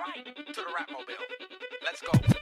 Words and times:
right 0.00 0.24
to 0.24 0.52
the 0.52 0.64
rap 0.74 0.90
mobile. 0.90 1.14
Let's 1.84 2.00
go. 2.00 2.39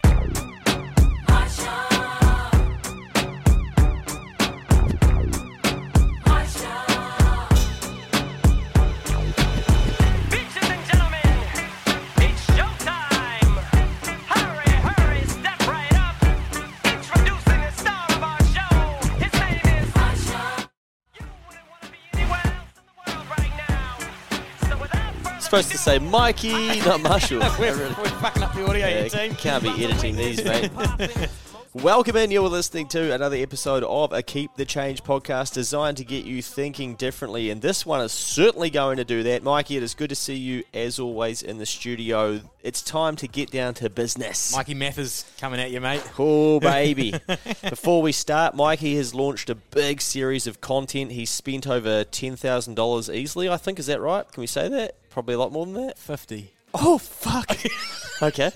Supposed 25.48 25.70
to 25.70 25.78
say 25.78 25.98
Mikey, 25.98 26.80
not 26.80 27.00
Marshall. 27.00 27.38
We're, 27.58 27.74
we're 27.78 27.94
fucking 27.94 28.42
up 28.42 28.52
the 28.54 28.66
audio 28.66 28.86
Yeah, 28.86 29.00
here, 29.00 29.08
team. 29.08 29.34
can't 29.34 29.62
be 29.62 29.70
editing 29.82 30.14
these, 30.14 30.44
mate. 30.44 30.70
Welcome 31.72 32.16
in. 32.16 32.30
You're 32.30 32.48
listening 32.50 32.86
to 32.88 33.14
another 33.14 33.36
episode 33.36 33.82
of 33.84 34.12
a 34.12 34.22
Keep 34.22 34.56
the 34.56 34.66
Change 34.66 35.02
podcast 35.04 35.54
designed 35.54 35.96
to 35.98 36.04
get 36.04 36.26
you 36.26 36.42
thinking 36.42 36.96
differently. 36.96 37.48
And 37.48 37.62
this 37.62 37.86
one 37.86 38.02
is 38.02 38.12
certainly 38.12 38.68
going 38.68 38.98
to 38.98 39.04
do 39.04 39.22
that. 39.22 39.42
Mikey, 39.42 39.78
it 39.78 39.82
is 39.82 39.94
good 39.94 40.10
to 40.10 40.14
see 40.16 40.34
you 40.34 40.64
as 40.74 40.98
always 40.98 41.42
in 41.42 41.56
the 41.56 41.66
studio. 41.66 42.40
It's 42.62 42.82
time 42.82 43.16
to 43.16 43.26
get 43.28 43.50
down 43.50 43.72
to 43.74 43.88
business. 43.88 44.52
Mikey 44.54 44.74
Mathers 44.74 45.24
coming 45.40 45.60
at 45.60 45.70
you, 45.70 45.80
mate. 45.80 46.02
Oh, 46.18 46.60
baby. 46.60 47.14
Before 47.62 48.02
we 48.02 48.12
start, 48.12 48.54
Mikey 48.54 48.96
has 48.96 49.14
launched 49.14 49.48
a 49.48 49.54
big 49.54 50.02
series 50.02 50.46
of 50.46 50.60
content. 50.60 51.12
He's 51.12 51.30
spent 51.30 51.66
over 51.66 52.04
$10,000 52.04 53.14
easily, 53.14 53.48
I 53.48 53.56
think. 53.56 53.78
Is 53.78 53.86
that 53.86 54.00
right? 54.00 54.30
Can 54.30 54.40
we 54.42 54.46
say 54.46 54.68
that? 54.68 54.96
Probably 55.10 55.34
a 55.34 55.38
lot 55.38 55.52
more 55.52 55.64
than 55.66 55.74
that. 55.86 55.98
50. 55.98 56.52
Oh, 56.74 56.98
fuck. 56.98 57.56
okay. 58.22 58.50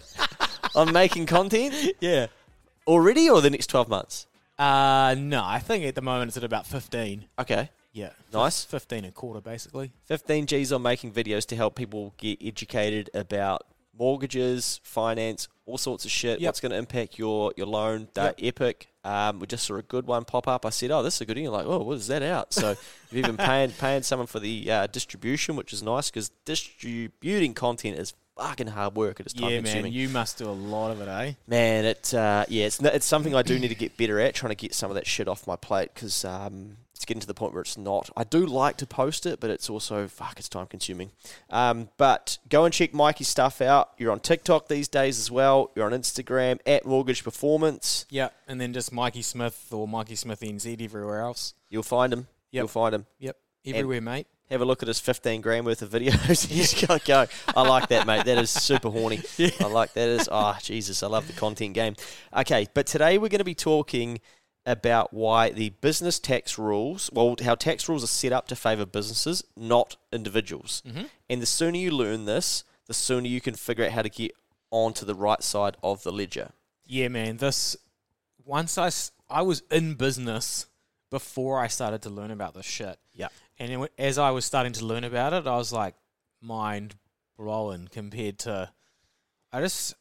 I'm 0.75 0.93
making 0.93 1.27
content 1.27 1.75
Yeah. 2.01 2.27
already 2.87 3.29
or 3.29 3.41
the 3.41 3.51
next 3.51 3.67
12 3.69 3.89
months? 3.89 4.27
Uh, 4.59 5.15
no, 5.19 5.43
I 5.45 5.59
think 5.59 5.85
at 5.85 5.95
the 5.95 6.03
moment 6.03 6.29
it's 6.29 6.37
at 6.37 6.45
about 6.45 6.67
15. 6.67 7.27
Okay. 7.39 7.71
Yeah. 7.93 8.11
Nice. 8.33 8.65
15 8.65 8.99
and 8.99 9.07
a 9.09 9.11
quarter, 9.11 9.41
basically. 9.41 9.93
15 10.07 10.47
G's 10.47 10.73
on 10.73 10.83
making 10.83 11.13
videos 11.13 11.47
to 11.47 11.57
help 11.57 11.75
people 11.75 12.15
get 12.17 12.39
educated 12.43 13.11
about 13.15 13.63
mortgages, 13.99 14.81
finance, 14.83 15.49
all 15.67 15.79
sorts 15.79 16.05
of 16.05 16.11
shit. 16.11 16.41
Yep. 16.41 16.49
What's 16.49 16.61
going 16.61 16.73
to 16.73 16.79
impact 16.79 17.19
your, 17.19 17.53
your 17.57 17.67
loan? 17.67 18.09
They're 18.15 18.35
Yep. 18.39 18.57
epic. 18.61 18.89
Um, 19.05 19.41
we 19.41 19.47
just 19.49 19.67
saw 19.67 19.77
a 19.77 19.83
good 19.83 20.07
one 20.07 20.25
pop 20.25 20.47
up. 20.47 20.65
I 20.65 20.71
said, 20.71 20.91
"Oh, 20.91 21.03
this 21.03 21.17
is 21.17 21.21
a 21.23 21.27
good." 21.27 21.37
one. 21.37 21.43
You're 21.43 21.53
like, 21.53 21.67
"Oh, 21.67 21.79
what 21.79 21.97
is 21.97 22.07
that 22.07 22.23
out?" 22.23 22.53
So 22.53 22.71
you've 23.11 23.25
even 23.25 23.37
paying 23.37 23.71
paying 23.71 24.03
someone 24.03 24.29
for 24.29 24.39
the 24.39 24.71
uh, 24.71 24.87
distribution, 24.87 25.57
which 25.57 25.73
is 25.73 25.83
nice 25.83 26.11
because 26.11 26.31
distributing 26.45 27.55
content 27.55 27.99
is 27.99 28.15
fucking 28.37 28.69
hard 28.69 28.95
work. 28.95 29.21
It 29.21 29.27
is 29.27 29.33
time 29.33 29.51
yeah, 29.51 29.57
consuming. 29.59 29.83
man. 29.85 29.93
You 29.93 30.09
must 30.09 30.39
do 30.39 30.49
a 30.49 30.51
lot 30.51 30.91
of 30.93 31.01
it, 31.01 31.09
eh? 31.09 31.33
Man, 31.47 31.85
it 31.85 32.15
uh, 32.15 32.45
yeah, 32.49 32.67
it's 32.67 32.81
it's 32.81 33.07
something 33.07 33.35
I 33.35 33.43
do 33.43 33.59
need 33.59 33.69
to 33.69 33.75
get 33.75 33.97
better 33.97 34.21
at. 34.21 34.35
Trying 34.35 34.51
to 34.51 34.57
get 34.57 34.75
some 34.75 34.91
of 34.91 34.95
that 34.95 35.07
shit 35.07 35.29
off 35.29 35.47
my 35.47 35.57
plate 35.57 35.91
because 35.95 36.25
um, 36.25 36.77
it's 37.03 37.07
getting 37.09 37.21
to 37.21 37.27
the 37.27 37.35
point 37.35 37.53
where 37.53 37.63
it's 37.63 37.77
not. 37.77 38.11
I 38.17 38.23
do 38.23 38.47
like 38.47 38.77
to 38.77 38.87
post 38.87 39.27
it, 39.27 39.41
but 39.41 39.51
it's 39.51 39.69
also 39.69 40.07
fuck. 40.07 40.39
It's 40.39 40.49
time 40.49 40.69
consuming. 40.69 41.11
Um, 41.51 41.89
but 41.97 42.39
go 42.49 42.65
and 42.65 42.73
check 42.73 42.95
Mikey's 42.95 43.27
stuff 43.27 43.61
out. 43.61 43.91
You're 43.99 44.13
on 44.13 44.21
TikTok 44.21 44.69
these 44.69 44.87
days 44.87 45.19
as 45.19 45.29
well. 45.29 45.73
You're 45.75 45.87
on 45.87 45.91
Instagram 45.91 46.61
at 46.65 46.87
Mortgage 46.87 47.25
Performance. 47.25 48.07
Yeah. 48.09 48.29
And 48.47 48.61
then 48.61 48.73
just 48.73 48.93
Mikey 48.93 49.23
Smith 49.23 49.67
or 49.73 49.89
Mikey 49.89 50.15
Smith 50.15 50.43
NZ 50.43 50.81
everywhere 50.81 51.23
else. 51.23 51.55
You'll 51.71 51.83
find 51.83 52.13
him. 52.13 52.29
Yep. 52.53 52.61
You'll 52.61 52.69
find 52.69 52.95
him. 52.95 53.07
Yep. 53.19 53.37
Everywhere, 53.67 54.01
mate. 54.01 54.29
Have 54.49 54.61
a 54.61 54.65
look 54.65 54.83
at 54.83 54.87
his 54.87 55.01
15 55.01 55.41
grand 55.41 55.67
worth 55.67 55.83
of 55.83 55.91
videos. 55.91 56.49
you 56.49 56.59
just 56.59 56.87
go, 56.87 56.99
go. 57.05 57.27
I 57.57 57.67
like 57.67 57.89
that, 57.89 58.07
mate. 58.07 58.27
That 58.27 58.39
is 58.39 58.51
super 58.51 58.91
horny. 58.91 59.23
I 59.61 59.65
like 59.65 59.93
that. 59.95 60.09
Is 60.09 60.29
oh 60.31 60.57
Jesus, 60.63 61.03
I 61.03 61.09
love 61.09 61.27
the 61.27 61.33
content 61.33 61.75
game. 61.75 61.97
Okay, 62.37 62.69
but 62.75 62.87
today 62.87 63.19
we're 63.19 63.29
going 63.29 63.41
to 63.41 63.45
be 63.45 63.57
talking 63.57 64.21
about 64.65 65.13
why 65.13 65.51
the 65.51 65.71
business 65.71 66.19
tax 66.19 66.59
rules, 66.59 67.11
well, 67.13 67.37
how 67.43 67.55
tax 67.55 67.89
rules 67.89 68.05
are 68.05 68.09
set 68.09 68.33
up 68.33 68.47
to 68.49 68.57
favour 68.57 68.87
businesses, 68.87 69.43
not 69.57 69.97
individuals. 70.13 70.83
Mm-hmm. 70.87 71.05
And 71.29 71.43
the 71.43 71.47
sooner 71.47 71.77
you 71.77 71.91
learn 71.91 72.27
this, 72.27 72.65
the 72.87 72.95
sooner 72.95 73.27
you 73.27 73.41
can 73.41 73.55
figure 73.55 73.85
out 73.85 73.93
how 73.93 74.03
to 74.03 74.09
get 74.09 74.33
onto 74.71 75.05
the 75.05 75.15
right 75.15 75.43
side 75.43 75.77
of 75.83 76.03
the 76.03 76.13
ledger. 76.13 76.51
Yeah, 76.85 77.09
man. 77.09 77.39
This 77.39 77.77
once 78.45 78.79
I 78.79 78.91
I 79.31 79.43
was 79.43 79.63
in 79.71 79.95
business 79.95 80.67
before 81.11 81.61
I 81.61 81.67
started 81.67 82.03
to 82.03 82.11
learn 82.11 82.31
about 82.31 82.55
this 82.55 82.67
shit. 82.67 82.99
Yeah. 83.15 83.29
And 83.59 83.85
it, 83.85 83.93
as 83.99 84.19
I 84.19 84.31
was 84.31 84.45
starting 84.45 84.73
to 84.75 84.85
learn 84.85 85.05
about 85.05 85.33
it, 85.33 85.47
I 85.47 85.57
was 85.57 85.73
like 85.73 85.95
mind 86.41 86.97
blowing 87.37 87.89
compared 87.91 88.39
to 88.41 88.71
I 89.53 89.61
just 89.61 89.95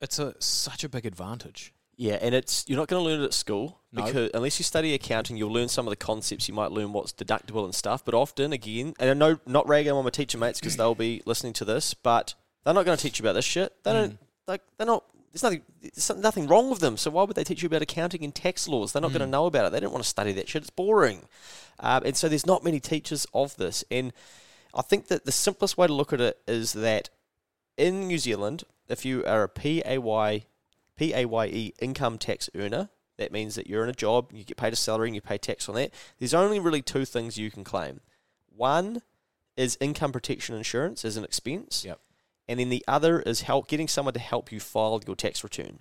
it's 0.00 0.18
a 0.18 0.34
such 0.40 0.84
a 0.84 0.88
big 0.88 1.06
advantage. 1.06 1.72
Yeah, 2.00 2.16
and 2.22 2.32
it's 2.32 2.64
you're 2.68 2.78
not 2.78 2.86
going 2.86 3.02
to 3.02 3.04
learn 3.10 3.20
it 3.20 3.24
at 3.24 3.34
school 3.34 3.80
No. 3.92 4.04
because 4.04 4.30
unless 4.32 4.60
you 4.60 4.62
study 4.62 4.94
accounting, 4.94 5.36
you'll 5.36 5.52
learn 5.52 5.68
some 5.68 5.84
of 5.84 5.90
the 5.90 5.96
concepts. 5.96 6.46
You 6.48 6.54
might 6.54 6.70
learn 6.70 6.92
what's 6.92 7.12
deductible 7.12 7.64
and 7.64 7.74
stuff. 7.74 8.04
But 8.04 8.14
often, 8.14 8.52
again, 8.52 8.94
and 9.00 9.10
I 9.10 9.14
know 9.14 9.40
not 9.46 9.66
ragging 9.68 9.90
on 9.92 10.04
my 10.04 10.10
teacher 10.10 10.38
mates 10.38 10.60
because 10.60 10.76
they'll 10.76 10.94
be 10.94 11.22
listening 11.26 11.54
to 11.54 11.64
this, 11.64 11.94
but 11.94 12.36
they're 12.64 12.72
not 12.72 12.84
going 12.84 12.96
to 12.96 13.02
teach 13.02 13.18
you 13.18 13.24
about 13.24 13.32
this 13.32 13.44
shit. 13.44 13.72
They 13.82 13.92
don't 13.92 14.18
like 14.46 14.62
they're 14.78 14.86
not. 14.86 15.04
There's 15.32 15.42
nothing. 15.42 15.62
There's 15.82 16.10
nothing 16.16 16.46
wrong 16.46 16.70
with 16.70 16.78
them. 16.78 16.96
So 16.96 17.10
why 17.10 17.24
would 17.24 17.34
they 17.34 17.42
teach 17.42 17.62
you 17.64 17.66
about 17.66 17.82
accounting 17.82 18.22
and 18.22 18.32
tax 18.32 18.68
laws? 18.68 18.92
They're 18.92 19.02
not 19.02 19.10
going 19.10 19.20
to 19.20 19.26
know 19.26 19.46
about 19.46 19.66
it. 19.66 19.72
They 19.72 19.80
don't 19.80 19.92
want 19.92 20.04
to 20.04 20.08
study 20.08 20.30
that 20.32 20.48
shit. 20.48 20.62
It's 20.62 20.70
boring. 20.70 21.22
Um, 21.80 22.04
and 22.04 22.16
so 22.16 22.28
there's 22.28 22.46
not 22.46 22.62
many 22.62 22.78
teachers 22.78 23.26
of 23.34 23.56
this. 23.56 23.84
And 23.90 24.12
I 24.72 24.82
think 24.82 25.08
that 25.08 25.24
the 25.24 25.32
simplest 25.32 25.76
way 25.76 25.88
to 25.88 25.92
look 25.92 26.12
at 26.12 26.20
it 26.20 26.38
is 26.46 26.74
that 26.74 27.10
in 27.76 28.06
New 28.06 28.18
Zealand, 28.18 28.62
if 28.88 29.04
you 29.04 29.24
are 29.24 29.42
a 29.42 29.48
PAY 29.48 29.98
PAYE 30.98 31.46
E 31.52 31.74
income 31.80 32.18
tax 32.18 32.50
earner. 32.54 32.90
That 33.16 33.32
means 33.32 33.54
that 33.56 33.66
you're 33.66 33.82
in 33.82 33.90
a 33.90 33.94
job, 33.94 34.30
you 34.32 34.44
get 34.44 34.56
paid 34.56 34.72
a 34.72 34.76
salary, 34.76 35.08
and 35.08 35.14
you 35.14 35.20
pay 35.20 35.38
tax 35.38 35.68
on 35.68 35.74
that. 35.74 35.92
There's 36.18 36.34
only 36.34 36.60
really 36.60 36.82
two 36.82 37.04
things 37.04 37.36
you 37.38 37.50
can 37.50 37.64
claim. 37.64 38.00
One 38.54 39.02
is 39.56 39.76
income 39.80 40.12
protection 40.12 40.54
insurance 40.54 41.04
as 41.04 41.16
an 41.16 41.24
expense, 41.24 41.84
Yep. 41.84 42.00
and 42.46 42.60
then 42.60 42.68
the 42.68 42.84
other 42.86 43.20
is 43.22 43.40
help 43.42 43.66
getting 43.66 43.88
someone 43.88 44.14
to 44.14 44.20
help 44.20 44.52
you 44.52 44.60
file 44.60 45.00
your 45.06 45.16
tax 45.16 45.42
return. 45.42 45.80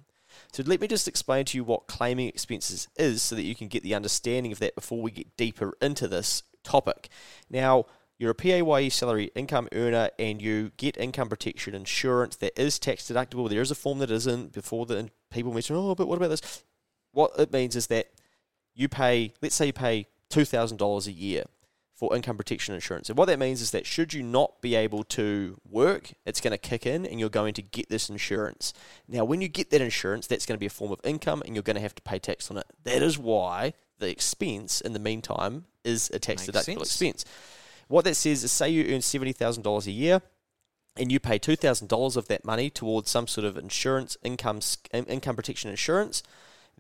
So 0.51 0.63
let 0.65 0.81
me 0.81 0.87
just 0.87 1.07
explain 1.07 1.45
to 1.45 1.57
you 1.57 1.63
what 1.63 1.87
claiming 1.87 2.27
expenses 2.27 2.87
is, 2.95 3.21
so 3.21 3.35
that 3.35 3.43
you 3.43 3.55
can 3.55 3.67
get 3.67 3.83
the 3.83 3.93
understanding 3.95 4.51
of 4.51 4.59
that 4.59 4.75
before 4.75 5.01
we 5.01 5.11
get 5.11 5.35
deeper 5.37 5.77
into 5.81 6.07
this 6.07 6.43
topic. 6.63 7.09
Now, 7.49 7.85
you're 8.17 8.31
a 8.31 8.35
PAYE 8.35 8.89
salary 8.89 9.31
income 9.35 9.67
earner 9.71 10.09
and 10.17 10.41
you 10.41 10.71
get 10.77 10.97
income 10.97 11.29
protection 11.29 11.75
insurance 11.75 12.35
that 12.37 12.59
is 12.59 12.79
tax 12.79 13.03
deductible. 13.03 13.49
There 13.49 13.61
is 13.61 13.71
a 13.71 13.75
form 13.75 13.99
that 13.99 14.11
isn't 14.11 14.53
before 14.53 14.85
the 14.85 15.09
people 15.29 15.53
mention, 15.53 15.75
oh, 15.75 15.95
but 15.95 16.07
what 16.07 16.17
about 16.17 16.29
this? 16.29 16.63
What 17.11 17.31
it 17.37 17.53
means 17.53 17.75
is 17.75 17.87
that 17.87 18.07
you 18.73 18.89
pay, 18.89 19.33
let's 19.41 19.55
say 19.55 19.67
you 19.67 19.73
pay 19.73 20.07
$2,000 20.31 21.07
a 21.07 21.11
year 21.11 21.43
for 21.93 22.15
income 22.15 22.37
protection 22.37 22.75
insurance. 22.75 23.09
And 23.09 23.17
what 23.17 23.25
that 23.25 23.39
means 23.39 23.59
is 23.61 23.71
that 23.71 23.85
should 23.85 24.13
you 24.13 24.21
not 24.21 24.61
be 24.61 24.75
able 24.75 25.03
to 25.05 25.57
work, 25.67 26.11
it's 26.25 26.41
going 26.41 26.51
to 26.51 26.57
kick 26.57 26.85
in 26.85 27.05
and 27.05 27.19
you're 27.19 27.29
going 27.29 27.55
to 27.55 27.61
get 27.63 27.89
this 27.89 28.09
insurance. 28.09 28.73
Now, 29.07 29.25
when 29.25 29.41
you 29.41 29.47
get 29.47 29.71
that 29.71 29.81
insurance, 29.81 30.27
that's 30.27 30.45
going 30.45 30.57
to 30.57 30.59
be 30.59 30.67
a 30.67 30.71
form 30.71 30.91
of 30.91 30.99
income 31.03 31.41
and 31.45 31.55
you're 31.55 31.63
going 31.63 31.75
to 31.75 31.81
have 31.81 31.95
to 31.95 32.01
pay 32.03 32.19
tax 32.19 32.51
on 32.51 32.57
it. 32.57 32.65
That 32.83 33.01
is 33.01 33.17
why 33.17 33.73
the 33.97 34.09
expense 34.09 34.79
in 34.79 34.93
the 34.93 34.99
meantime 34.99 35.65
is 35.83 36.11
a 36.13 36.19
tax 36.19 36.47
Makes 36.47 36.59
deductible 36.59 36.85
sense. 36.85 37.01
expense. 37.01 37.25
What 37.87 38.05
that 38.05 38.15
says 38.15 38.43
is 38.43 38.51
say 38.51 38.69
you 38.69 38.83
earn 38.93 39.01
$70,000 39.01 39.87
a 39.87 39.91
year 39.91 40.21
and 40.95 41.11
you 41.11 41.19
pay 41.19 41.39
$2,000 41.39 42.17
of 42.17 42.27
that 42.27 42.43
money 42.43 42.69
towards 42.69 43.09
some 43.09 43.27
sort 43.27 43.45
of 43.45 43.57
insurance, 43.57 44.17
income, 44.23 44.59
income 44.91 45.35
protection 45.35 45.69
insurance, 45.69 46.23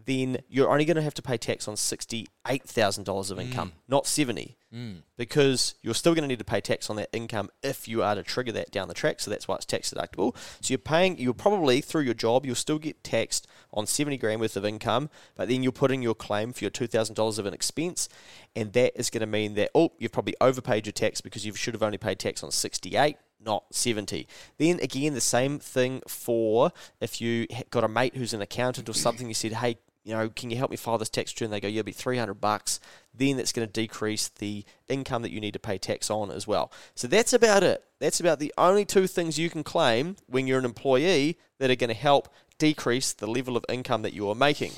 then 0.05 0.37
you're 0.47 0.69
only 0.69 0.85
going 0.85 0.95
to 0.95 1.01
have 1.01 1.13
to 1.15 1.21
pay 1.21 1.37
tax 1.37 1.67
on 1.67 1.75
$68,000 1.75 3.31
of 3.31 3.39
income, 3.39 3.69
mm. 3.69 3.73
not 3.87 4.05
70 4.05 4.55
mm. 4.73 4.97
because 5.17 5.73
you're 5.81 5.95
still 5.95 6.13
going 6.13 6.23
to 6.23 6.27
need 6.27 6.39
to 6.39 6.45
pay 6.45 6.61
tax 6.61 6.89
on 6.89 6.97
that 6.97 7.09
income 7.11 7.49
if 7.63 7.87
you 7.87 8.03
are 8.03 8.13
to 8.13 8.21
trigger 8.21 8.51
that 8.51 8.71
down 8.71 8.87
the 8.87 8.93
track. 8.93 9.19
So 9.19 9.31
that's 9.31 9.47
why 9.47 9.55
it's 9.55 9.65
tax 9.65 9.91
deductible. 9.91 10.35
So 10.61 10.71
you're 10.71 10.77
paying, 10.77 11.17
you're 11.17 11.33
probably 11.33 11.81
through 11.81 12.03
your 12.03 12.13
job, 12.13 12.45
you'll 12.45 12.55
still 12.55 12.77
get 12.77 13.03
taxed 13.03 13.47
on 13.73 13.85
70 13.85 14.17
grand 14.17 14.41
worth 14.41 14.57
of 14.57 14.65
income, 14.65 15.09
but 15.35 15.49
then 15.49 15.63
you'll 15.63 15.71
put 15.71 15.91
in 15.91 16.01
your 16.01 16.15
claim 16.15 16.53
for 16.53 16.63
your 16.63 16.71
$2,000 16.71 17.39
of 17.39 17.45
an 17.45 17.53
expense, 17.53 18.09
and 18.55 18.73
that 18.73 18.97
is 18.99 19.09
going 19.09 19.21
to 19.21 19.27
mean 19.27 19.55
that, 19.55 19.69
oh, 19.75 19.91
you've 19.97 20.11
probably 20.11 20.35
overpaid 20.41 20.85
your 20.85 20.93
tax 20.93 21.21
because 21.21 21.45
you 21.45 21.53
should 21.53 21.73
have 21.73 21.83
only 21.83 21.97
paid 21.97 22.19
tax 22.19 22.43
on 22.43 22.51
68 22.51 23.17
not 23.39 23.65
70. 23.71 24.27
Then 24.57 24.79
again, 24.81 25.13
the 25.13 25.21
same 25.21 25.59
thing 25.59 26.01
for 26.07 26.71
if 26.99 27.21
you 27.21 27.47
got 27.69 27.83
a 27.83 27.87
mate 27.87 28.15
who's 28.15 28.33
an 28.33 28.41
accountant 28.41 28.89
or 28.89 28.93
something, 28.93 29.27
you 29.27 29.35
said, 29.35 29.53
hey, 29.53 29.77
you 30.07 30.13
know, 30.13 30.29
can 30.29 30.49
you 30.49 30.55
help 30.55 30.71
me 30.71 30.77
file 30.77 30.97
this 30.97 31.09
tax 31.09 31.33
return? 31.33 31.51
They 31.51 31.59
go, 31.59 31.67
it'll 31.67 31.83
be 31.83 31.91
300 31.91 32.35
bucks. 32.35 32.79
Then 33.13 33.35
that's 33.35 33.51
going 33.51 33.67
to 33.67 33.71
decrease 33.71 34.29
the 34.29 34.63
income 34.87 35.21
that 35.23 35.31
you 35.31 35.41
need 35.41 35.51
to 35.51 35.59
pay 35.59 35.77
tax 35.77 36.09
on 36.09 36.31
as 36.31 36.47
well. 36.47 36.71
So 36.95 37.07
that's 37.07 37.33
about 37.33 37.61
it. 37.61 37.83
That's 37.99 38.21
about 38.21 38.39
the 38.39 38.53
only 38.57 38.85
two 38.85 39.05
things 39.05 39.37
you 39.37 39.49
can 39.49 39.63
claim 39.63 40.15
when 40.27 40.47
you're 40.47 40.59
an 40.59 40.65
employee 40.65 41.37
that 41.59 41.69
are 41.69 41.75
going 41.75 41.89
to 41.89 41.93
help 41.93 42.29
decrease 42.57 43.13
the 43.13 43.27
level 43.27 43.57
of 43.57 43.65
income 43.69 44.01
that 44.01 44.13
you 44.13 44.29
are 44.29 44.35
making. 44.35 44.73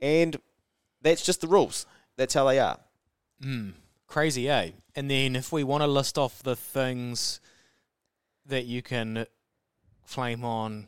And 0.00 0.36
that's 1.02 1.24
just 1.24 1.40
the 1.40 1.46
rules. 1.46 1.86
That's 2.16 2.34
how 2.34 2.46
they 2.46 2.58
are. 2.58 2.78
Crazy, 4.06 4.48
eh? 4.48 4.70
And 4.94 5.10
then 5.10 5.36
if 5.36 5.52
we 5.52 5.64
want 5.64 5.82
to 5.82 5.86
list 5.86 6.18
off 6.18 6.42
the 6.42 6.56
things 6.56 7.40
that 8.46 8.64
you 8.64 8.82
can 8.82 9.26
claim 10.08 10.44
on 10.44 10.86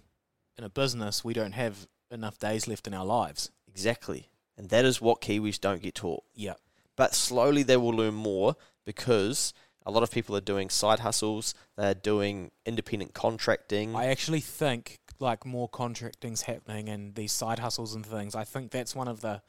in 0.56 0.64
a 0.64 0.68
business, 0.68 1.24
we 1.24 1.34
don't 1.34 1.52
have 1.52 1.86
enough 2.10 2.38
days 2.38 2.66
left 2.66 2.86
in 2.86 2.94
our 2.94 3.04
lives. 3.04 3.50
Exactly. 3.68 4.28
And 4.56 4.70
that 4.70 4.84
is 4.84 5.00
what 5.00 5.20
Kiwis 5.20 5.60
don't 5.60 5.82
get 5.82 5.94
taught. 5.94 6.24
Yeah. 6.34 6.54
But 6.96 7.14
slowly 7.14 7.62
they 7.62 7.76
will 7.76 7.90
learn 7.90 8.14
more 8.14 8.56
because 8.84 9.52
a 9.88 9.90
lot 9.90 10.02
of 10.02 10.10
people 10.10 10.36
are 10.36 10.42
doing 10.42 10.68
side 10.68 11.00
hustles, 11.00 11.54
they're 11.76 11.94
doing 11.94 12.50
independent 12.66 13.14
contracting. 13.14 13.96
I 13.96 14.06
actually 14.06 14.40
think 14.40 14.98
like 15.18 15.46
more 15.46 15.68
contracting's 15.68 16.42
happening 16.42 16.88
and 16.90 17.14
these 17.14 17.32
side 17.32 17.58
hustles 17.58 17.94
and 17.94 18.04
things. 18.04 18.34
I 18.34 18.44
think 18.44 18.70
that's 18.70 18.94
one 18.94 19.08
of 19.08 19.22
the 19.22 19.40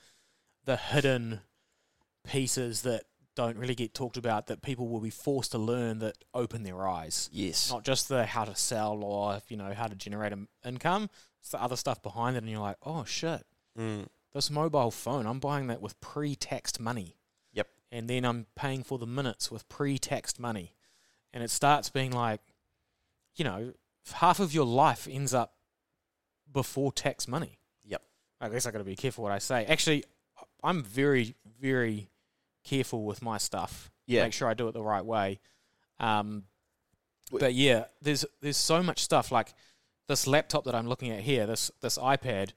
the 0.64 0.78
hidden 0.78 1.42
pieces 2.26 2.84
that 2.84 3.04
don't 3.36 3.58
really 3.58 3.76
get 3.76 3.94
talked 3.94 4.18
about 4.18 4.48
that 4.48 4.62
people 4.62 4.88
will 4.88 5.00
be 5.02 5.10
forced 5.10 5.52
to 5.52 5.58
learn 5.58 6.00
that 6.00 6.18
open 6.34 6.64
their 6.64 6.88
eyes. 6.88 7.30
yes. 7.34 7.70
Not 7.72 7.84
just 7.84 8.08
the 8.10 8.26
how 8.26 8.46
to 8.46 8.56
sell 8.56 9.04
or 9.04 9.42
you 9.50 9.58
know 9.58 9.74
how 9.74 9.88
to 9.88 9.96
generate 9.96 10.32
an 10.32 10.48
income. 10.66 11.10
It's 11.42 11.52
the 11.52 11.62
other 11.62 11.76
stuff 11.76 12.02
behind 12.02 12.36
it, 12.36 12.44
and 12.44 12.50
you're 12.50 12.60
like, 12.62 12.78
oh 12.86 13.04
shit, 13.04 13.44
Mm, 13.78 14.08
this 14.34 14.50
mobile 14.50 14.92
phone, 14.92 15.26
I'm 15.26 15.40
buying 15.40 15.68
that 15.68 15.82
with 15.82 16.00
pre-taxed 16.02 16.80
money. 16.80 17.16
And 17.92 18.10
then 18.10 18.26
I'm 18.26 18.46
paying 18.56 18.84
for 18.84 18.98
the 18.98 19.08
minutes 19.08 19.50
with 19.50 19.68
pre-taxed 19.70 20.40
money. 20.40 20.74
And 21.34 21.44
it 21.44 21.50
starts 21.50 21.90
being 21.90 22.12
like, 22.12 22.42
you 23.36 23.44
know, 23.44 23.74
half 24.14 24.40
of 24.40 24.54
your 24.54 24.66
life 24.66 25.08
ends 25.10 25.34
up 25.34 25.54
before 26.52 26.92
tax 26.92 27.28
money. 27.28 27.60
Yep. 27.86 28.02
I 28.42 28.50
guess 28.50 28.66
I 28.66 28.72
got 28.72 28.80
to 28.80 28.84
be 28.84 28.96
careful 28.96 29.24
what 29.24 29.34
I 29.34 29.40
say. 29.40 29.66
Actually, 29.66 30.04
I'm 30.64 30.84
very, 30.84 31.36
very 31.60 32.10
careful 32.64 33.06
with 33.06 33.22
my 33.22 33.38
stuff. 33.38 33.92
Yeah. 34.08 34.24
Make 34.24 34.34
sure 34.34 34.48
I 34.48 34.54
do 34.54 34.68
it 34.68 34.74
the 34.74 34.84
right 34.84 35.06
way. 35.06 35.40
Um, 36.00 36.44
but 37.32 37.54
yeah, 37.54 37.86
there's 38.02 38.26
there's 38.42 38.58
so 38.58 38.82
much 38.82 39.04
stuff 39.04 39.32
like 39.32 39.54
this 40.08 40.26
laptop 40.26 40.64
that 40.66 40.74
I'm 40.74 40.88
looking 40.88 41.12
at 41.12 41.20
here, 41.20 41.46
this 41.46 41.72
this 41.82 41.98
iPad. 41.98 42.52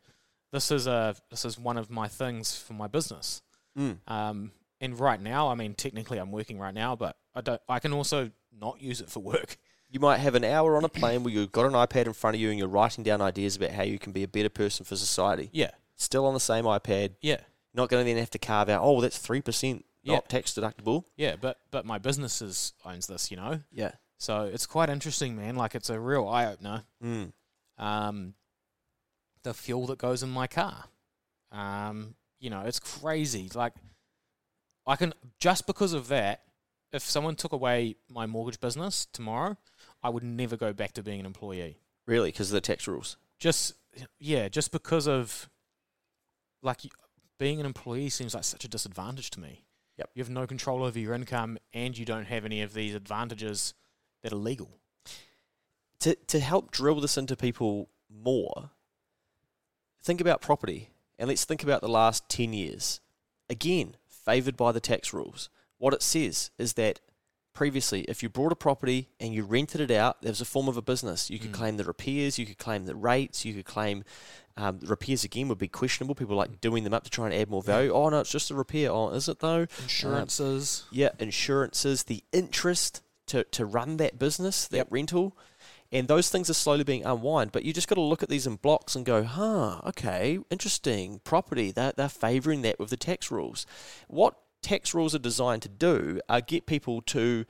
This 0.53 0.71
is 0.71 0.87
a 0.87 1.15
this 1.31 1.45
is 1.45 1.59
one 1.59 1.77
of 1.77 1.91
my 1.91 2.09
things 2.09 2.57
for 2.57 2.73
my 2.73 2.87
business. 2.87 3.43
Mm. 3.79 3.99
Um, 4.07 4.53
and 4.83 5.01
right 5.01 5.19
now, 5.21 5.49
I 5.49 5.55
mean, 5.55 5.73
technically, 5.75 6.19
I'm 6.19 6.31
working 6.31 6.59
right 6.59 6.75
now, 6.75 6.95
but 6.97 7.17
I 7.35 7.41
don't. 7.41 7.61
I 7.69 7.79
can 7.79 7.95
also 7.95 8.31
not 8.55 8.83
use 8.83 9.01
it 9.01 9.09
for 9.09 9.21
work. 9.21 9.57
You 9.89 10.01
might 10.01 10.19
have 10.19 10.35
an 10.35 10.45
hour 10.45 10.77
on 10.77 10.85
a 10.85 10.89
plane 10.89 11.23
where 11.23 11.33
you've 11.33 11.53
got 11.53 11.67
an 11.67 11.73
iPad 11.73 12.07
in 12.07 12.13
front 12.15 12.35
of 12.35 12.41
you 12.41 12.49
and 12.51 12.59
you're 12.59 12.67
writing 12.69 13.05
down 13.05 13.21
ideas 13.21 13.57
about 13.57 13.71
how 13.73 13.83
you 13.83 13.99
can 13.99 14.13
be 14.13 14.23
a 14.23 14.29
better 14.29 14.49
person 14.49 14.85
for 14.87 14.97
society. 14.97 15.51
Yeah, 15.53 15.71
Still 15.97 16.25
on 16.27 16.33
the 16.35 16.41
same 16.41 16.65
iPad. 16.65 17.11
yeah, 17.21 17.41
Not 17.75 17.89
going 17.91 18.03
to 18.05 18.11
then 18.11 18.19
have 18.19 18.31
to 18.31 18.39
carve 18.39 18.69
out, 18.71 18.81
oh, 18.83 19.01
that's 19.03 19.19
3% 19.19 19.85
Yeah. 20.03 20.15
not 20.15 20.29
tax 20.31 20.53
deductible. 20.55 21.05
yeah. 21.17 21.37
But 21.41 21.59
but 21.71 21.85
my 21.85 21.99
business 21.99 22.41
is 22.41 22.73
owns 22.87 23.07
this, 23.07 23.31
you 23.31 23.37
know. 23.37 23.61
Yeah. 23.71 23.93
So 24.19 24.45
it's 24.45 24.65
quite 24.67 24.89
interesting, 24.89 25.37
man. 25.37 25.57
Like 25.57 25.75
it's 25.75 25.91
a 25.91 26.01
real 26.01 26.27
eye 26.27 26.47
opener. 26.47 26.85
Mm. 27.05 27.33
Um, 27.79 28.35
the 29.43 29.53
fuel 29.53 29.87
that 29.89 29.99
goes 29.99 30.23
in 30.23 30.31
my 30.31 30.47
car. 30.47 30.85
Um, 31.51 32.15
you 32.41 32.49
know, 32.51 32.61
it's 32.63 32.81
crazy. 32.81 33.51
Like 33.55 33.75
I 34.87 34.97
can 34.97 35.15
just 35.39 35.67
because 35.67 35.93
of 35.93 36.09
that. 36.09 36.43
If 36.93 37.03
someone 37.03 37.37
took 37.37 37.53
away 37.53 37.97
my 38.11 38.27
mortgage 38.27 38.61
business 38.61 39.07
tomorrow, 39.07 39.57
I 40.03 40.11
would 40.11 40.23
never 40.23 40.59
go 40.59 40.75
back 40.75 40.93
to 40.93 41.03
being 41.03 41.21
an 41.21 41.27
employee. 41.27 41.79
Really, 42.07 42.31
because 42.31 42.51
of 42.51 42.55
the 42.55 42.61
tax 42.61 42.87
rules. 42.87 43.17
just 43.39 43.75
yeah, 44.19 44.49
just 44.49 44.73
because 44.73 45.09
of 45.09 45.49
like 46.63 46.81
being 47.39 47.61
an 47.61 47.67
employee 47.67 48.09
seems 48.09 48.35
like 48.35 48.45
such 48.45 48.65
a 48.65 48.69
disadvantage 48.69 49.31
to 49.31 49.41
me. 49.41 49.65
Yep. 49.99 50.11
You 50.15 50.23
have 50.23 50.31
no 50.31 50.47
control 50.47 50.83
over 50.83 50.99
your 50.99 51.15
income, 51.15 51.59
and 51.73 51.97
you 51.97 52.05
don't 52.05 52.27
have 52.27 52.45
any 52.45 52.63
of 52.63 52.75
these 52.75 52.95
advantages 52.95 53.75
that 54.23 54.33
are 54.33 54.37
legal. 54.37 54.79
to 56.01 56.15
to 56.27 56.41
help 56.41 56.71
drill 56.71 57.01
this 57.01 57.17
into 57.17 57.37
people 57.37 57.89
more, 58.11 58.71
think 60.03 60.21
about 60.21 60.43
property 60.43 60.91
and 61.19 61.29
let's 61.29 61.45
think 61.45 61.63
about 61.63 61.81
the 61.81 61.89
last 61.89 62.29
10 62.29 62.53
years. 62.53 63.01
Again, 63.49 63.97
favored 64.25 64.57
by 64.57 64.73
the 64.73 64.81
tax 64.81 65.13
rules. 65.13 65.49
What 65.79 65.95
it 65.95 66.03
says 66.03 66.51
is 66.59 66.75
that 66.75 67.01
previously, 67.55 68.03
if 68.03 68.23
you 68.23 68.29
bought 68.31 68.53
a 68.53 68.57
property 68.57 69.09
and 69.21 69.35
you 69.35 69.45
rented 69.45 69.81
it 69.81 69.91
out, 69.91 70.23
there 70.23 70.31
was 70.31 70.41
a 70.41 70.45
form 70.47 70.69
of 70.69 70.77
a 70.77 70.83
business. 70.83 71.29
You 71.29 71.39
could 71.39 71.51
Mm. 71.51 71.55
claim 71.55 71.77
the 71.77 71.85
repairs, 71.85 72.39
you 72.39 72.47
could 72.47 72.57
claim 72.59 72.87
the 72.87 72.95
rates, 72.95 73.45
you 73.45 73.53
could 73.55 73.67
claim 73.67 74.05
um, 74.55 74.81
repairs 74.83 75.25
again 75.25 75.49
would 75.49 75.57
be 75.57 75.67
questionable. 75.67 76.15
People 76.15 76.37
like 76.37 76.61
doing 76.61 76.85
them 76.85 76.93
up 76.93 77.05
to 77.05 77.11
try 77.11 77.25
and 77.25 77.35
add 77.35 77.49
more 77.49 77.63
value. 77.63 77.91
Oh, 77.91 78.11
no, 78.11 78.21
it's 78.21 78.31
just 78.31 78.51
a 78.51 78.55
repair. 78.55 78.91
Oh, 78.91 79.09
is 79.09 79.27
it 79.27 79.39
though? 79.41 79.67
Insurances. 79.83 80.85
Yeah, 80.91 81.09
insurances, 81.19 82.03
the 82.05 82.23
interest 82.33 83.03
to, 83.29 83.45
to 83.45 83.65
run 83.65 83.97
that 83.97 84.19
business, 84.19 84.69
that 84.69 84.77
Yep. 84.77 84.87
rental, 84.91 85.37
and 85.93 86.09
those 86.09 86.31
things 86.31 86.49
are 86.49 86.55
slowly 86.55 86.85
being 86.85 87.05
unwind. 87.05 87.53
But 87.53 87.65
you 87.65 87.73
just 87.73 87.87
got 87.87 87.97
to 87.97 88.01
look 88.01 88.23
at 88.23 88.31
these 88.31 88.47
in 88.47 88.57
blocks 88.57 88.97
and 88.97 89.05
go, 89.05 89.23
huh, 89.23 89.81
okay, 89.87 90.39
interesting. 90.51 91.21
Property, 91.23 91.71
they're, 91.71 91.93
they're 91.95 92.09
favouring 92.09 92.63
that 92.63 92.79
with 92.81 92.91
the 92.91 92.97
tax 92.97 93.31
rules. 93.31 93.67
What 94.09 94.35
tax 94.63 94.95
rules 94.95 95.15
are 95.15 95.19
designed 95.21 95.63
to 95.63 95.69
do 95.69 96.21
are 96.29 96.41
get 96.41 96.67
people 96.67 97.03
to 97.03 97.45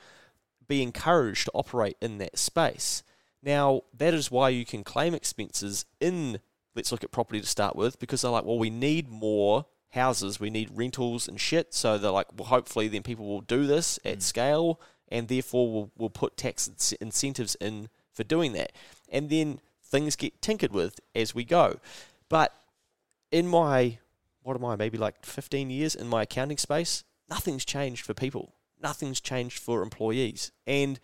be 0.67 0.83
encouraged 0.83 1.45
to 1.45 1.53
operate 1.55 1.97
in 2.01 2.19
that 2.19 2.37
space. 2.37 3.03
Now, 3.43 3.83
that 3.97 4.15
is 4.15 4.31
why 4.31 4.49
you 4.49 4.65
can 4.65 4.83
claim 4.83 5.15
expenses 5.15 5.85
in, 6.01 6.41
let's 6.75 6.91
look 6.91 7.05
at 7.05 7.13
property 7.13 7.41
to 7.41 7.47
start 7.47 7.77
with, 7.77 7.99
because 7.99 8.23
they're 8.23 8.31
like, 8.31 8.45
well, 8.45 8.59
we 8.59 8.71
need 8.71 9.09
more 9.09 9.67
houses, 9.91 10.41
we 10.41 10.51
need 10.51 10.71
rentals 10.73 11.29
and 11.29 11.41
shit. 11.41 11.75
So 11.75 11.99
they're 11.99 12.11
like, 12.11 12.29
well, 12.37 12.49
hopefully 12.49 12.89
then 12.89 13.03
people 13.03 13.27
will 13.27 13.41
do 13.41 13.67
this 13.67 13.99
at 14.05 14.19
Mm. 14.19 14.23
scale, 14.23 14.81
and 15.09 15.29
therefore 15.29 15.71
we'll, 15.71 15.91
we'll 15.97 16.11
put 16.11 16.37
tax 16.37 16.67
incentives 17.01 17.55
in 17.57 17.89
for 18.13 18.25
doing 18.25 18.53
that. 18.53 18.73
And 19.09 19.31
then 19.31 19.61
things 19.85 20.17
get 20.17 20.41
tinkered 20.41 20.73
with 20.73 21.01
as 21.15 21.35
we 21.35 21.45
go. 21.45 21.79
But 22.29 22.53
in 23.31 23.47
my, 23.47 23.99
what 24.43 24.57
am 24.57 24.65
I, 24.65 24.77
maybe 24.77 24.99
like 24.99 25.25
15 25.25 25.71
years 25.71 25.95
in 25.95 26.09
my 26.09 26.23
accounting 26.23 26.59
space, 26.59 27.05
nothing's 27.29 27.65
changed 27.65 28.05
for 28.05 28.15
people. 28.15 28.55
Nothing's 28.83 29.21
changed 29.21 29.59
for 29.59 29.83
employees. 29.83 30.51
And 30.67 30.99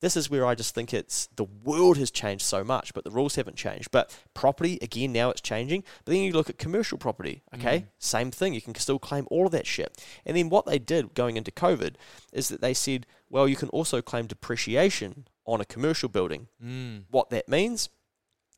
this 0.00 0.16
is 0.16 0.30
where 0.30 0.46
I 0.46 0.54
just 0.54 0.74
think 0.74 0.94
it's 0.94 1.28
the 1.34 1.44
world 1.64 1.96
has 1.98 2.10
changed 2.10 2.44
so 2.44 2.62
much, 2.62 2.94
but 2.94 3.04
the 3.04 3.10
rules 3.10 3.34
haven't 3.34 3.56
changed. 3.56 3.90
But 3.90 4.16
property, 4.32 4.78
again, 4.80 5.12
now 5.12 5.30
it's 5.30 5.40
changing. 5.40 5.82
But 6.04 6.12
then 6.12 6.22
you 6.22 6.32
look 6.32 6.48
at 6.48 6.58
commercial 6.58 6.98
property, 6.98 7.42
okay? 7.54 7.80
Mm. 7.80 7.86
Same 7.98 8.30
thing. 8.30 8.54
You 8.54 8.60
can 8.60 8.74
still 8.76 8.98
claim 8.98 9.26
all 9.30 9.46
of 9.46 9.52
that 9.52 9.66
shit. 9.66 10.00
And 10.24 10.36
then 10.36 10.48
what 10.50 10.66
they 10.66 10.78
did 10.78 11.14
going 11.14 11.36
into 11.36 11.50
COVID 11.50 11.96
is 12.32 12.48
that 12.48 12.60
they 12.60 12.74
said, 12.74 13.06
well, 13.28 13.48
you 13.48 13.56
can 13.56 13.68
also 13.70 14.00
claim 14.00 14.26
depreciation 14.26 15.26
on 15.48 15.60
a 15.60 15.64
commercial 15.64 16.08
building. 16.08 16.48
Mm. 16.64 17.04
What 17.10 17.30
that 17.30 17.48
means 17.48 17.88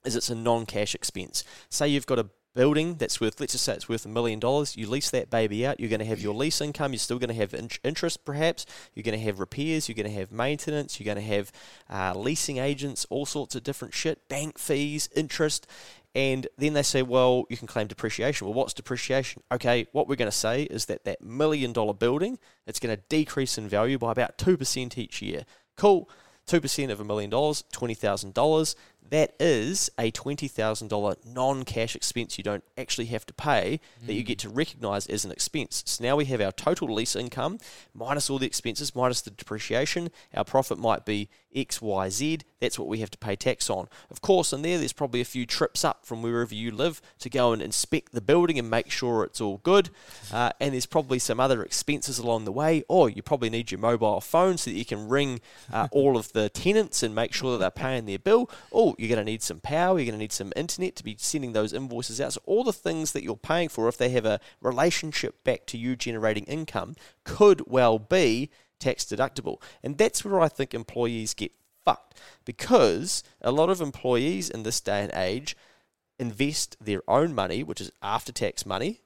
is 0.04 0.16
it's 0.16 0.30
a 0.30 0.34
non-cash 0.34 0.94
expense. 0.94 1.44
Say 1.68 1.88
you've 1.88 2.06
got 2.06 2.18
a 2.18 2.26
building 2.54 2.96
that's 2.96 3.20
worth, 3.20 3.38
let's 3.38 3.52
just 3.52 3.64
say 3.64 3.74
it's 3.74 3.88
worth 3.88 4.04
a 4.04 4.08
million 4.08 4.40
dollars. 4.40 4.76
You 4.76 4.88
lease 4.88 5.10
that 5.10 5.30
baby 5.30 5.64
out. 5.64 5.78
You're 5.78 5.88
going 5.88 6.00
to 6.00 6.06
have 6.06 6.20
your 6.20 6.34
lease 6.34 6.60
income. 6.60 6.92
You're 6.92 6.98
still 6.98 7.18
going 7.18 7.28
to 7.28 7.34
have 7.34 7.54
in- 7.54 7.70
interest, 7.84 8.24
perhaps. 8.24 8.66
You're 8.94 9.04
going 9.04 9.18
to 9.18 9.24
have 9.24 9.38
repairs. 9.38 9.88
You're 9.88 9.94
going 9.94 10.12
to 10.12 10.18
have 10.18 10.32
maintenance. 10.32 10.98
You're 10.98 11.14
going 11.14 11.24
to 11.24 11.34
have 11.34 11.52
uh, 11.88 12.18
leasing 12.18 12.58
agents, 12.58 13.06
all 13.08 13.26
sorts 13.26 13.54
of 13.54 13.62
different 13.62 13.94
shit, 13.94 14.28
bank 14.28 14.58
fees, 14.58 15.08
interest. 15.14 15.66
And 16.14 16.48
then 16.58 16.72
they 16.72 16.82
say, 16.82 17.02
well, 17.02 17.44
you 17.48 17.56
can 17.56 17.68
claim 17.68 17.86
depreciation. 17.86 18.46
Well, 18.46 18.54
what's 18.54 18.74
depreciation? 18.74 19.42
Okay, 19.52 19.86
what 19.92 20.08
we're 20.08 20.16
going 20.16 20.30
to 20.30 20.36
say 20.36 20.64
is 20.64 20.86
that 20.86 21.04
that 21.04 21.22
million 21.22 21.72
dollar 21.72 21.94
building, 21.94 22.38
it's 22.66 22.80
going 22.80 22.96
to 22.96 23.02
decrease 23.08 23.58
in 23.58 23.68
value 23.68 23.96
by 23.96 24.10
about 24.10 24.36
2% 24.38 24.98
each 24.98 25.22
year. 25.22 25.44
Cool. 25.76 26.10
2% 26.50 26.90
of 26.90 27.00
a 27.00 27.04
million 27.04 27.30
dollars, 27.30 27.62
$20,000. 27.72 28.74
That 29.10 29.34
is 29.40 29.90
a 29.98 30.12
$20,000 30.12 31.16
non 31.26 31.64
cash 31.64 31.96
expense 31.96 32.38
you 32.38 32.44
don't 32.44 32.64
actually 32.78 33.06
have 33.06 33.26
to 33.26 33.34
pay 33.34 33.80
that 34.06 34.14
you 34.14 34.22
get 34.22 34.38
to 34.40 34.48
recognize 34.48 35.06
as 35.06 35.24
an 35.24 35.32
expense. 35.32 35.82
So 35.86 36.04
now 36.04 36.16
we 36.16 36.26
have 36.26 36.40
our 36.40 36.52
total 36.52 36.92
lease 36.94 37.16
income 37.16 37.58
minus 37.92 38.30
all 38.30 38.38
the 38.38 38.46
expenses, 38.46 38.94
minus 38.94 39.20
the 39.20 39.30
depreciation. 39.30 40.10
Our 40.34 40.44
profit 40.44 40.78
might 40.78 41.04
be 41.04 41.28
X, 41.54 41.82
Y, 41.82 42.08
Z. 42.08 42.38
That's 42.60 42.78
what 42.78 42.88
we 42.88 42.98
have 42.98 43.10
to 43.10 43.18
pay 43.18 43.36
tax 43.36 43.68
on. 43.70 43.88
Of 44.10 44.20
course, 44.20 44.52
in 44.52 44.62
there, 44.62 44.78
there's 44.78 44.92
probably 44.92 45.20
a 45.20 45.24
few 45.24 45.46
trips 45.46 45.84
up 45.84 46.04
from 46.04 46.22
wherever 46.22 46.54
you 46.54 46.70
live 46.70 47.00
to 47.20 47.30
go 47.30 47.52
and 47.52 47.60
inspect 47.60 48.12
the 48.12 48.20
building 48.20 48.58
and 48.58 48.70
make 48.70 48.90
sure 48.90 49.24
it's 49.24 49.40
all 49.40 49.58
good. 49.58 49.90
Uh, 50.32 50.50
and 50.60 50.74
there's 50.74 50.86
probably 50.86 51.18
some 51.18 51.40
other 51.40 51.62
expenses 51.62 52.18
along 52.18 52.44
the 52.44 52.52
way. 52.52 52.84
Or 52.88 53.10
you 53.10 53.22
probably 53.22 53.50
need 53.50 53.70
your 53.70 53.80
mobile 53.80 54.20
phone 54.20 54.58
so 54.58 54.70
that 54.70 54.76
you 54.76 54.84
can 54.84 55.08
ring 55.08 55.40
uh, 55.72 55.88
all 55.90 56.16
of 56.16 56.32
the 56.32 56.48
tenants 56.48 57.02
and 57.02 57.14
make 57.14 57.32
sure 57.32 57.52
that 57.52 57.58
they're 57.58 57.70
paying 57.70 58.06
their 58.06 58.18
bill. 58.18 58.50
Oh, 58.72 58.94
you're 59.00 59.08
going 59.08 59.24
to 59.24 59.30
need 59.30 59.42
some 59.42 59.60
power. 59.60 59.98
You're 59.98 60.04
going 60.04 60.18
to 60.18 60.22
need 60.22 60.30
some 60.30 60.52
internet 60.54 60.94
to 60.96 61.04
be 61.04 61.16
sending 61.18 61.54
those 61.54 61.72
invoices 61.72 62.20
out. 62.20 62.34
So 62.34 62.42
all 62.44 62.64
the 62.64 62.72
things 62.72 63.12
that 63.12 63.24
you're 63.24 63.34
paying 63.34 63.70
for, 63.70 63.88
if 63.88 63.96
they 63.96 64.10
have 64.10 64.26
a 64.26 64.40
relationship 64.60 65.42
back 65.42 65.64
to 65.66 65.78
you 65.78 65.96
generating 65.96 66.44
income, 66.44 66.96
could 67.24 67.62
well 67.66 67.98
be 67.98 68.50
tax 68.78 69.06
deductible. 69.06 69.62
And 69.82 69.96
that's 69.96 70.22
where 70.22 70.38
I 70.38 70.48
think 70.48 70.74
employees 70.74 71.32
get 71.32 71.52
fucked 71.82 72.20
because 72.44 73.22
a 73.40 73.50
lot 73.50 73.70
of 73.70 73.80
employees 73.80 74.50
in 74.50 74.64
this 74.64 74.82
day 74.82 75.02
and 75.02 75.12
age 75.14 75.56
invest 76.18 76.76
their 76.78 77.00
own 77.08 77.34
money, 77.34 77.62
which 77.62 77.80
is 77.80 77.90
after 78.02 78.32
tax 78.32 78.66
money. 78.66 79.00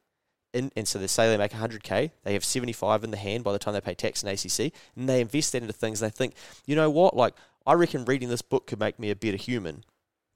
In, 0.53 0.73
and 0.77 0.87
so 0.87 0.99
they 0.99 1.07
say 1.07 1.29
they 1.29 1.37
make 1.37 1.53
100k, 1.53 2.11
they 2.23 2.33
have 2.33 2.45
75 2.45 3.05
in 3.05 3.11
the 3.11 3.17
hand 3.17 3.45
by 3.45 3.53
the 3.53 3.59
time 3.59 3.75
they 3.75 3.81
pay 3.81 3.95
tax 3.95 4.23
and 4.23 4.33
ACC, 4.33 4.73
and 4.97 5.09
they 5.09 5.21
invest 5.21 5.53
that 5.53 5.63
into 5.63 5.73
things. 5.73 5.99
They 5.99 6.11
think, 6.11 6.35
you 6.65 6.77
know 6.77 6.91
what, 6.91 7.17
like 7.17 7.35
I 7.66 7.75
reckon 7.75 8.04
reading 8.04 8.28
this 8.28 8.42
book 8.42 8.66
could 8.66 8.80
make 8.80 8.99
me 8.99 9.11
a 9.11 9.16
better 9.16 9.37
human. 9.37 9.85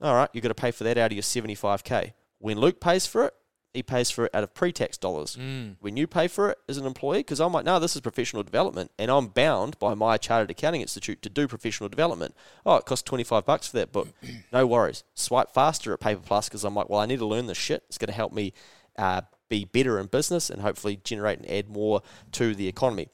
All 0.01 0.15
right, 0.15 0.29
you've 0.33 0.43
got 0.43 0.49
to 0.49 0.55
pay 0.55 0.71
for 0.71 0.83
that 0.85 0.97
out 0.97 1.11
of 1.11 1.15
your 1.15 1.23
75k. 1.23 2.13
When 2.39 2.57
Luke 2.57 2.79
pays 2.79 3.05
for 3.05 3.25
it, 3.25 3.33
he 3.73 3.83
pays 3.83 4.09
for 4.09 4.25
it 4.25 4.33
out 4.33 4.43
of 4.43 4.53
pre-tax 4.53 4.97
dollars. 4.97 5.35
Mm. 5.35 5.75
When 5.79 5.95
you 5.95 6.07
pay 6.07 6.27
for 6.27 6.51
it 6.51 6.57
as 6.67 6.77
an 6.77 6.85
employee, 6.85 7.19
because 7.19 7.39
I'm 7.39 7.53
like, 7.53 7.65
no, 7.65 7.79
this 7.79 7.95
is 7.95 8.01
professional 8.01 8.41
development, 8.41 8.91
and 8.97 9.11
I'm 9.11 9.27
bound 9.27 9.77
by 9.77 9.93
my 9.93 10.17
chartered 10.17 10.49
accounting 10.49 10.81
institute 10.81 11.21
to 11.21 11.29
do 11.29 11.47
professional 11.47 11.87
development. 11.87 12.33
Oh, 12.65 12.77
it 12.77 12.85
costs 12.85 13.03
25 13.03 13.45
bucks 13.45 13.67
for 13.67 13.77
that 13.77 13.91
book. 13.91 14.07
no 14.53 14.65
worries. 14.65 15.03
Swipe 15.13 15.51
faster 15.51 15.93
at 15.93 15.99
Paper 15.99 16.21
Plus 16.25 16.49
because 16.49 16.63
I'm 16.63 16.73
like, 16.73 16.89
well, 16.89 16.99
I 16.99 17.05
need 17.05 17.19
to 17.19 17.27
learn 17.27 17.45
this 17.45 17.57
shit. 17.57 17.83
It's 17.89 17.99
going 17.99 18.07
to 18.07 18.13
help 18.13 18.33
me 18.33 18.53
uh, 18.97 19.21
be 19.49 19.65
better 19.65 19.99
in 19.99 20.07
business 20.07 20.49
and 20.49 20.61
hopefully 20.61 20.99
generate 21.03 21.39
and 21.39 21.49
add 21.49 21.69
more 21.69 22.01
to 22.33 22.55
the 22.55 22.67
economy. 22.67 23.09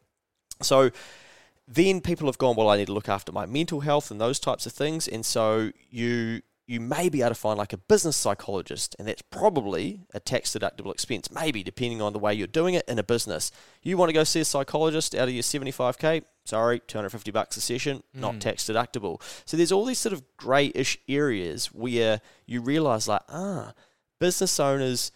So 0.62 0.91
then 1.67 2.01
people 2.01 2.27
have 2.27 2.38
gone, 2.38 2.55
well, 2.55 2.69
I 2.69 2.77
need 2.77 2.88
to 2.88 2.93
look 2.93 3.10
after 3.10 3.31
my 3.31 3.45
mental 3.45 3.81
health 3.81 4.12
and 4.12 4.22
those 4.22 4.39
types 4.39 4.65
of 4.65 4.72
things. 4.72 5.07
And 5.07 5.25
so 5.25 5.72
you 5.89 6.41
you 6.67 6.79
may 6.79 7.10
be 7.10 7.22
able 7.22 7.29
to 7.29 7.36
find 7.36 7.57
like 7.60 7.74
a 7.74 7.77
business 7.77 8.17
psychologist, 8.17 8.95
and 8.98 9.07
that's 9.07 9.22
probably 9.22 10.01
a 10.13 10.19
tax 10.19 10.51
deductible 10.51 10.91
expense, 10.91 11.29
maybe 11.31 11.62
depending 11.62 12.01
on 12.01 12.12
the 12.12 12.19
way 12.19 12.34
you're 12.34 12.48
doing 12.48 12.74
it 12.74 12.84
in 12.88 12.98
a 12.98 13.03
business. 13.03 13.51
You 13.84 13.98
want 13.98 14.10
to 14.10 14.13
go 14.13 14.24
see 14.24 14.39
a 14.39 14.45
psychologist 14.45 15.13
out 15.13 15.27
of 15.27 15.34
your 15.34 15.43
75k? 15.43 16.24
Sorry, 16.45 16.79
250 16.88 17.31
bucks 17.31 17.57
a 17.57 17.62
session, 17.62 18.01
not 18.13 18.39
tax 18.41 18.63
deductible. 18.63 19.22
So 19.45 19.57
there's 19.57 19.72
all 19.72 19.86
these 19.86 20.00
sort 20.00 20.13
of 20.13 20.24
grey-ish 20.38 20.98
areas 21.07 21.67
where 21.67 22.22
you 22.48 22.62
realize 22.62 23.07
like, 23.07 23.22
ah, 23.29 23.74
business 24.19 24.60
owners 24.60 25.12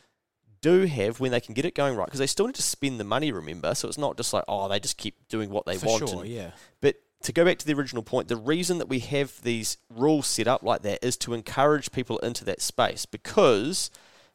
do 0.61 0.85
have 0.85 1.19
when 1.19 1.31
they 1.31 1.41
can 1.41 1.53
get 1.53 1.65
it 1.65 1.75
going 1.75 1.95
right 1.95 2.05
because 2.05 2.19
they 2.19 2.27
still 2.27 2.47
need 2.47 2.55
to 2.55 2.61
spend 2.61 2.99
the 2.99 3.03
money. 3.03 3.31
Remember, 3.31 3.75
so 3.75 3.87
it's 3.87 3.97
not 3.97 4.17
just 4.17 4.33
like 4.33 4.43
oh 4.47 4.67
they 4.67 4.79
just 4.79 4.97
keep 4.97 5.15
doing 5.27 5.49
what 5.49 5.65
they 5.65 5.77
For 5.77 5.85
want. 5.87 6.09
sure, 6.09 6.21
and- 6.21 6.29
yeah. 6.29 6.51
But 6.81 6.97
to 7.23 7.33
go 7.33 7.43
back 7.43 7.57
to 7.59 7.65
the 7.65 7.73
original 7.73 8.03
point, 8.03 8.27
the 8.27 8.37
reason 8.37 8.77
that 8.77 8.87
we 8.87 8.99
have 8.99 9.41
these 9.41 9.77
rules 9.89 10.27
set 10.27 10.47
up 10.47 10.63
like 10.63 10.83
that 10.83 11.03
is 11.03 11.17
to 11.17 11.33
encourage 11.33 11.91
people 11.91 12.17
into 12.19 12.45
that 12.45 12.61
space 12.61 13.05
because 13.05 13.91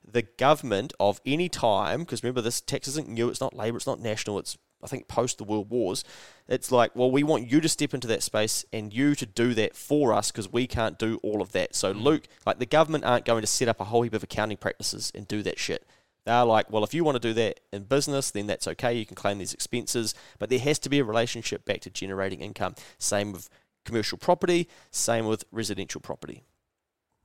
the 0.06 0.22
government 0.22 0.92
of 1.00 1.20
any 1.24 1.48
time, 1.48 2.00
because 2.00 2.22
remember 2.22 2.42
this 2.42 2.60
tax 2.60 2.86
isn't 2.88 3.08
new, 3.08 3.30
it's 3.30 3.40
not 3.40 3.56
Labour, 3.56 3.78
it's 3.78 3.86
not 3.86 4.00
national, 4.00 4.38
it's 4.38 4.58
I 4.82 4.86
think 4.86 5.08
post 5.08 5.38
the 5.38 5.44
World 5.44 5.70
Wars. 5.70 6.04
It's 6.46 6.70
like, 6.70 6.94
well, 6.94 7.10
we 7.10 7.22
want 7.22 7.50
you 7.50 7.62
to 7.62 7.68
step 7.70 7.94
into 7.94 8.06
that 8.08 8.22
space 8.22 8.66
and 8.70 8.92
you 8.92 9.14
to 9.14 9.24
do 9.24 9.54
that 9.54 9.74
for 9.74 10.12
us 10.12 10.30
because 10.30 10.52
we 10.52 10.66
can't 10.66 10.98
do 10.98 11.18
all 11.22 11.40
of 11.40 11.52
that. 11.52 11.74
So, 11.74 11.94
mm. 11.94 12.02
Luke, 12.02 12.28
like 12.44 12.58
the 12.58 12.66
government 12.66 13.04
aren't 13.04 13.24
going 13.24 13.40
to 13.40 13.46
set 13.46 13.66
up 13.66 13.80
a 13.80 13.84
whole 13.84 14.02
heap 14.02 14.12
of 14.12 14.22
accounting 14.22 14.58
practices 14.58 15.10
and 15.14 15.26
do 15.26 15.42
that 15.42 15.58
shit. 15.58 15.86
They're 16.24 16.44
like, 16.44 16.70
well, 16.70 16.84
if 16.84 16.94
you 16.94 17.04
want 17.04 17.16
to 17.16 17.20
do 17.20 17.34
that 17.34 17.60
in 17.72 17.84
business, 17.84 18.30
then 18.30 18.46
that's 18.46 18.66
okay. 18.66 18.94
You 18.94 19.04
can 19.04 19.14
claim 19.14 19.38
these 19.38 19.52
expenses, 19.52 20.14
but 20.38 20.48
there 20.48 20.58
has 20.58 20.78
to 20.80 20.88
be 20.88 20.98
a 20.98 21.04
relationship 21.04 21.64
back 21.64 21.80
to 21.82 21.90
generating 21.90 22.40
income. 22.40 22.74
Same 22.98 23.32
with 23.32 23.50
commercial 23.84 24.16
property, 24.16 24.68
same 24.90 25.26
with 25.26 25.44
residential 25.52 26.00
property. 26.00 26.44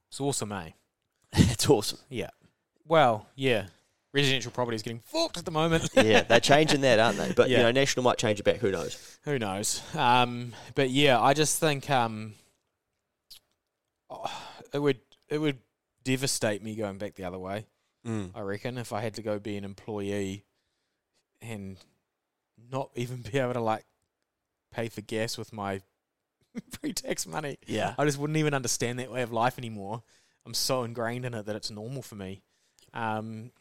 It's 0.10 0.20
awesome, 0.20 0.52
eh? 0.52 0.72
it's 1.34 1.70
awesome. 1.70 2.00
Yeah. 2.10 2.30
Well, 2.86 3.28
yeah. 3.36 3.68
Residential 4.12 4.52
property 4.52 4.76
is 4.76 4.82
getting 4.82 5.00
fucked 5.00 5.38
at 5.38 5.46
the 5.46 5.52
moment. 5.52 5.90
Yeah, 5.96 6.24
they're 6.24 6.40
changing 6.40 6.82
that, 6.82 7.00
aren't 7.00 7.20
they? 7.20 7.32
But 7.32 7.50
you 7.50 7.58
know, 7.58 7.72
national 7.72 8.04
might 8.04 8.18
change 8.18 8.40
it 8.40 8.44
back. 8.44 8.58
Who 8.58 8.72
knows? 8.72 9.20
Who 9.24 9.38
knows? 9.38 9.84
Um, 9.96 10.54
but 10.74 10.90
yeah, 10.90 11.22
I 11.22 11.36
just 11.36 11.60
think 11.60 11.90
um, 11.92 12.34
oh, 14.10 14.26
it 14.74 14.80
would 14.80 15.00
it 15.30 15.38
would 15.38 15.60
devastate 16.04 16.64
me 16.64 16.76
going 16.76 16.98
back 16.98 17.14
the 17.14 17.26
other 17.26 17.38
way. 17.38 17.68
Mm. 18.10 18.32
I 18.34 18.42
reckon 18.42 18.78
if 18.78 18.92
I 18.92 19.02
had 19.02 19.14
to 19.16 19.22
go 19.22 19.38
be 19.38 19.56
an 19.56 19.64
employee 19.64 20.46
and 21.42 21.78
not 22.72 22.90
even 22.96 23.18
be 23.22 23.38
able 23.38 23.54
to 23.54 23.62
like 23.62 23.86
pay 24.72 24.90
for 24.90 25.02
gas 25.02 25.38
with 25.38 25.54
my 25.54 25.82
pre-tax 26.72 27.28
money, 27.28 27.58
Yeah, 27.68 27.94
I 27.98 28.06
just 28.06 28.18
wouldn't 28.18 28.38
even 28.38 28.54
understand 28.54 29.00
that 29.00 29.12
way 29.12 29.22
of 29.22 29.32
life 29.32 29.58
anymore. 29.58 30.02
I'm 30.46 30.54
so 30.54 30.84
ingrained 30.84 31.26
in 31.26 31.34
it 31.34 31.46
that 31.46 31.56
it's 31.56 31.70
normal 31.70 32.02
for 32.02 32.16
me, 32.16 32.42
um, 32.94 33.52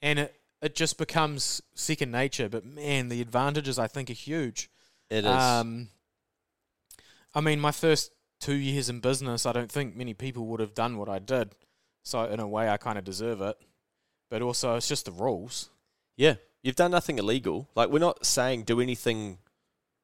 and 0.00 0.20
it 0.20 0.34
it 0.62 0.76
just 0.76 0.98
becomes 0.98 1.60
second 1.74 2.12
nature. 2.12 2.48
But 2.48 2.64
man, 2.64 3.08
the 3.08 3.20
advantages 3.20 3.78
I 3.78 3.88
think 3.88 4.10
are 4.10 4.14
huge. 4.14 4.70
it 5.10 5.24
is. 5.24 5.26
Um, 5.26 5.88
I 7.34 7.40
mean, 7.40 7.60
my 7.60 7.72
first 7.72 8.12
two 8.40 8.54
years 8.54 8.88
in 8.88 9.00
business, 9.00 9.44
I 9.44 9.52
don't 9.52 9.70
think 9.70 9.96
many 9.96 10.14
people 10.14 10.46
would 10.46 10.60
have 10.60 10.74
done 10.74 10.96
what 10.98 11.08
I 11.08 11.18
did. 11.18 11.50
So 12.06 12.22
in 12.22 12.38
a 12.38 12.46
way, 12.46 12.68
I 12.68 12.76
kind 12.76 12.98
of 12.98 13.02
deserve 13.04 13.40
it. 13.40 13.56
But 14.30 14.40
also, 14.40 14.76
it's 14.76 14.86
just 14.86 15.06
the 15.06 15.10
rules. 15.10 15.70
yeah, 16.16 16.34
you've 16.62 16.76
done 16.76 16.92
nothing 16.92 17.18
illegal. 17.18 17.68
Like 17.74 17.88
we're 17.88 17.98
not 17.98 18.24
saying 18.24 18.62
do 18.62 18.80
anything 18.80 19.38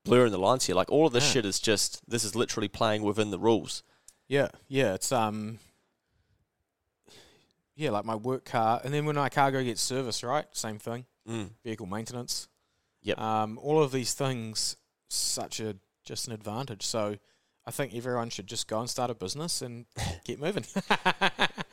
blurring 0.04 0.32
the 0.32 0.38
lines 0.38 0.66
here. 0.66 0.74
Like 0.74 0.90
all 0.90 1.06
of 1.06 1.12
this 1.12 1.24
Yeah. 1.26 1.30
shit 1.34 1.46
is 1.46 1.60
just 1.60 2.02
this 2.10 2.24
is 2.24 2.34
literally 2.34 2.66
playing 2.66 3.02
within 3.04 3.30
the 3.30 3.38
rules. 3.38 3.84
Yeah, 4.26 4.48
yeah. 4.66 4.94
It's 4.94 5.12
um, 5.12 5.60
yeah, 7.76 7.90
like 7.90 8.04
my 8.04 8.16
work 8.16 8.44
car, 8.44 8.80
and 8.84 8.92
then 8.92 9.06
when 9.06 9.14
my 9.16 9.28
car 9.28 9.52
go 9.52 9.62
get 9.62 9.78
service, 9.78 10.24
right? 10.24 10.46
Same 10.52 10.78
thing. 10.78 11.06
Mm. 11.28 11.50
Vehicle 11.64 11.86
maintenance. 11.86 12.48
Yep. 13.02 13.18
Um, 13.20 13.58
all 13.62 13.80
of 13.80 13.92
these 13.92 14.12
things, 14.14 14.76
such 15.08 15.60
a 15.60 15.76
just 16.04 16.26
an 16.26 16.32
advantage. 16.34 16.82
So. 16.84 17.16
I 17.66 17.70
think 17.70 17.94
everyone 17.94 18.30
should 18.30 18.48
just 18.48 18.66
go 18.66 18.80
and 18.80 18.90
start 18.90 19.10
a 19.10 19.14
business 19.14 19.62
and 19.62 19.86
get 20.24 20.40
moving. 20.40 20.64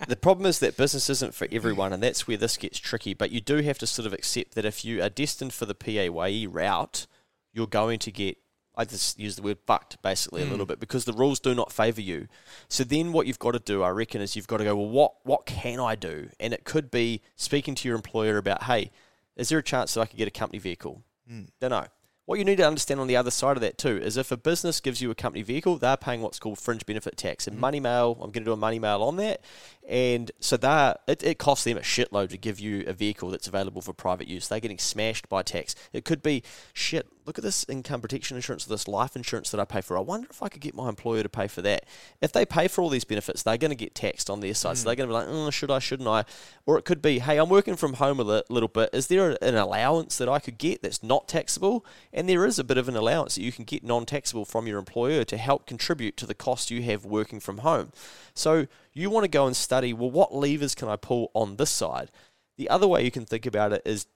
The 0.09 0.15
problem 0.15 0.47
is 0.47 0.57
that 0.59 0.75
business 0.75 1.07
isn't 1.07 1.35
for 1.35 1.47
everyone, 1.51 1.93
and 1.93 2.01
that's 2.01 2.27
where 2.27 2.35
this 2.35 2.57
gets 2.57 2.79
tricky. 2.79 3.13
But 3.13 3.29
you 3.29 3.41
do 3.41 3.57
have 3.57 3.77
to 3.77 3.85
sort 3.85 4.07
of 4.07 4.13
accept 4.13 4.55
that 4.55 4.65
if 4.65 4.83
you 4.83 5.03
are 5.03 5.09
destined 5.09 5.53
for 5.53 5.67
the 5.67 5.75
PAYE 5.75 6.47
route, 6.47 7.05
you're 7.53 7.67
going 7.67 7.99
to 7.99 8.11
get, 8.11 8.37
I 8.75 8.85
just 8.85 9.19
use 9.19 9.35
the 9.35 9.43
word 9.43 9.59
fucked 9.67 10.01
basically 10.01 10.41
a 10.41 10.45
little 10.45 10.65
hmm. 10.65 10.69
bit 10.69 10.79
because 10.79 11.05
the 11.05 11.13
rules 11.13 11.39
do 11.39 11.53
not 11.53 11.71
favour 11.71 12.01
you. 12.01 12.27
So 12.69 12.83
then 12.83 13.13
what 13.13 13.27
you've 13.27 13.37
got 13.37 13.51
to 13.51 13.59
do, 13.59 13.83
I 13.83 13.89
reckon, 13.89 14.19
is 14.19 14.35
you've 14.35 14.47
got 14.47 14.57
to 14.57 14.63
go, 14.63 14.75
well, 14.75 14.89
what, 14.89 15.13
what 15.25 15.45
can 15.45 15.79
I 15.79 15.93
do? 15.93 16.29
And 16.39 16.53
it 16.53 16.63
could 16.63 16.89
be 16.89 17.21
speaking 17.35 17.75
to 17.75 17.87
your 17.87 17.95
employer 17.95 18.37
about, 18.37 18.63
hey, 18.63 18.89
is 19.35 19.49
there 19.49 19.59
a 19.59 19.63
chance 19.63 19.93
that 19.93 20.01
I 20.01 20.05
could 20.07 20.17
get 20.17 20.27
a 20.27 20.31
company 20.31 20.57
vehicle? 20.57 21.03
Hmm. 21.27 21.43
Don't 21.59 21.69
know. 21.69 21.85
What 22.29 22.37
you 22.37 22.45
need 22.45 22.57
to 22.57 22.67
understand 22.67 22.99
on 22.99 23.07
the 23.07 23.15
other 23.15 23.31
side 23.31 23.57
of 23.57 23.61
that 23.61 23.79
too 23.79 23.97
is 23.97 24.15
if 24.15 24.31
a 24.31 24.37
business 24.37 24.79
gives 24.79 25.01
you 25.01 25.09
a 25.09 25.15
company 25.15 25.41
vehicle, 25.41 25.79
they're 25.79 25.97
paying 25.97 26.21
what's 26.21 26.37
called 26.37 26.59
fringe 26.59 26.85
benefit 26.85 27.17
tax. 27.17 27.47
And 27.47 27.55
mm-hmm. 27.55 27.61
money 27.61 27.79
mail, 27.79 28.11
I'm 28.21 28.29
going 28.29 28.43
to 28.43 28.49
do 28.49 28.51
a 28.51 28.55
money 28.55 28.77
mail 28.77 29.01
on 29.01 29.15
that. 29.15 29.41
And 29.89 30.31
so 30.39 30.55
they 30.55 30.93
it, 31.07 31.23
it 31.23 31.39
costs 31.39 31.63
them 31.63 31.77
a 31.77 31.81
shitload 31.81 32.29
to 32.29 32.37
give 32.37 32.59
you 32.59 32.83
a 32.85 32.93
vehicle 32.93 33.31
that's 33.31 33.47
available 33.47 33.81
for 33.81 33.91
private 33.91 34.27
use. 34.27 34.47
They're 34.47 34.59
getting 34.59 34.77
smashed 34.77 35.27
by 35.27 35.41
tax. 35.41 35.73
It 35.91 36.05
could 36.05 36.21
be, 36.21 36.43
shit, 36.73 37.07
look 37.25 37.39
at 37.39 37.43
this 37.43 37.65
income 37.67 37.99
protection 37.99 38.37
insurance, 38.37 38.67
or 38.67 38.69
this 38.69 38.87
life 38.87 39.15
insurance 39.15 39.49
that 39.49 39.59
I 39.59 39.65
pay 39.65 39.81
for. 39.81 39.97
I 39.97 40.01
wonder 40.01 40.27
if 40.29 40.43
I 40.43 40.49
could 40.49 40.61
get 40.61 40.75
my 40.75 40.89
employer 40.89 41.23
to 41.23 41.29
pay 41.29 41.47
for 41.47 41.63
that. 41.63 41.85
If 42.21 42.31
they 42.31 42.45
pay 42.45 42.67
for 42.67 42.83
all 42.83 42.89
these 42.89 43.03
benefits, 43.03 43.41
they're 43.41 43.57
going 43.57 43.71
to 43.71 43.75
get 43.75 43.95
taxed 43.95 44.29
on 44.29 44.41
their 44.41 44.53
side. 44.53 44.77
So 44.77 44.85
they're 44.85 44.93
mm. 44.93 44.97
going 44.97 45.09
to 45.09 45.13
be 45.13 45.19
like, 45.19 45.27
oh, 45.27 45.49
should 45.49 45.71
I, 45.71 45.79
shouldn't 45.79 46.07
I? 46.07 46.23
Or 46.67 46.77
it 46.77 46.85
could 46.85 47.01
be, 47.01 47.17
hey, 47.17 47.37
I'm 47.37 47.49
working 47.49 47.75
from 47.75 47.93
home 47.93 48.19
a 48.19 48.43
little 48.47 48.69
bit. 48.69 48.91
Is 48.93 49.07
there 49.07 49.37
an 49.41 49.55
allowance 49.55 50.19
that 50.19 50.29
I 50.29 50.37
could 50.37 50.59
get 50.59 50.83
that's 50.83 51.01
not 51.01 51.27
taxable? 51.27 51.83
And 52.13 52.18
there 52.27 52.45
is 52.45 52.57
a 52.57 52.63
bit 52.63 52.77
of 52.77 52.89
an 52.89 52.95
allowance 52.95 53.35
that 53.35 53.43
you 53.43 53.51
can 53.51 53.65
get 53.65 53.83
non 53.83 54.05
taxable 54.05 54.45
from 54.45 54.65
your 54.67 54.79
employer 54.79 55.23
to 55.23 55.37
help 55.37 55.67
contribute 55.67 56.17
to 56.17 56.25
the 56.25 56.33
cost 56.33 56.71
you 56.71 56.81
have 56.81 57.05
working 57.05 57.39
from 57.39 57.59
home. 57.59 57.91
So 58.33 58.67
you 58.93 59.09
want 59.09 59.25
to 59.25 59.29
go 59.29 59.45
and 59.45 59.55
study, 59.55 59.93
well, 59.93 60.11
what 60.11 60.33
levers 60.33 60.75
can 60.75 60.89
I 60.89 60.95
pull 60.95 61.31
on 61.33 61.57
this 61.57 61.69
side? 61.69 62.11
The 62.57 62.69
other 62.69 62.87
way 62.87 63.03
you 63.03 63.11
can 63.11 63.25
think 63.25 63.45
about 63.45 63.71
it 63.71 63.81
is, 63.85 64.07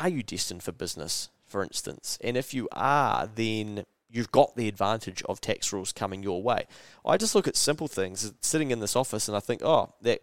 are 0.00 0.08
you 0.08 0.22
destined 0.22 0.62
for 0.62 0.72
business, 0.72 1.28
for 1.46 1.62
instance? 1.62 2.16
And 2.22 2.36
if 2.36 2.54
you 2.54 2.68
are, 2.72 3.28
then 3.34 3.84
you've 4.08 4.32
got 4.32 4.56
the 4.56 4.68
advantage 4.68 5.22
of 5.28 5.40
tax 5.40 5.72
rules 5.72 5.92
coming 5.92 6.22
your 6.22 6.42
way. 6.42 6.64
I 7.04 7.16
just 7.16 7.34
look 7.34 7.46
at 7.46 7.56
simple 7.56 7.88
things, 7.88 8.32
sitting 8.40 8.70
in 8.70 8.80
this 8.80 8.96
office, 8.96 9.28
and 9.28 9.36
I 9.36 9.40
think, 9.40 9.62
oh, 9.62 9.94
that 10.02 10.22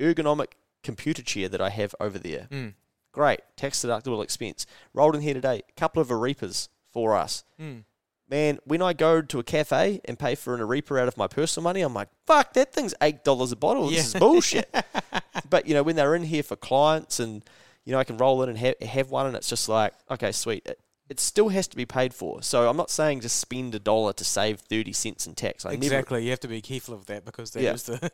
ergonomic 0.00 0.52
computer 0.82 1.22
chair 1.22 1.48
that 1.48 1.60
I 1.60 1.70
have 1.70 1.94
over 2.00 2.18
there, 2.18 2.46
Mm. 2.50 2.74
Great, 3.12 3.40
tax 3.56 3.84
deductible 3.84 4.22
expense. 4.22 4.66
Rolled 4.94 5.14
in 5.16 5.22
here 5.22 5.34
today, 5.34 5.62
a 5.68 5.80
couple 5.80 6.00
of 6.02 6.08
Arepas 6.08 6.68
for 6.92 7.16
us. 7.16 7.44
Mm. 7.60 7.84
Man, 8.30 8.58
when 8.64 8.82
I 8.82 8.92
go 8.92 9.22
to 9.22 9.38
a 9.38 9.42
cafe 9.42 10.00
and 10.04 10.18
pay 10.18 10.34
for 10.34 10.54
an 10.54 10.60
Arepa 10.60 11.00
out 11.00 11.08
of 11.08 11.16
my 11.16 11.26
personal 11.28 11.64
money, 11.64 11.80
I'm 11.80 11.94
like, 11.94 12.08
fuck, 12.26 12.52
that 12.52 12.74
thing's 12.74 12.94
eight 13.00 13.24
dollars 13.24 13.52
a 13.52 13.56
bottle. 13.56 13.88
This 13.88 14.14
is 14.14 14.20
bullshit. 14.20 14.68
but 15.50 15.66
you 15.66 15.72
know, 15.74 15.82
when 15.82 15.96
they're 15.96 16.14
in 16.14 16.24
here 16.24 16.42
for 16.42 16.54
clients, 16.56 17.20
and 17.20 17.42
you 17.86 17.92
know, 17.92 17.98
I 17.98 18.04
can 18.04 18.18
roll 18.18 18.42
in 18.42 18.50
and 18.50 18.58
ha- 18.58 18.86
have 18.86 19.10
one, 19.10 19.26
and 19.26 19.34
it's 19.34 19.48
just 19.48 19.68
like, 19.68 19.94
okay, 20.10 20.30
sweet. 20.32 20.66
It, 20.66 20.78
it 21.08 21.18
still 21.20 21.48
has 21.48 21.66
to 21.68 21.76
be 21.76 21.86
paid 21.86 22.12
for. 22.12 22.42
So 22.42 22.68
I'm 22.68 22.76
not 22.76 22.90
saying 22.90 23.20
just 23.22 23.40
spend 23.40 23.74
a 23.74 23.78
dollar 23.78 24.12
to 24.12 24.24
save 24.24 24.60
thirty 24.60 24.92
cents 24.92 25.26
in 25.26 25.34
tax. 25.34 25.64
I 25.64 25.70
never, 25.70 25.84
exactly. 25.84 26.22
You 26.24 26.28
have 26.30 26.40
to 26.40 26.48
be 26.48 26.60
careful 26.60 26.92
of 26.94 27.06
that 27.06 27.24
because 27.24 27.52
that 27.52 27.60
is 27.62 27.88
Yeah. 27.88 27.96
the 27.96 28.12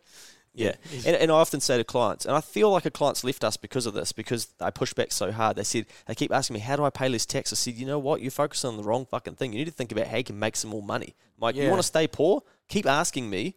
yeah. 0.54 0.74
And, 1.04 1.16
and 1.16 1.30
I 1.30 1.34
often 1.34 1.60
say 1.60 1.76
to 1.76 1.84
clients, 1.84 2.24
and 2.24 2.34
I 2.36 2.40
feel 2.40 2.70
like 2.70 2.84
a 2.86 2.90
client's 2.90 3.24
left 3.24 3.42
us 3.44 3.56
because 3.56 3.86
of 3.86 3.94
this, 3.94 4.12
because 4.12 4.48
I 4.60 4.70
push 4.70 4.94
back 4.94 5.12
so 5.12 5.32
hard. 5.32 5.56
They 5.56 5.64
said, 5.64 5.86
they 6.06 6.14
keep 6.14 6.32
asking 6.32 6.54
me, 6.54 6.60
how 6.60 6.76
do 6.76 6.84
I 6.84 6.90
pay 6.90 7.08
less 7.08 7.26
tax? 7.26 7.52
I 7.52 7.56
said, 7.56 7.74
you 7.74 7.86
know 7.86 7.98
what? 7.98 8.20
You're 8.22 8.30
focusing 8.30 8.68
on 8.70 8.76
the 8.76 8.84
wrong 8.84 9.04
fucking 9.06 9.34
thing. 9.34 9.52
You 9.52 9.58
need 9.58 9.64
to 9.66 9.70
think 9.72 9.92
about 9.92 10.06
how 10.06 10.16
you 10.18 10.24
can 10.24 10.38
make 10.38 10.56
some 10.56 10.70
more 10.70 10.82
money. 10.82 11.14
Like, 11.38 11.56
you 11.56 11.68
want 11.68 11.80
to 11.80 11.86
stay 11.86 12.06
poor? 12.06 12.42
Keep 12.68 12.86
asking 12.86 13.28
me 13.28 13.56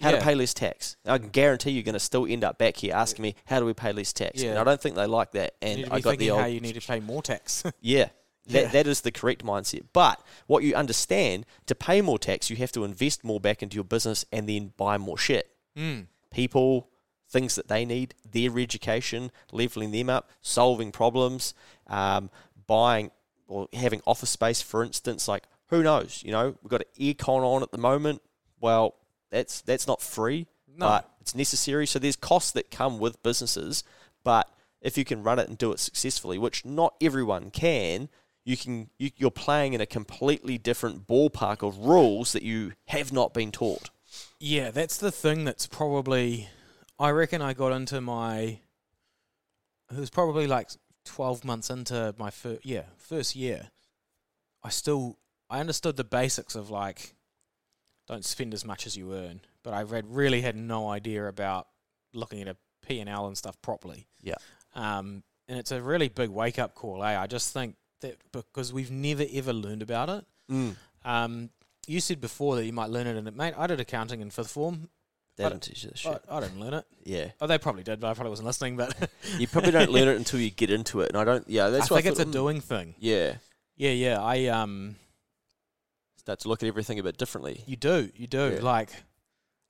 how 0.00 0.10
Yeah. 0.10 0.18
to 0.18 0.24
pay 0.24 0.34
less 0.36 0.54
tax. 0.54 0.96
And 1.04 1.12
I 1.12 1.18
can 1.18 1.30
guarantee 1.30 1.72
you're 1.72 1.82
going 1.82 1.94
to 1.94 1.98
still 1.98 2.24
end 2.24 2.44
up 2.44 2.56
back 2.56 2.76
here 2.76 2.94
asking 2.94 3.22
me, 3.24 3.34
how 3.46 3.58
do 3.58 3.66
we 3.66 3.74
pay 3.74 3.92
less 3.92 4.12
tax? 4.12 4.40
And 4.40 4.54
Yeah. 4.54 4.60
I 4.60 4.64
don't 4.64 4.80
think 4.80 4.94
they 4.94 5.06
like 5.06 5.32
that. 5.32 5.56
And 5.60 5.86
I 5.90 5.98
got 6.00 6.18
the 6.18 6.30
old, 6.30 6.40
how 6.40 6.46
you 6.46 6.60
need 6.60 6.74
to 6.80 6.86
pay 6.86 7.00
more 7.00 7.20
tax. 7.22 7.64
yeah. 7.80 8.10
That, 8.46 8.62
Yeah. 8.62 8.68
that 8.68 8.86
is 8.86 9.00
the 9.00 9.10
correct 9.10 9.44
mindset. 9.44 9.82
But 9.92 10.22
what 10.46 10.62
you 10.62 10.74
understand, 10.76 11.46
to 11.66 11.74
pay 11.74 12.00
more 12.00 12.18
tax, 12.18 12.48
you 12.48 12.56
have 12.56 12.70
to 12.72 12.84
invest 12.84 13.24
more 13.24 13.40
back 13.40 13.62
into 13.62 13.74
your 13.74 13.84
business 13.84 14.24
and 14.32 14.48
then 14.48 14.72
buy 14.76 14.98
more 14.98 15.18
shit. 15.18 15.50
Mm. 15.76 16.06
People, 16.30 16.88
things 17.28 17.54
that 17.54 17.68
they 17.68 17.84
need, 17.84 18.14
their 18.30 18.58
education, 18.58 19.30
leveling 19.52 19.90
them 19.90 20.10
up, 20.10 20.30
solving 20.40 20.92
problems, 20.92 21.54
um, 21.86 22.30
buying 22.66 23.10
or 23.46 23.68
having 23.72 24.00
office 24.06 24.30
space, 24.30 24.60
for 24.60 24.84
instance. 24.84 25.26
Like, 25.28 25.44
who 25.68 25.82
knows? 25.82 26.22
You 26.24 26.32
know, 26.32 26.56
we've 26.62 26.70
got 26.70 26.82
an 26.82 26.88
aircon 27.00 27.42
on 27.42 27.62
at 27.62 27.72
the 27.72 27.78
moment. 27.78 28.22
Well, 28.60 28.94
that's 29.30 29.60
that's 29.60 29.86
not 29.86 30.00
free, 30.02 30.46
No. 30.76 30.86
but 30.86 31.10
it's 31.20 31.34
necessary. 31.34 31.86
So 31.86 31.98
there's 31.98 32.16
costs 32.16 32.52
that 32.52 32.70
come 32.70 32.98
with 32.98 33.22
businesses, 33.22 33.84
but 34.24 34.48
if 34.80 34.96
you 34.96 35.04
can 35.04 35.22
run 35.22 35.38
it 35.38 35.48
and 35.48 35.58
do 35.58 35.72
it 35.72 35.80
successfully, 35.80 36.38
which 36.38 36.64
not 36.64 36.94
everyone 37.00 37.50
can, 37.50 38.08
you 38.44 38.56
can 38.56 38.88
you, 38.98 39.10
you're 39.16 39.30
playing 39.30 39.74
in 39.74 39.80
a 39.80 39.86
completely 39.86 40.56
different 40.56 41.06
ballpark 41.06 41.66
of 41.66 41.78
rules 41.78 42.32
that 42.32 42.42
you 42.42 42.72
have 42.88 43.12
not 43.12 43.34
been 43.34 43.52
taught. 43.52 43.90
Yeah, 44.40 44.70
that's 44.70 44.98
the 44.98 45.10
thing 45.10 45.44
that's 45.44 45.66
probably. 45.66 46.48
I 46.98 47.10
reckon 47.10 47.42
I 47.42 47.54
got 47.54 47.72
into 47.72 48.00
my. 48.00 48.60
It 49.90 49.98
was 49.98 50.10
probably 50.10 50.46
like 50.46 50.68
12 51.06 51.44
months 51.44 51.70
into 51.70 52.14
my 52.18 52.30
first, 52.30 52.66
yeah, 52.66 52.82
first 52.96 53.34
year. 53.34 53.70
I 54.62 54.68
still. 54.68 55.18
I 55.50 55.60
understood 55.60 55.96
the 55.96 56.04
basics 56.04 56.54
of 56.54 56.70
like. 56.70 57.14
Don't 58.06 58.24
spend 58.24 58.54
as 58.54 58.64
much 58.64 58.86
as 58.86 58.96
you 58.96 59.12
earn. 59.12 59.40
But 59.62 59.74
I 59.74 59.82
read, 59.82 60.06
really 60.08 60.40
had 60.40 60.56
no 60.56 60.88
idea 60.88 61.26
about 61.26 61.66
looking 62.14 62.40
at 62.40 62.48
a 62.48 62.56
P&L 62.86 63.26
and 63.26 63.36
stuff 63.36 63.60
properly. 63.60 64.06
Yeah. 64.22 64.36
Um, 64.74 65.22
and 65.46 65.58
it's 65.58 65.72
a 65.72 65.82
really 65.82 66.08
big 66.08 66.30
wake 66.30 66.58
up 66.58 66.74
call, 66.74 67.04
eh? 67.04 67.18
I 67.18 67.26
just 67.26 67.52
think 67.52 67.74
that 68.00 68.16
because 68.32 68.72
we've 68.72 68.90
never 68.90 69.24
ever 69.32 69.52
learned 69.52 69.82
about 69.82 70.08
it. 70.08 70.24
Um, 71.04 71.50
you 71.88 72.00
said 72.00 72.20
before 72.20 72.56
that 72.56 72.64
you 72.66 72.72
might 72.72 72.90
learn 72.90 73.06
it 73.06 73.16
in 73.16 73.26
it, 73.26 73.34
mate. 73.36 73.54
I 73.56 73.66
did 73.66 73.80
accounting 73.80 74.20
in 74.20 74.30
fifth 74.30 74.50
form. 74.50 74.88
They 75.36 75.44
I 75.44 75.48
don't 75.50 75.62
teach 75.62 75.84
you 75.84 75.90
this 75.90 76.00
shit. 76.00 76.20
I, 76.28 76.36
I 76.36 76.40
didn't 76.40 76.58
learn 76.58 76.74
it. 76.74 76.84
yeah, 77.04 77.30
Oh, 77.40 77.46
they 77.46 77.58
probably 77.58 77.84
did, 77.84 78.00
but 78.00 78.08
I 78.08 78.14
probably 78.14 78.30
wasn't 78.30 78.46
listening. 78.46 78.76
But 78.76 79.08
you 79.38 79.46
probably 79.46 79.70
don't 79.70 79.90
learn 79.90 80.08
it 80.08 80.16
until 80.16 80.40
you 80.40 80.50
get 80.50 80.70
into 80.70 81.00
it, 81.00 81.10
and 81.10 81.16
I 81.16 81.24
don't. 81.24 81.48
Yeah, 81.48 81.68
that's 81.70 81.90
I 81.90 81.94
what 81.94 82.02
think 82.02 82.12
it's 82.12 82.20
a 82.20 82.24
thought, 82.24 82.30
mm, 82.30 82.32
doing 82.32 82.60
thing. 82.60 82.94
Yeah, 82.98 83.34
Yeah, 83.76 83.92
yeah. 83.92 84.20
I 84.20 84.46
um, 84.46 84.96
start 86.16 86.40
to 86.40 86.48
look 86.48 86.62
at 86.62 86.66
everything 86.66 86.98
a 86.98 87.02
bit 87.04 87.16
differently. 87.18 87.62
you 87.66 87.76
do, 87.76 88.10
you 88.16 88.26
do. 88.26 88.54
Yeah. 88.56 88.62
Like, 88.62 88.90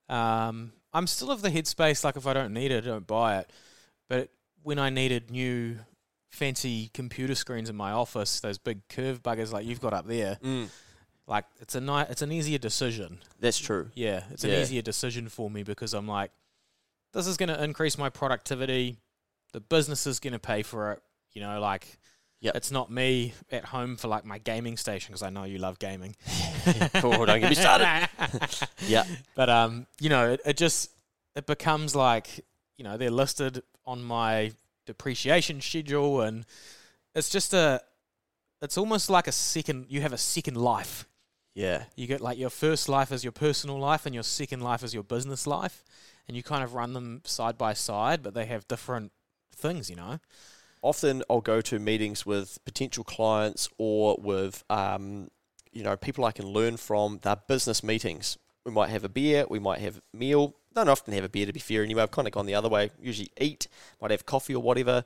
um, 0.09 0.73
I'm 0.93 1.07
still 1.07 1.31
of 1.31 1.43
the 1.43 1.51
headspace. 1.51 2.03
Like, 2.03 2.17
if 2.17 2.27
I 2.27 2.33
don't 2.33 2.55
need 2.55 2.73
it, 2.73 2.85
I 2.85 2.87
don't 2.89 3.07
buy 3.07 3.39
it. 3.41 3.51
But 4.09 4.31
when 4.63 4.79
I 4.79 4.89
needed 4.91 5.31
new 5.31 5.79
fancy 6.31 6.91
computer 6.95 7.35
screens 7.35 7.69
in 7.69 7.77
my 7.77 7.93
office, 7.93 8.41
those 8.41 8.57
big 8.59 8.87
curve 8.89 9.23
buggers 9.23 9.53
like 9.53 9.67
you've 9.67 9.81
got 9.81 9.93
up 9.93 10.07
there, 10.07 10.39
Mm, 10.43 10.69
like 11.29 11.45
it's 11.61 11.75
a 11.77 11.81
ni- 11.81 12.07
it's 12.11 12.23
an 12.23 12.33
easier 12.33 12.59
decision. 12.59 13.19
that's 13.39 13.59
true. 13.59 13.91
Yeah, 13.95 14.25
it's 14.33 14.43
an 14.43 14.51
easier 14.51 14.83
decision 14.83 15.29
for 15.29 15.49
me 15.51 15.63
because 15.63 15.95
I'm 15.95 16.09
like, 16.09 16.33
this 17.13 17.27
is 17.29 17.37
going 17.37 17.51
to 17.51 17.63
increase 17.63 17.97
my 17.97 18.09
productivity. 18.09 18.97
The 19.53 19.61
business 19.61 20.07
is 20.07 20.19
going 20.21 20.33
to 20.33 20.39
pay 20.41 20.63
for 20.63 20.93
it. 20.93 21.03
You 21.33 21.43
know, 21.43 21.61
like, 21.61 21.87
Yep. 22.41 22.55
it's 22.57 22.71
not 22.71 22.91
me 22.91 23.35
at 23.51 23.65
home 23.67 23.97
for 23.97 24.09
like 24.09 24.25
my 24.25 24.39
gaming 24.39 24.77
station 24.77 25.13
because 25.13 25.23
I 25.23 25.31
know 25.31 25.45
you 25.45 25.59
love 25.59 25.79
gaming. 25.79 26.17
Oh, 27.03 27.25
don't 27.25 27.41
get 27.41 27.51
me 27.51 27.55
started. 27.55 28.09
Yeah. 28.87 29.05
But 29.35 29.49
um, 29.51 29.87
you 30.01 30.09
know, 30.09 30.33
it, 30.33 30.41
it 30.45 30.57
just 30.57 30.91
it 31.37 31.47
becomes 31.47 31.95
like 31.95 32.45
you 32.77 32.85
know 32.85 32.97
they're 32.97 33.11
listed 33.11 33.63
on 33.87 34.03
my 34.03 34.53
depreciation 34.87 35.61
schedule, 35.61 36.21
and 36.23 36.45
it's 37.15 37.29
just 37.31 37.53
a, 37.55 37.81
it's 38.63 38.77
almost 38.79 39.09
like 39.11 39.27
a 39.29 39.33
second. 39.33 39.87
You 39.89 40.01
have 40.03 40.13
a 40.13 40.19
second 40.19 40.57
life. 40.57 41.07
Yeah, 41.59 41.87
You 41.97 42.07
get 42.07 42.21
like 42.21 42.39
your 42.39 42.51
first 42.51 42.89
life 42.89 43.11
as 43.11 43.25
your 43.25 43.33
personal 43.33 43.81
life, 43.81 44.07
and 44.07 44.15
your 44.15 44.23
second 44.23 44.61
life 44.61 44.85
as 44.85 44.95
your 44.95 45.03
business 45.03 45.45
life, 45.45 45.83
and 46.29 46.37
you 46.37 46.43
kind 46.45 46.63
of 46.63 46.75
run 46.75 46.93
them 46.93 47.23
side 47.25 47.59
by 47.59 47.73
side, 47.73 48.23
but 48.23 48.33
they 48.33 48.47
have 48.47 48.69
different 48.69 49.11
things, 49.53 49.91
you 49.91 49.97
know. 49.97 50.21
often 50.83 51.25
I'll 51.29 51.41
go 51.41 51.61
to 51.63 51.81
meetings 51.81 52.25
with 52.25 52.65
potential 52.65 53.03
clients 53.03 53.69
or 53.77 54.17
with 54.21 54.63
um, 54.71 55.33
you 55.73 55.83
know 55.83 55.97
people 55.97 56.25
I 56.25 56.31
can 56.31 56.47
learn 56.47 56.77
from. 56.77 57.19
They're 57.23 57.35
business 57.49 57.83
meetings. 57.83 58.39
We 58.65 58.71
might 58.71 58.91
have 58.91 59.03
a 59.03 59.09
beer. 59.09 59.45
We 59.51 59.59
might 59.59 59.81
have 59.81 59.97
a 59.97 60.17
meal. 60.17 60.55
Don't 60.75 60.89
often 60.89 61.13
have 61.15 61.25
a 61.25 61.29
beer 61.29 61.47
to 61.47 61.53
be 61.53 61.59
fair. 61.59 61.83
Anyway, 61.83 62.05
I've 62.05 62.13
kind 62.13 62.29
of 62.29 62.35
gone 62.35 62.47
the 62.47 62.55
other 62.55 62.69
way. 62.69 62.91
Usually 63.03 63.33
eat. 63.41 63.67
Might 64.01 64.13
have 64.13 64.25
coffee 64.27 64.55
or 64.55 64.63
whatever. 64.63 65.05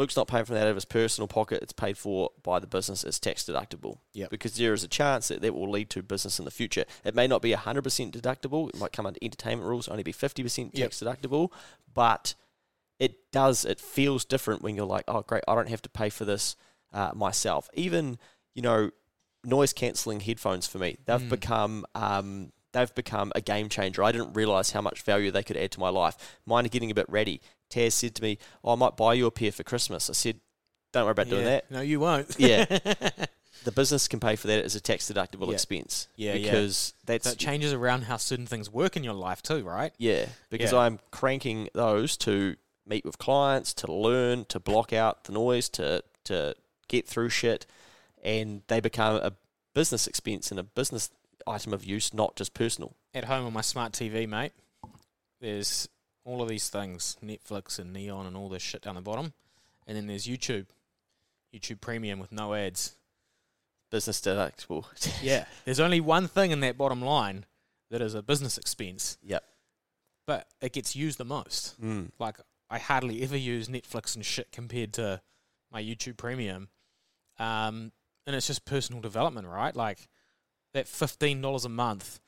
Luke's 0.00 0.16
not 0.16 0.28
paying 0.28 0.46
for 0.46 0.54
that 0.54 0.62
out 0.62 0.70
of 0.70 0.76
his 0.76 0.86
personal 0.86 1.28
pocket. 1.28 1.62
It's 1.62 1.74
paid 1.74 1.98
for 1.98 2.30
by 2.42 2.58
the 2.58 2.66
business. 2.66 3.04
It's 3.04 3.18
tax 3.20 3.44
deductible. 3.44 3.98
Yep. 4.14 4.30
Because 4.30 4.56
there 4.56 4.72
is 4.72 4.82
a 4.82 4.88
chance 4.88 5.28
that 5.28 5.42
that 5.42 5.54
will 5.54 5.70
lead 5.70 5.90
to 5.90 6.02
business 6.02 6.38
in 6.38 6.46
the 6.46 6.50
future. 6.50 6.84
It 7.04 7.14
may 7.14 7.26
not 7.26 7.42
be 7.42 7.52
100% 7.52 8.10
deductible. 8.10 8.70
It 8.70 8.78
might 8.78 8.92
come 8.92 9.04
under 9.04 9.18
entertainment 9.20 9.68
rules, 9.68 9.88
only 9.88 10.02
be 10.02 10.12
50% 10.12 10.70
Yep. 10.72 10.90
tax 10.90 11.00
deductible. 11.02 11.50
But 11.92 12.34
it 12.98 13.30
does, 13.30 13.66
it 13.66 13.78
feels 13.78 14.24
different 14.24 14.62
when 14.62 14.74
you're 14.74 14.86
like, 14.86 15.04
oh, 15.06 15.20
great, 15.20 15.44
I 15.46 15.54
don't 15.54 15.68
have 15.68 15.82
to 15.82 15.90
pay 15.90 16.08
for 16.08 16.24
this 16.24 16.56
uh, 16.94 17.12
myself. 17.14 17.68
Even, 17.74 18.18
you 18.54 18.62
know, 18.62 18.90
noise 19.44 19.74
cancelling 19.74 20.20
headphones 20.20 20.66
for 20.66 20.78
me, 20.78 20.96
they've 21.04 21.20
Mm. 21.20 21.28
become. 21.28 21.86
Um, 21.94 22.52
They've 22.72 22.94
become 22.94 23.32
a 23.34 23.40
game 23.40 23.68
changer. 23.68 24.02
I 24.02 24.12
didn't 24.12 24.32
realize 24.34 24.70
how 24.70 24.80
much 24.80 25.02
value 25.02 25.30
they 25.30 25.42
could 25.42 25.56
add 25.56 25.72
to 25.72 25.80
my 25.80 25.88
life. 25.88 26.38
Mine 26.46 26.66
are 26.66 26.68
getting 26.68 26.90
a 26.90 26.94
bit 26.94 27.08
ready. 27.08 27.40
Taz 27.70 27.92
said 27.92 28.14
to 28.16 28.22
me, 28.22 28.38
oh, 28.64 28.72
I 28.72 28.76
might 28.76 28.96
buy 28.96 29.14
you 29.14 29.26
a 29.26 29.30
pair 29.30 29.52
for 29.52 29.62
Christmas. 29.64 30.08
I 30.10 30.12
said, 30.12 30.40
Don't 30.92 31.04
worry 31.04 31.12
about 31.12 31.28
doing 31.28 31.44
that. 31.44 31.70
No, 31.70 31.80
you 31.80 32.00
won't. 32.00 32.34
Yeah. 32.38 32.64
The 33.62 33.72
business 33.72 34.08
can 34.08 34.20
pay 34.20 34.36
for 34.36 34.46
that 34.46 34.64
as 34.64 34.74
a 34.74 34.80
tax 34.80 35.12
deductible 35.12 35.48
Yeah. 35.48 35.52
expense. 35.52 36.08
Yeah, 36.16 36.32
yeah. 36.32 36.44
because 36.50 36.94
that's 37.04 37.26
so 37.26 37.32
it 37.32 37.38
changes 37.38 37.74
around 37.74 38.04
how 38.04 38.16
certain 38.16 38.46
things 38.46 38.70
work 38.70 38.96
in 38.96 39.04
your 39.04 39.12
life 39.12 39.42
too, 39.42 39.62
right? 39.64 39.92
yeah, 39.98 40.26
because 40.48 40.72
Yeah. 40.72 40.78
I'm 40.78 40.98
cranking 41.10 41.68
those 41.74 42.16
to 42.18 42.56
meet 42.86 43.04
with 43.04 43.18
clients, 43.18 43.74
to 43.74 43.92
learn, 43.92 44.46
to 44.46 44.60
block 44.60 44.94
out 44.94 45.24
the 45.24 45.32
noise, 45.32 45.68
to 45.70 46.02
to 46.24 46.54
get 46.88 47.06
through 47.06 47.28
shit, 47.28 47.66
and 48.22 48.62
they 48.68 48.80
become 48.80 49.16
a 49.16 49.32
business 49.74 50.06
expense 50.06 50.50
and 50.50 50.58
a 50.58 50.62
business 50.62 51.10
item 51.50 51.72
of 51.72 51.84
use, 51.84 52.14
not 52.14 52.36
just 52.36 52.54
personal. 52.54 52.94
At 53.14 53.24
home 53.24 53.44
on 53.46 53.52
my 53.52 53.60
smart 53.60 53.92
TV, 53.92 54.28
mate, 54.28 54.52
there's 55.40 55.88
all 56.24 56.42
of 56.42 56.48
these 56.48 56.68
things 56.68 57.16
Netflix 57.24 57.78
and 57.78 57.92
Neon 57.92 58.26
and 58.26 58.36
all 58.36 58.48
this 58.48 58.62
shit 58.62 58.82
down 58.82 58.94
the 58.94 59.00
bottom. 59.00 59.32
And 59.86 59.96
then 59.96 60.06
there's 60.06 60.26
YouTube, 60.26 60.66
YouTube 61.54 61.80
Premium 61.80 62.18
with 62.18 62.30
no 62.32 62.54
ads. 62.54 62.94
Business 63.90 64.20
deductible. 64.20 64.84
Yeah. 65.22 65.46
There's 65.64 65.80
only 65.80 66.00
one 66.00 66.28
thing 66.28 66.52
in 66.52 66.60
that 66.60 66.78
bottom 66.78 67.02
line 67.02 67.44
that 67.90 68.00
is 68.00 68.14
a 68.14 68.22
business 68.22 68.56
expense, 68.56 69.18
Yep. 69.24 69.42
but 70.26 70.46
it 70.60 70.72
gets 70.72 70.94
used 70.94 71.18
the 71.18 71.24
most. 71.24 71.80
Mm. 71.82 72.10
Like, 72.20 72.36
I 72.70 72.78
hardly 72.78 73.22
ever 73.22 73.36
use 73.36 73.66
Netflix 73.68 74.14
and 74.14 74.24
shit 74.24 74.52
compared 74.52 74.92
to 74.92 75.20
my 75.72 75.82
YouTube 75.82 76.16
Premium. 76.16 76.68
Um, 77.40 77.90
and 78.26 78.36
it's 78.36 78.46
just 78.46 78.64
personal 78.64 79.00
development, 79.02 79.48
right? 79.48 79.74
Like, 79.74 80.08
that 80.74 80.86
$15 80.86 81.64
a 81.64 81.68
month, 81.68 82.20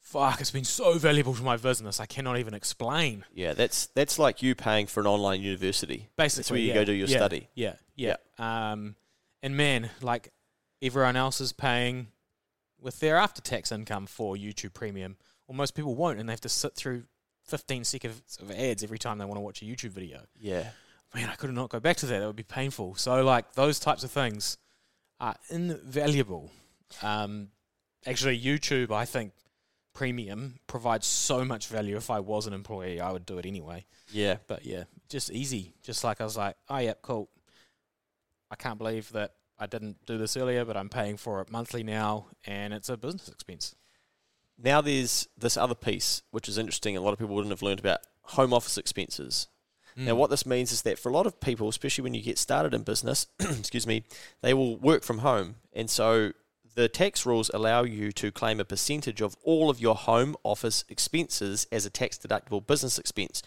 fuck, 0.00 0.40
it's 0.40 0.50
been 0.50 0.64
so 0.64 0.98
valuable 0.98 1.34
to 1.34 1.42
my 1.42 1.56
business. 1.56 2.00
I 2.00 2.06
cannot 2.06 2.38
even 2.38 2.54
explain. 2.54 3.24
Yeah, 3.32 3.52
that's 3.54 3.86
that's 3.86 4.18
like 4.18 4.42
you 4.42 4.54
paying 4.54 4.86
for 4.86 5.00
an 5.00 5.06
online 5.06 5.42
university. 5.42 6.08
Basically, 6.16 6.54
where 6.54 6.60
you 6.60 6.68
yeah, 6.68 6.74
go 6.74 6.84
do 6.84 6.92
your 6.92 7.08
yeah, 7.08 7.16
study. 7.16 7.48
Yeah, 7.54 7.74
yeah. 7.94 8.16
Um, 8.38 8.96
and 9.42 9.56
man, 9.56 9.90
like 10.00 10.32
everyone 10.82 11.16
else 11.16 11.40
is 11.40 11.52
paying 11.52 12.08
with 12.80 13.00
their 13.00 13.16
after 13.16 13.42
tax 13.42 13.72
income 13.72 14.06
for 14.06 14.36
YouTube 14.36 14.74
Premium. 14.74 15.16
Well, 15.46 15.56
most 15.56 15.74
people 15.74 15.94
won't, 15.94 16.18
and 16.18 16.28
they 16.28 16.32
have 16.32 16.40
to 16.42 16.48
sit 16.48 16.74
through 16.74 17.04
15 17.44 17.84
seconds 17.84 18.38
of 18.40 18.50
ads 18.50 18.84
every 18.84 18.98
time 18.98 19.18
they 19.18 19.24
want 19.24 19.36
to 19.36 19.40
watch 19.40 19.62
a 19.62 19.64
YouTube 19.64 19.90
video. 19.90 20.20
Yeah. 20.38 20.68
Man, 21.14 21.30
I 21.30 21.34
could 21.36 21.52
not 21.52 21.70
go 21.70 21.80
back 21.80 21.96
to 21.98 22.06
that. 22.06 22.20
That 22.20 22.26
would 22.26 22.36
be 22.36 22.42
painful. 22.42 22.94
So, 22.96 23.24
like 23.24 23.54
those 23.54 23.80
types 23.80 24.04
of 24.04 24.10
things 24.10 24.58
are 25.18 25.36
invaluable. 25.48 26.50
Um, 27.02 27.48
actually, 28.08 28.40
YouTube, 28.40 28.90
I 28.90 29.04
think 29.04 29.32
Premium 29.94 30.60
provides 30.66 31.06
so 31.06 31.44
much 31.44 31.68
value. 31.68 31.96
If 31.96 32.10
I 32.10 32.20
was 32.20 32.46
an 32.46 32.52
employee, 32.52 33.00
I 33.00 33.10
would 33.12 33.26
do 33.26 33.38
it 33.38 33.46
anyway. 33.46 33.84
Yeah. 34.12 34.36
But 34.46 34.64
yeah, 34.64 34.84
just 35.08 35.30
easy. 35.30 35.74
Just 35.82 36.04
like 36.04 36.20
I 36.20 36.24
was 36.24 36.36
like, 36.36 36.56
oh 36.68 36.78
yeah, 36.78 36.94
cool. 37.02 37.28
I 38.50 38.56
can't 38.56 38.78
believe 38.78 39.10
that 39.12 39.34
I 39.58 39.66
didn't 39.66 40.06
do 40.06 40.18
this 40.18 40.36
earlier, 40.36 40.64
but 40.64 40.76
I'm 40.76 40.88
paying 40.88 41.16
for 41.16 41.40
it 41.40 41.50
monthly 41.50 41.82
now, 41.82 42.26
and 42.44 42.72
it's 42.72 42.88
a 42.88 42.96
business 42.96 43.28
expense. 43.28 43.74
Now 44.56 44.80
there's 44.80 45.28
this 45.36 45.56
other 45.56 45.74
piece 45.74 46.22
which 46.30 46.48
is 46.48 46.58
interesting. 46.58 46.96
A 46.96 47.00
lot 47.00 47.12
of 47.12 47.18
people 47.18 47.34
wouldn't 47.34 47.52
have 47.52 47.62
learned 47.62 47.80
about 47.80 48.00
home 48.22 48.52
office 48.52 48.78
expenses. 48.78 49.48
Now, 49.96 50.12
Hmm. 50.12 50.18
what 50.20 50.30
this 50.30 50.46
means 50.46 50.70
is 50.70 50.82
that 50.82 50.98
for 50.98 51.08
a 51.08 51.12
lot 51.12 51.26
of 51.26 51.40
people, 51.40 51.68
especially 51.68 52.02
when 52.02 52.14
you 52.14 52.22
get 52.22 52.38
started 52.38 52.72
in 52.72 52.82
business, 52.82 53.26
excuse 53.40 53.84
me, 53.86 54.04
they 54.42 54.54
will 54.54 54.76
work 54.76 55.02
from 55.02 55.18
home. 55.18 55.56
And 55.72 55.90
so 55.90 56.32
the 56.78 56.88
tax 56.88 57.26
rules 57.26 57.50
allow 57.52 57.82
you 57.82 58.12
to 58.12 58.30
claim 58.30 58.60
a 58.60 58.64
percentage 58.64 59.20
of 59.20 59.34
all 59.42 59.68
of 59.68 59.80
your 59.80 59.96
home 59.96 60.36
office 60.44 60.84
expenses 60.88 61.66
as 61.72 61.84
a 61.84 61.90
tax 61.90 62.16
deductible 62.16 62.64
business 62.64 63.00
expense. 63.00 63.42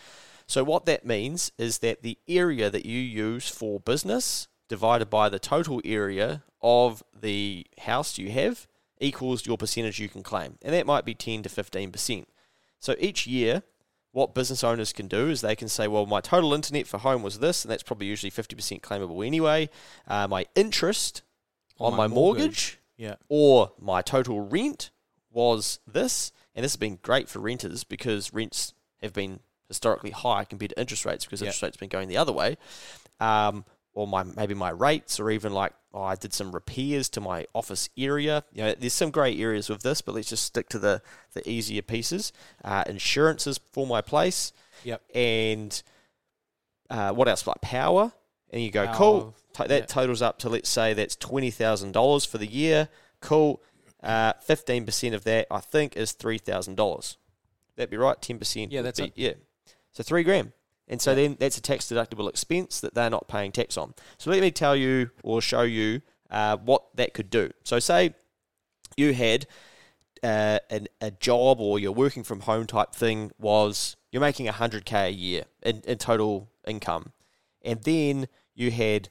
So, 0.48 0.66
what 0.66 0.86
that 0.88 1.06
means 1.06 1.50
is 1.58 1.80
that 1.80 2.02
the 2.02 2.18
area 2.28 2.70
that 2.70 2.86
you 2.86 3.00
use 3.00 3.48
for 3.48 3.80
business 3.80 4.50
divided 4.68 5.10
by 5.10 5.30
the 5.30 5.40
total 5.40 5.80
area 5.86 6.44
of 6.62 7.04
the 7.18 7.66
house 7.80 8.18
you 8.18 8.32
have 8.32 8.68
equals 9.00 9.46
your 9.46 9.58
percentage 9.58 9.98
you 9.98 10.10
can 10.10 10.24
claim. 10.24 10.58
And 10.62 10.74
that 10.74 10.86
might 10.86 11.06
be 11.06 11.14
10 11.14 11.44
to 11.44 11.50
15%. 11.50 12.26
So 12.82 12.96
each 13.00 13.28
year, 13.28 13.64
what 14.12 14.36
business 14.36 14.62
owners 14.62 14.92
can 14.92 15.08
do 15.08 15.30
is 15.30 15.40
they 15.40 15.56
can 15.56 15.70
say, 15.70 15.88
well, 15.88 16.06
my 16.06 16.20
total 16.20 16.54
internet 16.54 16.86
for 16.86 16.98
home 16.98 17.24
was 17.24 17.40
this, 17.40 17.64
and 17.64 17.72
that's 17.72 17.82
probably 17.82 18.08
usually 18.08 18.30
50% 18.30 18.82
claimable 18.82 19.26
anyway. 19.26 19.70
Uh, 20.06 20.28
my 20.28 20.48
interest 20.54 21.22
on, 21.80 21.96
my, 21.96 22.08
mortgage, 22.08 22.81
Yeah. 22.98 23.16
or 23.30 23.72
my 23.80 24.02
total 24.02 24.42
rent 24.42 24.92
was 25.32 25.80
this, 25.88 26.32
and 26.56 26.64
this 26.64 26.74
has 26.74 26.78
been 26.78 27.00
great 27.02 27.30
for 27.30 27.40
renters 27.40 27.84
because 27.84 28.34
rents 28.34 28.74
have 29.02 29.14
been 29.14 29.40
historically 29.68 30.12
high 30.12 30.44
compared 30.44 30.70
to 30.72 30.80
interest 30.80 31.06
rates 31.06 31.26
because 31.26 31.42
Yeah. 31.42 31.48
interest 31.48 31.64
rates 31.64 31.78
been 31.78 31.90
going 31.90 32.10
the 32.10 32.18
other 32.18 32.34
way. 32.34 32.58
Um, 33.20 33.66
or 33.94 34.08
my 34.08 34.24
maybe 34.24 34.54
my 34.54 34.70
rates, 34.70 35.20
or 35.20 35.30
even 35.32 35.54
like 35.54 35.74
oh, 35.94 36.02
I 36.04 36.16
did 36.16 36.34
some 36.34 36.54
repairs 36.54 37.10
to 37.10 37.20
my 37.22 37.46
office 37.54 37.90
area. 37.98 38.46
You 38.54 38.64
know, 38.64 38.74
there's 38.76 38.94
some 38.94 39.12
grey 39.12 39.38
areas 39.38 39.68
with 39.70 39.82
this, 39.84 40.02
but 40.02 40.16
let's 40.16 40.30
just 40.30 40.46
stick 40.46 40.70
to 40.70 40.80
the 40.80 41.02
the 41.34 41.48
easier 41.50 41.82
pieces. 41.82 42.32
Uh, 42.64 42.84
insurances 42.88 43.60
for 43.74 43.86
my 43.86 44.00
place, 44.02 44.54
Yep. 44.86 45.02
and 45.14 45.84
uh, 46.90 47.12
what 47.14 47.28
else? 47.28 47.46
Like 47.48 47.60
power. 47.62 48.14
And 48.52 48.62
you 48.62 48.70
go, 48.70 48.92
cool. 48.94 49.36
That 49.58 49.70
yeah. 49.70 49.86
totals 49.86 50.22
up 50.22 50.40
to 50.40 50.50
let's 50.50 50.70
say 50.70 50.94
that's 50.94 51.16
twenty 51.16 51.52
thousand 51.52 51.94
dollars 51.94 52.26
for 52.26 52.38
the 52.38 52.48
year. 52.48 52.90
Cool. 53.22 53.62
Uh, 54.04 54.34
Fifteen 54.44 54.86
percent 54.86 55.16
of 55.16 55.24
that, 55.24 55.48
I 55.50 55.60
think, 55.60 55.96
is 55.96 56.12
three 56.12 56.38
thousand 56.38 56.76
dollars. 56.76 57.18
That'd 57.76 57.90
be 57.90 57.98
right. 57.98 58.22
Ten 58.22 58.40
percent. 58.40 58.72
Yeah, 58.72 58.82
that's 58.82 59.00
be, 59.00 59.08
it. 59.08 59.14
yeah. 59.16 59.34
So 59.94 60.04
three 60.04 60.24
grand. 60.24 60.52
And 60.88 61.02
so 61.02 61.12
Yeah. 61.12 61.16
then 61.16 61.38
that's 61.40 61.58
a 61.58 61.62
tax 61.62 61.86
deductible 61.86 62.28
expense 62.28 62.82
that 62.82 62.94
they're 62.94 63.10
not 63.10 63.28
paying 63.28 63.52
tax 63.52 63.78
on. 63.78 63.94
So 64.18 64.30
let 64.30 64.42
me 64.42 64.52
tell 64.52 64.76
you 64.76 65.12
or 65.24 65.42
show 65.42 65.62
you 65.62 66.02
uh, 66.30 66.58
what 66.58 66.84
that 66.96 67.14
could 67.14 67.30
do. 67.30 67.52
So 67.64 67.80
say 67.80 68.14
you 68.98 69.14
had 69.14 69.48
uh, 70.24 70.60
an, 70.70 70.88
a 71.00 71.12
job 71.12 71.60
or 71.60 71.80
you're 71.80 71.92
working 71.92 72.24
from 72.24 72.42
home 72.42 72.68
type 72.68 72.94
thing 72.94 73.32
was 73.40 73.96
you're 74.12 74.22
making 74.22 74.48
100k 74.48 75.08
a 75.08 75.12
year 75.12 75.44
in, 75.64 75.82
in 75.88 75.98
total 75.98 76.50
income 76.68 77.12
and 77.64 77.82
then 77.84 78.28
you 78.56 78.72
had 78.72 79.10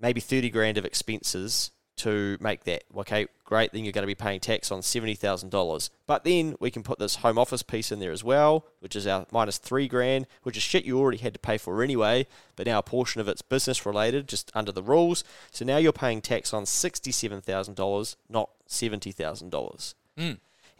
maybe 0.00 0.20
30 0.20 0.50
grand 0.50 0.78
of 0.78 0.84
expenses 0.84 1.70
to 1.96 2.36
make 2.40 2.64
that 2.64 2.84
okay 2.94 3.26
great 3.44 3.72
then 3.72 3.82
you're 3.82 3.92
going 3.92 4.02
to 4.02 4.06
be 4.06 4.14
paying 4.14 4.38
tax 4.38 4.70
on 4.70 4.80
$70000 4.80 5.90
but 6.06 6.24
then 6.24 6.54
we 6.60 6.70
can 6.70 6.82
put 6.82 6.98
this 6.98 7.16
home 7.16 7.38
office 7.38 7.62
piece 7.62 7.90
in 7.90 8.00
there 8.00 8.12
as 8.12 8.22
well 8.22 8.66
which 8.80 8.94
is 8.94 9.06
our 9.06 9.24
minus 9.32 9.56
3 9.56 9.88
grand 9.88 10.26
which 10.42 10.58
is 10.58 10.62
shit 10.62 10.84
you 10.84 10.98
already 10.98 11.16
had 11.16 11.32
to 11.32 11.40
pay 11.40 11.56
for 11.56 11.82
anyway 11.82 12.26
but 12.54 12.66
now 12.66 12.78
a 12.78 12.82
portion 12.82 13.18
of 13.22 13.28
it's 13.28 13.40
business 13.40 13.86
related 13.86 14.28
just 14.28 14.50
under 14.54 14.70
the 14.72 14.82
rules 14.82 15.24
so 15.50 15.64
now 15.64 15.78
you're 15.78 15.90
paying 15.90 16.20
tax 16.20 16.52
on 16.52 16.64
$67000 16.64 18.16
not 18.28 18.50
$70000 18.68 19.94
Mm. 20.18 20.38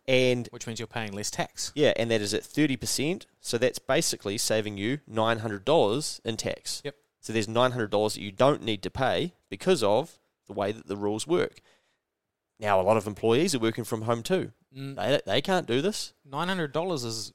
and 0.09 0.49
Which 0.51 0.67
means 0.67 0.79
you're 0.81 0.87
paying 0.87 1.13
less 1.13 1.31
tax. 1.31 1.73
yeah, 1.75 1.93
and 1.97 2.11
that 2.11 2.23
is 2.23 2.33
at 2.33 2.43
thirty 2.43 2.75
percent. 2.77 3.27
So 3.43 3.59
that's 3.59 3.79
basically 3.79 4.39
saving 4.39 4.79
you 4.79 5.01
nine 5.07 5.41
hundred 5.41 5.67
dollars 5.67 6.23
in 6.25 6.39
tax. 6.39 6.81
Yep. 6.87 6.95
So 7.27 7.33
there's 7.33 7.49
nine 7.49 7.73
hundred 7.73 7.91
dollars 7.91 8.15
that 8.15 8.21
you 8.21 8.31
don't 8.31 8.63
need 8.63 8.85
to 8.85 8.91
pay 8.91 9.33
because 9.51 9.83
of 9.83 10.17
the 10.47 10.53
way 10.53 10.71
that 10.71 10.87
the 10.87 10.97
rules 10.97 11.27
work. 11.27 11.61
Now 12.61 12.81
a 12.81 12.83
lot 12.83 12.97
of 12.97 13.09
employees 13.09 13.53
are 13.53 13.59
working 13.59 13.83
from 13.83 14.03
home 14.03 14.23
too. 14.23 14.53
Mm, 14.73 14.95
They 14.95 15.21
they 15.27 15.41
can't 15.43 15.67
do 15.67 15.83
this. 15.83 16.13
Nine 16.25 16.47
hundred 16.47 16.71
dollars 16.71 17.03
is 17.03 17.33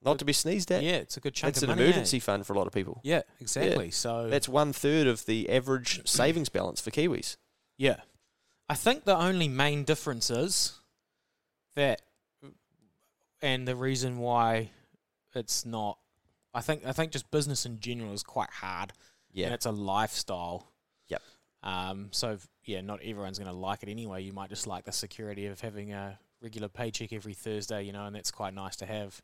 Not 0.00 0.20
to 0.20 0.24
be 0.24 0.32
sneezed 0.32 0.70
at. 0.70 0.84
yeah, 0.84 0.92
it's 0.92 1.16
a 1.16 1.20
good 1.20 1.34
chunk 1.34 1.54
that's 1.54 1.62
an 1.64 1.70
money. 1.70 1.82
eh? 1.82 1.86
emergency 1.86 2.20
fund 2.20 2.46
for 2.46 2.52
a 2.52 2.56
lot 2.56 2.68
of 2.68 2.72
people. 2.72 3.00
Yeah, 3.02 3.22
exactly. 3.40 3.90
So 3.90 4.28
That's 4.28 4.48
one 4.48 4.72
third 4.72 5.08
of 5.08 5.26
the 5.26 5.50
average 5.50 6.02
savings 6.08 6.48
balance 6.48 6.80
for 6.80 6.92
Kiwis. 6.92 7.36
Yeah. 7.76 7.96
I 8.68 8.74
think 8.74 9.06
the 9.06 9.16
only 9.18 9.48
main 9.48 9.82
difference 9.82 10.30
is 10.30 10.78
that 11.74 12.00
and 13.42 13.66
the 13.66 13.74
reason 13.74 14.18
why 14.18 14.70
it's 15.34 15.66
not 15.66 15.98
I 16.54 16.60
think 16.60 16.86
I 16.86 16.92
think 16.92 17.10
just 17.10 17.28
business 17.32 17.66
in 17.66 17.80
general 17.80 18.12
is 18.12 18.22
quite 18.22 18.50
hard. 18.50 18.92
Yeah. 19.32 19.46
And 19.46 19.54
it's 19.54 19.66
a 19.66 19.70
lifestyle. 19.72 20.68
Yep. 21.08 21.22
Um 21.62 22.08
so 22.12 22.38
yeah, 22.64 22.80
not 22.80 23.00
everyone's 23.02 23.38
gonna 23.38 23.52
like 23.52 23.82
it 23.82 23.88
anyway. 23.88 24.22
You 24.22 24.32
might 24.32 24.50
just 24.50 24.66
like 24.66 24.84
the 24.84 24.92
security 24.92 25.46
of 25.46 25.60
having 25.60 25.92
a 25.92 26.18
regular 26.40 26.68
paycheck 26.68 27.12
every 27.12 27.34
Thursday, 27.34 27.82
you 27.84 27.92
know, 27.92 28.04
and 28.06 28.14
that's 28.16 28.30
quite 28.30 28.54
nice 28.54 28.76
to 28.76 28.86
have. 28.86 29.20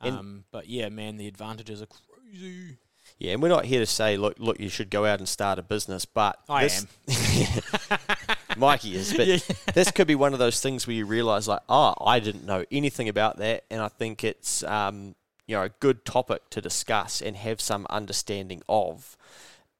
And- 0.00 0.16
Um 0.16 0.44
but 0.52 0.68
yeah, 0.68 0.88
man, 0.88 1.16
the 1.16 1.26
advantages 1.28 1.80
are 1.82 1.86
crazy. 1.86 2.78
Yeah, 3.18 3.32
and 3.32 3.42
we're 3.42 3.48
not 3.48 3.64
here 3.64 3.80
to 3.80 3.86
say, 3.86 4.16
look, 4.16 4.36
look, 4.38 4.60
you 4.60 4.68
should 4.68 4.88
go 4.90 5.04
out 5.04 5.18
and 5.18 5.28
start 5.28 5.58
a 5.58 5.62
business, 5.62 6.04
but 6.04 6.38
I 6.48 6.64
this- 6.64 6.86
Mikey 8.56 8.94
is, 8.94 9.12
but 9.14 9.26
Yeah. 9.26 9.38
this 9.74 9.90
could 9.90 10.06
be 10.06 10.14
one 10.14 10.32
of 10.32 10.38
those 10.38 10.60
things 10.60 10.86
where 10.86 10.94
you 10.94 11.06
realise, 11.06 11.46
like, 11.48 11.62
oh, 11.68 11.94
I 12.04 12.20
didn't 12.20 12.44
know 12.44 12.64
anything 12.70 13.08
about 13.08 13.38
that, 13.38 13.64
and 13.70 13.80
I 13.80 13.88
think 13.88 14.22
it's, 14.24 14.62
um, 14.64 15.14
you 15.50 15.56
know, 15.56 15.64
a 15.64 15.68
good 15.68 16.04
topic 16.04 16.48
to 16.50 16.60
discuss 16.60 17.20
and 17.20 17.36
have 17.36 17.60
some 17.60 17.84
understanding 17.90 18.62
of, 18.68 19.16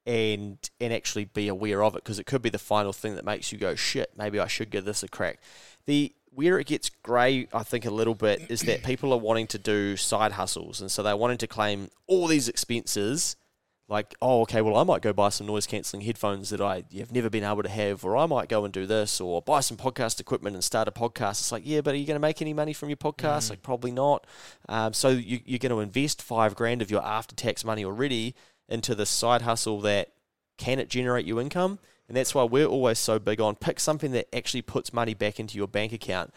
and 0.04 0.58
and 0.80 0.92
actually 0.92 1.26
be 1.26 1.46
aware 1.46 1.84
of 1.84 1.94
it 1.94 2.02
because 2.02 2.18
it 2.18 2.26
could 2.26 2.42
be 2.42 2.48
the 2.48 2.58
final 2.58 2.92
thing 2.92 3.14
that 3.14 3.24
makes 3.24 3.52
you 3.52 3.58
go, 3.58 3.76
shit, 3.76 4.10
maybe 4.16 4.40
I 4.40 4.48
should 4.48 4.70
give 4.70 4.84
this 4.84 5.04
a 5.04 5.08
crack. 5.08 5.38
The 5.86 6.12
where 6.32 6.58
it 6.58 6.66
gets 6.66 6.90
grey, 6.90 7.46
I 7.54 7.62
think, 7.62 7.84
a 7.84 7.90
little 7.90 8.16
bit 8.16 8.46
is 8.48 8.62
that 8.62 8.82
people 8.82 9.12
are 9.12 9.18
wanting 9.18 9.46
to 9.48 9.58
do 9.58 9.96
side 9.96 10.32
hustles, 10.32 10.80
and 10.80 10.90
so 10.90 11.04
they're 11.04 11.16
wanting 11.16 11.38
to 11.38 11.46
claim 11.46 11.90
all 12.08 12.26
these 12.26 12.48
expenses 12.48 13.36
like, 13.90 14.14
oh, 14.22 14.42
okay, 14.42 14.62
well, 14.62 14.76
I 14.76 14.84
might 14.84 15.02
go 15.02 15.12
buy 15.12 15.30
some 15.30 15.48
noise 15.48 15.66
cancelling 15.66 16.02
headphones 16.02 16.50
that 16.50 16.60
I 16.60 16.84
have 16.96 17.10
never 17.10 17.28
been 17.28 17.42
able 17.42 17.64
to 17.64 17.68
have, 17.68 18.04
or 18.04 18.16
I 18.16 18.24
might 18.24 18.48
go 18.48 18.64
and 18.64 18.72
do 18.72 18.86
this, 18.86 19.20
or 19.20 19.42
buy 19.42 19.58
some 19.58 19.76
podcast 19.76 20.20
equipment 20.20 20.54
and 20.54 20.62
start 20.62 20.86
a 20.86 20.92
podcast. 20.92 21.40
It's 21.40 21.50
like, 21.50 21.64
yeah, 21.66 21.80
but 21.80 21.94
are 21.94 21.96
you 21.96 22.06
going 22.06 22.14
to 22.14 22.20
make 22.20 22.40
any 22.40 22.54
money 22.54 22.72
from 22.72 22.88
your 22.88 22.96
podcast? 22.96 23.50
Like, 23.50 23.62
probably 23.62 23.90
not. 23.90 24.28
Um, 24.68 24.92
so 24.92 25.08
you, 25.08 25.40
you're 25.44 25.58
going 25.58 25.70
to 25.70 25.80
invest 25.80 26.22
five 26.22 26.54
grand 26.54 26.82
of 26.82 26.90
your 26.90 27.04
after 27.04 27.34
tax 27.34 27.64
money 27.64 27.84
already 27.84 28.36
into 28.68 28.94
the 28.94 29.04
side 29.06 29.42
hustle 29.42 29.80
that 29.80 30.12
can 30.56 30.78
it 30.78 30.88
generate 30.88 31.26
you 31.26 31.40
income? 31.40 31.80
And 32.06 32.16
that's 32.16 32.32
why 32.32 32.44
we're 32.44 32.66
always 32.66 33.00
so 33.00 33.18
big 33.18 33.40
on 33.40 33.56
pick 33.56 33.80
something 33.80 34.12
that 34.12 34.32
actually 34.32 34.62
puts 34.62 34.92
money 34.92 35.14
back 35.14 35.40
into 35.40 35.58
your 35.58 35.66
bank 35.66 35.92
account. 35.92 36.32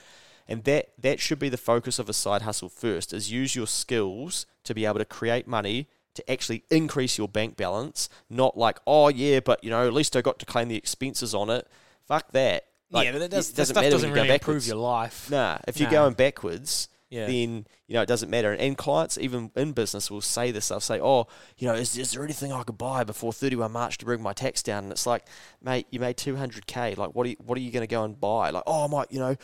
And 0.48 0.64
that, 0.64 0.90
that 0.98 1.20
should 1.20 1.40
be 1.40 1.50
the 1.50 1.58
focus 1.58 2.00
of 2.00 2.10
a 2.10 2.14
side 2.14 2.42
hustle 2.42 2.70
first, 2.70 3.14
is 3.14 3.32
use 3.32 3.56
your 3.56 3.68
skills 3.68 4.48
to 4.64 4.74
be 4.74 4.86
able 4.86 4.98
to 4.98 5.06
create 5.06 5.48
money 5.48 5.88
to 6.16 6.32
actually 6.32 6.64
increase 6.70 7.18
your 7.18 7.28
bank 7.28 7.58
balance, 7.58 8.10
not 8.30 8.58
like, 8.58 8.80
oh 8.86 9.10
yeah, 9.10 9.40
but 9.40 9.64
you 9.64 9.70
know, 9.70 9.86
at 9.88 9.94
least 9.94 10.16
I 10.16 10.22
got 10.22 10.40
to 10.40 10.46
claim 10.46 10.68
the 10.68 10.78
expenses 10.78 11.34
on 11.34 11.50
it. 11.50 11.68
Fuck 12.08 12.32
that. 12.34 12.66
Like, 12.92 13.06
yeah, 13.06 13.12
but 13.14 13.20
that 13.20 13.32
does, 13.32 13.50
it 13.50 13.66
stuff 13.66 13.76
matter 13.76 13.90
doesn't 13.90 14.10
you 14.10 14.16
really 14.16 14.30
improve 14.30 14.68
your 14.68 14.76
life. 14.78 15.30
Nah, 15.32 15.58
if 15.68 15.80
you're 15.80 15.90
going 15.90 16.14
backwards, 16.14 16.90
Yeah. 17.10 17.26
then 17.26 17.66
you 17.88 17.96
know 17.96 18.02
it 18.04 18.08
doesn't 18.08 18.30
matter. 18.30 18.52
And 18.54 18.78
clients, 18.78 19.18
even 19.18 19.50
in 19.56 19.72
business, 19.72 20.12
will 20.12 20.22
say 20.22 20.52
this. 20.52 20.68
They'll 20.68 20.80
say, 20.80 21.00
"Oh, 21.02 21.26
you 21.58 21.68
know, 21.68 21.74
is, 21.74 21.98
is 21.98 22.12
there 22.12 22.24
anything 22.24 22.52
I 22.52 22.62
could 22.62 22.78
buy 22.78 23.04
before 23.04 23.34
31 23.34 23.72
March 23.72 23.98
to 24.00 24.06
bring 24.06 24.22
my 24.22 24.34
tax 24.34 24.62
down?" 24.62 24.84
And 24.84 24.92
it's 24.92 25.08
like, 25.08 25.26
mate, 25.62 25.88
you 25.90 26.00
made 26.00 26.18
200k. 26.18 26.96
Like, 26.98 27.16
what 27.16 27.26
are 27.26 27.30
you, 27.32 27.36
what 27.44 27.58
are 27.58 27.62
you 27.62 27.72
going 27.72 27.82
to 27.82 27.88
go 27.88 28.04
and 28.04 28.20
buy? 28.20 28.52
Like, 28.52 28.64
oh, 28.68 28.86
I 28.86 28.88
might, 28.88 29.12
you 29.12 29.20
know. 29.20 29.36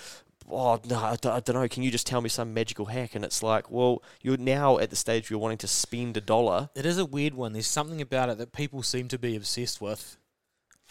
Oh 0.51 0.79
no, 0.89 0.97
I 0.99 1.15
don't, 1.15 1.47
know. 1.49 1.67
Can 1.67 1.83
you 1.83 1.91
just 1.91 2.07
tell 2.07 2.21
me 2.21 2.29
some 2.29 2.53
magical 2.53 2.85
hack? 2.87 3.13
And 3.15 3.23
it's 3.23 3.43
like, 3.43 3.69
well, 3.69 4.01
you're 4.21 4.37
now 4.37 4.79
at 4.79 4.89
the 4.89 4.95
stage 4.95 5.29
where 5.29 5.35
you're 5.35 5.41
wanting 5.41 5.59
to 5.59 5.67
spend 5.67 6.17
a 6.17 6.21
dollar. 6.21 6.69
It 6.75 6.85
is 6.85 6.97
a 6.97 7.05
weird 7.05 7.33
one. 7.35 7.53
There's 7.53 7.67
something 7.67 8.01
about 8.01 8.29
it 8.29 8.37
that 8.39 8.51
people 8.51 8.81
seem 8.81 9.07
to 9.09 9.19
be 9.19 9.35
obsessed 9.35 9.79
with. 9.81 10.17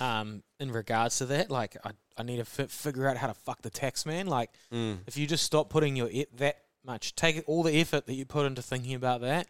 Um, 0.00 0.44
in 0.60 0.70
regards 0.70 1.18
to 1.18 1.26
that, 1.26 1.50
like 1.50 1.76
I, 1.84 1.90
I 2.16 2.22
need 2.22 2.36
to 2.36 2.44
fi- 2.44 2.66
figure 2.68 3.08
out 3.08 3.16
how 3.16 3.26
to 3.26 3.34
fuck 3.34 3.62
the 3.62 3.70
tax 3.70 4.06
man. 4.06 4.28
Like, 4.28 4.50
Mm. 4.72 4.98
if 5.08 5.16
you 5.16 5.26
just 5.26 5.42
stop 5.44 5.70
putting 5.70 5.96
your 5.96 6.08
e- 6.08 6.26
that 6.36 6.58
much, 6.84 7.16
take 7.16 7.42
all 7.48 7.64
the 7.64 7.80
effort 7.80 8.06
that 8.06 8.14
you 8.14 8.24
put 8.24 8.46
into 8.46 8.62
thinking 8.62 8.94
about 8.94 9.22
that, 9.22 9.48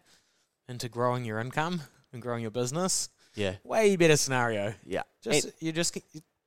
into 0.67 0.89
growing 0.89 1.23
your 1.23 1.39
income 1.39 1.81
and 2.11 2.19
growing 2.21 2.41
your 2.41 2.49
business, 2.51 3.09
Yeah, 3.35 3.57
way 3.63 3.95
better 3.95 4.17
scenario. 4.17 4.73
yeah. 4.83 5.03
Just 5.21 5.45
And- 5.45 5.53
you 5.59 5.71
just 5.71 5.95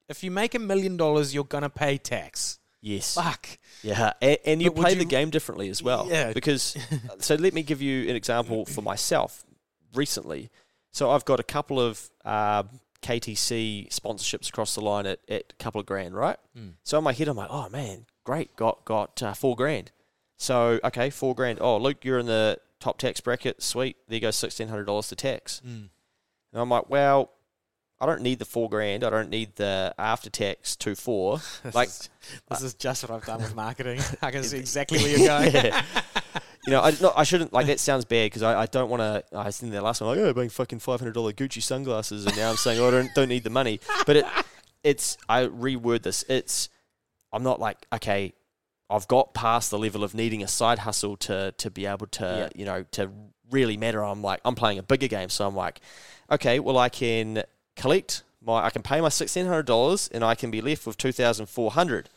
if 0.09 0.25
you 0.25 0.33
make 0.33 0.57
a 0.57 0.59
million 0.59 0.97
dollars, 0.97 1.33
you're 1.33 1.45
gonna 1.45 1.71
pay 1.71 1.97
tax. 1.97 2.59
Yes. 2.83 3.15
Fuck. 3.15 3.49
Yeah, 3.83 4.13
and, 4.21 4.39
and 4.45 4.63
you 4.63 4.71
But 4.71 4.81
play 4.83 4.93
you- 4.93 4.99
the 4.99 5.05
game 5.07 5.31
differently 5.31 5.71
as 5.71 5.83
well. 5.83 6.07
Yeah. 6.11 6.33
Because, 6.35 6.77
so 7.21 7.35
let 7.37 7.55
me 7.55 7.63
give 7.63 7.81
you 7.81 8.11
an 8.11 8.17
example 8.17 8.67
for 8.67 8.83
myself 8.83 9.43
recently. 9.95 10.51
So 10.91 11.11
I've 11.11 11.25
got 11.25 11.41
a 11.41 11.43
couple 11.43 11.81
of 11.81 12.11
um, 12.25 12.69
KTC 13.03 13.89
sponsorships 13.89 14.49
across 14.49 14.75
the 14.75 14.81
line 14.83 15.07
at, 15.07 15.21
at 15.29 15.45
a 15.59 15.63
couple 15.63 15.81
of 15.81 15.87
grand, 15.87 16.15
right? 16.15 16.37
Mm. 16.57 16.73
So 16.85 16.99
in 16.99 17.05
my 17.05 17.13
head, 17.13 17.29
I'm 17.29 17.37
like, 17.37 17.49
oh 17.51 17.69
man, 17.71 18.07
great, 18.25 18.55
got 18.57 18.85
got 18.85 19.23
uh, 19.23 19.33
four 19.35 19.57
grand. 19.57 19.91
So 20.37 20.79
okay, 20.85 21.11
four 21.11 21.35
grand. 21.35 21.59
Oh, 21.61 21.77
Luke, 21.79 22.05
you're 22.05 22.19
in 22.19 22.27
the 22.27 22.59
top 22.81 22.99
tax 22.99 23.21
bracket. 23.21 23.63
Sweet, 23.63 23.97
there 24.09 24.21
goes 24.21 24.37
sixteen 24.37 24.69
hundred 24.69 24.85
dollars 24.85 25.09
to 25.09 25.17
tax. 25.17 25.61
Mm. 25.67 25.89
And 26.53 26.61
I'm 26.61 26.69
like, 26.69 26.89
well, 26.91 27.31
I 28.03 28.07
don't 28.07 28.21
need 28.21 28.41
the 28.41 28.45
four 28.45 28.69
grand. 28.69 29.05
I 29.05 29.11
don't 29.11 29.31
need 29.31 29.55
the 29.55 29.95
after 29.97 30.29
tax 30.29 30.75
two 30.75 30.97
four. 30.97 31.39
This 31.63 31.75
Like, 31.75 31.89
is, 31.89 32.11
this 32.51 32.63
is 32.63 32.75
just 32.75 33.05
what 33.09 33.13
I've 33.17 33.25
done 33.25 33.41
with 33.41 33.55
marketing. 33.55 34.01
I 34.23 34.33
can 34.33 34.43
see 34.43 34.59
exactly 34.59 34.99
where 34.99 35.17
you're 35.17 35.29
going. 35.29 35.53
yeah. 35.55 35.83
you 36.67 36.73
know, 36.73 36.81
I, 36.83 36.91
no, 37.01 37.13
I 37.17 37.23
shouldn't 37.23 37.53
like 37.53 37.67
that. 37.67 37.79
Sounds 37.79 38.05
bad 38.05 38.27
because 38.27 38.43
I, 38.43 38.63
I 38.63 38.67
don't 38.67 38.91
want 38.91 39.01
to. 39.03 39.23
I 39.39 39.45
was 39.45 39.63
in 39.63 39.71
there 39.71 39.83
last 39.83 40.01
time 40.01 40.09
like, 40.09 40.19
oh, 40.19 40.33
buying 40.35 40.49
fucking 40.49 40.81
five 40.81 40.99
hundred 40.99 41.13
dollar 41.15 41.33
Gucci 41.33 41.63
sunglasses, 41.63 42.27
and 42.27 42.37
now 42.37 42.51
I'm 42.51 42.57
saying 42.57 42.81
oh, 42.81 42.89
I 42.89 42.91
don't 42.91 43.15
don't 43.15 43.29
need 43.29 43.45
the 43.45 43.51
money. 43.51 43.79
But 44.05 44.17
it, 44.17 44.25
it's 44.83 45.17
I 45.29 45.47
reword 45.47 46.03
this. 46.03 46.25
It's 46.29 46.71
I'm 47.33 47.45
not 47.45 47.61
like 47.61 47.79
okay, 47.93 48.33
I've 48.91 49.07
got 49.07 49.33
past 49.33 49.71
the 49.71 49.79
level 49.79 50.03
of 50.03 50.13
needing 50.13 50.43
a 50.43 50.49
side 50.49 50.81
hustle 50.81 51.17
to 51.19 51.53
to 51.59 51.71
be 51.71 51.87
able 51.87 52.09
to 52.09 52.25
Yeah. 52.25 52.49
you 52.61 52.65
know 52.65 52.83
to 52.93 53.13
really 53.51 53.77
matter. 53.77 54.03
I'm 54.05 54.23
like 54.23 54.41
I'm 54.45 54.57
playing 54.57 54.79
a 54.79 54.83
bigger 54.83 55.07
game, 55.07 55.29
so 55.29 55.47
I'm 55.47 55.55
like, 55.55 55.81
okay, 56.33 56.59
well 56.59 56.79
I 56.79 56.89
can 56.89 57.45
collect 57.83 58.23
my 58.45 58.65
I 58.65 58.71
can 58.71 58.83
pay 58.83 59.01
my 59.01 59.09
sixteen 59.09 59.47
hundred 59.47 59.67
dollars, 59.67 60.09
and 60.13 60.25
I 60.25 60.35
can 60.35 60.51
be 60.51 60.61
left 60.61 60.87
with 60.87 60.97
two 60.97 61.13
thousand 61.13 61.47
four 61.47 61.71
hundred. 61.73 62.09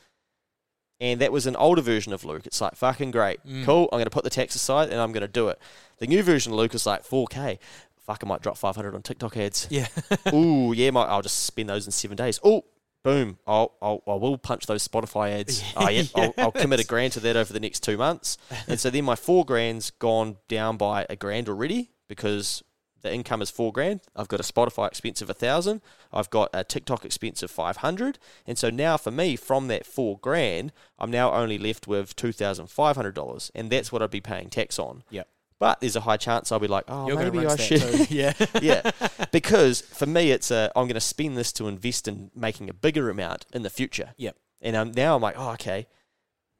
And 1.02 1.20
that 1.20 1.32
was 1.34 1.46
an 1.46 1.58
older 1.58 1.82
version 1.82 2.14
of 2.14 2.24
Luke. 2.24 2.46
It's 2.46 2.62
like 2.62 2.76
fucking 2.76 3.12
great, 3.12 3.46
Mm. 3.46 3.66
cool. 3.66 3.90
I'm 3.92 3.98
going 3.98 4.06
to 4.06 4.10
put 4.10 4.24
the 4.24 4.30
tax 4.30 4.56
aside 4.56 4.90
and 4.90 5.00
I'm 5.02 5.12
going 5.12 5.22
to 5.22 5.28
do 5.28 5.50
it. 5.50 5.60
The 5.98 6.08
new 6.08 6.24
version 6.24 6.54
of 6.54 6.58
Luke 6.58 6.74
is 6.74 6.86
like 6.86 7.04
4K. 7.04 7.60
Fuck, 8.00 8.22
I 8.24 8.28
might 8.28 8.42
drop 8.42 8.56
500 8.58 8.96
on 8.96 9.02
TikTok 9.02 9.36
ads. 9.36 9.68
Yeah. 9.70 9.88
Ooh, 10.34 10.72
yeah, 10.74 10.92
might, 10.92 11.08
I'll 11.08 11.22
just 11.22 11.44
spend 11.44 11.68
those 11.68 11.86
in 11.86 11.92
seven 11.92 12.16
days. 12.16 12.40
Oh, 12.46 12.64
boom, 13.04 13.40
I'll, 13.46 13.74
I'll, 13.82 14.04
I 14.08 14.14
will 14.14 14.38
punch 14.38 14.68
those 14.68 14.88
Spotify 14.88 15.38
ads. 15.42 15.62
Oh, 15.76 15.90
yeah, 15.90 16.04
I'll, 16.16 16.34
I'll 16.38 16.52
commit 16.54 16.80
a 16.80 16.86
grand 16.86 17.12
to 17.14 17.20
that 17.22 17.36
over 17.36 17.52
the 17.52 17.60
next 17.60 17.82
two 17.84 17.98
months. 17.98 18.38
And 18.68 18.80
so 18.80 18.90
then 18.90 19.04
my 19.04 19.16
four 19.16 19.44
grand's 19.44 19.90
gone 19.92 20.38
down 20.48 20.78
by 20.78 21.06
a 21.10 21.18
grand 21.18 21.50
already 21.50 21.90
because 22.08 22.64
the 23.06 23.14
income 23.14 23.42
is 23.42 23.50
four 23.52 23.72
grand. 23.72 24.02
I've 24.16 24.28
got 24.28 24.40
a 24.40 24.44
Spotify 24.44 24.88
expense 24.88 25.22
of 25.22 25.30
a 25.30 25.34
thousand. 25.34 25.82
I've 26.12 26.30
got 26.30 26.50
a 26.54 26.64
TikTok 26.64 27.06
expense 27.06 27.44
of 27.44 27.52
500. 27.52 28.18
And 28.48 28.58
so 28.58 28.70
now 28.70 28.98
for 28.98 29.12
me, 29.12 29.36
from 29.36 29.68
that 29.68 29.86
four 29.86 30.18
grand, 30.18 30.74
I'm 30.98 31.12
now 31.12 31.32
only 31.32 31.58
left 31.58 31.88
with 31.88 32.16
$2,500. 32.16 33.52
And 33.54 33.70
that's 33.70 33.92
what 33.92 34.02
I'd 34.02 34.10
be 34.10 34.22
paying 34.22 34.50
tax 34.50 34.80
on. 34.80 35.04
Yeah. 35.10 35.24
But 35.60 35.80
there's 35.80 35.96
a 35.96 36.02
high 36.02 36.18
chance 36.18 36.52
I'll 36.52 36.60
be 36.60 36.68
like, 36.68 36.86
oh, 36.88 37.08
You're 37.08 37.18
gonna 37.18 37.32
maybe 37.32 37.46
I 37.46 37.56
should. 37.56 38.10
Yeah. 38.10 38.34
yeah, 38.62 38.92
because 39.32 39.82
for 39.82 40.06
me, 40.06 40.32
it's 40.32 40.52
a 40.52 40.72
I'm 40.76 40.86
going 40.86 40.96
to 40.96 41.00
spend 41.00 41.38
this 41.38 41.54
to 41.54 41.68
invest 41.68 42.08
in 42.08 42.32
making 42.36 42.70
a 42.70 42.74
bigger 42.74 43.10
amount 43.10 43.46
in 43.54 43.62
the 43.62 43.70
future. 43.70 44.14
Yep. 44.18 44.36
And 44.62 44.76
um, 44.76 44.92
now 44.92 45.16
I'm 45.16 45.22
like, 45.22 45.36
oh, 45.38 45.52
okay. 45.52 45.88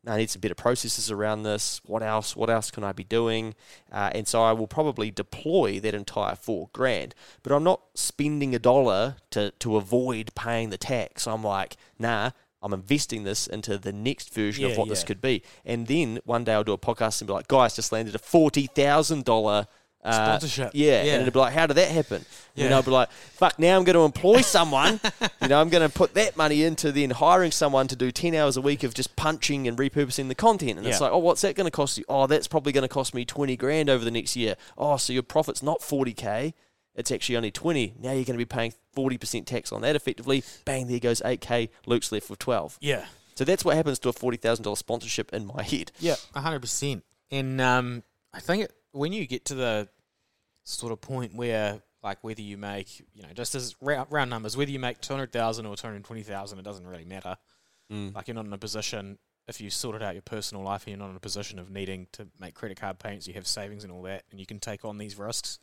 I 0.08 0.18
need 0.18 0.30
some 0.30 0.40
better 0.42 0.56
processes 0.56 1.10
around 1.10 1.44
this. 1.44 1.82
What 1.86 2.04
else? 2.04 2.36
What 2.36 2.50
else 2.50 2.72
can 2.72 2.84
I 2.84 2.92
be 2.92 3.04
doing? 3.04 3.56
Uh, 3.92 4.12
and 4.14 4.28
so 4.28 4.44
I 4.44 4.52
will 4.52 4.68
probably 4.68 5.12
deploy 5.12 5.80
that 5.80 5.94
entire 5.94 6.36
four 6.36 6.70
grand. 6.74 7.16
But 7.44 7.52
I'm 7.54 7.64
not 7.64 7.82
spending 7.96 8.54
a 8.54 8.60
dollar 8.60 9.16
to 9.32 9.52
to 9.52 9.78
avoid 9.78 10.34
paying 10.36 10.70
the 10.70 10.78
tax. 10.78 11.28
I'm 11.28 11.44
like, 11.44 11.78
nah. 12.00 12.32
I'm 12.62 12.74
investing 12.74 13.26
this 13.26 13.46
into 13.46 13.78
the 13.78 13.94
next 13.94 14.34
version 14.34 14.66
of 14.66 14.72
Yeah, 14.72 14.78
what 14.78 14.90
this 14.90 15.04
could 15.04 15.22
be. 15.22 15.44
And 15.64 15.86
then 15.86 16.20
one 16.26 16.44
day 16.46 16.54
I'll 16.54 16.64
do 16.64 16.74
a 16.74 16.80
podcast 16.80 17.22
and 17.22 17.28
be 17.28 17.34
like, 17.34 17.48
guys, 17.48 17.76
just 17.76 17.92
landed 17.92 18.16
a 18.16 18.20
forty 18.20 18.66
thousand 18.66 19.24
dollar 19.24 19.68
uh, 20.06 20.38
Sponsorship. 20.38 20.72
Yeah, 20.74 21.04
Yeah. 21.04 21.14
and 21.14 21.22
it'd 21.24 21.34
be 21.34 21.40
like, 21.40 21.54
how 21.54 21.68
did 21.68 21.76
that 21.76 21.90
happen? 21.90 22.26
And 22.58 22.70
Yeah. 22.70 22.76
I'll 22.76 22.84
be 22.84 22.92
like, 22.92 23.12
fuck, 23.12 23.60
now 23.60 23.78
I'm 23.78 23.84
going 23.84 23.96
to 23.96 24.04
employ 24.06 24.42
someone. 24.42 25.00
you 25.42 25.48
know, 25.48 25.60
I'm 25.60 25.70
going 25.70 25.88
to 25.88 25.94
put 25.94 26.14
that 26.14 26.38
money 26.38 26.64
into 26.64 26.92
then 26.92 27.10
hiring 27.10 27.52
someone 27.52 27.88
to 27.90 27.96
do 27.96 28.12
10 28.12 28.34
hours 28.36 28.56
a 28.58 28.62
week 28.62 28.84
of 28.84 28.94
just 28.94 29.16
punching 29.16 29.68
and 29.68 29.78
repurposing 29.78 30.28
the 30.30 30.36
content. 30.36 30.78
And 30.78 30.88
it's 30.88 31.02
like, 31.02 31.12
oh, 31.12 31.18
what's 31.18 31.42
that 31.42 31.56
going 31.56 31.66
to 31.66 31.72
cost 31.72 31.98
you? 31.98 32.06
Oh, 32.08 32.28
that's 32.28 32.48
probably 32.48 32.72
going 32.72 32.84
to 32.84 32.88
cost 32.88 33.14
me 33.14 33.26
20 33.26 33.58
grand 33.58 33.90
over 33.90 34.06
the 34.06 34.12
next 34.12 34.36
year. 34.36 34.56
Oh, 34.78 34.98
so 34.98 35.12
your 35.12 35.24
profit's 35.24 35.62
not 35.64 35.80
40K. 35.82 36.54
It's 36.96 37.12
actually 37.12 37.36
only 37.36 37.52
20. 37.52 37.96
Now 38.00 38.12
you're 38.14 38.24
going 38.24 38.28
to 38.28 38.34
be 38.38 38.46
paying 38.46 38.74
40% 38.96 39.46
tax 39.46 39.74
on 39.74 39.82
that 39.82 39.96
effectively. 39.98 40.44
Bang, 40.64 40.88
there 40.88 41.00
goes 41.00 41.22
8K. 41.22 41.70
Luke's 41.86 42.12
left 42.12 42.30
with 42.30 42.40
12. 42.40 42.78
Yeah. 42.80 43.06
So 43.36 43.44
that's 43.44 43.66
what 43.66 43.76
happens 43.76 44.00
to 44.00 44.08
a 44.10 44.14
$40,000 44.14 44.78
sponsorship 44.78 45.34
in 45.34 45.46
my 45.46 45.62
head. 45.62 45.92
Yeah, 46.00 46.16
hundred 46.34 46.62
percent. 46.62 47.04
And 47.32 47.60
um, 47.60 48.04
I 48.34 48.40
think 48.40 48.64
it, 48.64 48.72
when 48.94 49.12
you 49.12 49.28
get 49.28 49.44
to 49.46 49.56
the 49.56 49.90
sort 50.66 50.92
of 50.92 51.00
point 51.00 51.34
where, 51.34 51.82
like, 52.04 52.18
whether 52.24 52.42
you 52.42 52.58
make, 52.58 53.00
you 53.14 53.24
know, 53.24 53.30
just 53.34 53.56
as 53.56 53.76
round, 53.80 54.12
round 54.12 54.30
numbers, 54.30 54.58
whether 54.58 54.72
you 54.72 54.80
make 54.80 55.00
two 55.00 55.14
hundred 55.14 55.32
thousand 55.32 55.66
or 55.66 55.78
two 55.78 55.88
hundred 55.88 56.04
twenty 56.04 56.24
thousand, 56.24 56.60
it 56.60 56.64
doesn't 56.66 56.86
really 56.86 57.06
matter. 57.06 57.38
Mm. 57.92 58.14
Like, 58.14 58.28
you're 58.28 58.36
not 58.36 58.46
in 58.46 58.52
a 58.54 58.58
position 58.58 59.18
if 59.48 59.62
you 59.62 59.70
sorted 59.70 60.02
out 60.02 60.16
your 60.16 60.24
personal 60.24 60.64
life, 60.64 60.84
and 60.84 60.90
you're 60.90 61.00
not 61.00 61.12
in 61.12 61.16
a 61.16 61.20
position 61.22 61.60
of 61.60 61.70
needing 61.70 62.08
to 62.14 62.28
make 62.40 62.56
credit 62.56 62.80
card 62.80 63.00
payments. 63.00 63.28
You 63.28 63.36
have 63.36 63.48
savings 63.48 63.84
and 63.84 63.94
all 63.94 64.02
that, 64.02 64.24
and 64.32 64.40
you 64.40 64.46
can 64.46 64.60
take 64.60 64.84
on 64.84 64.98
these 64.98 65.18
risks. 65.18 65.60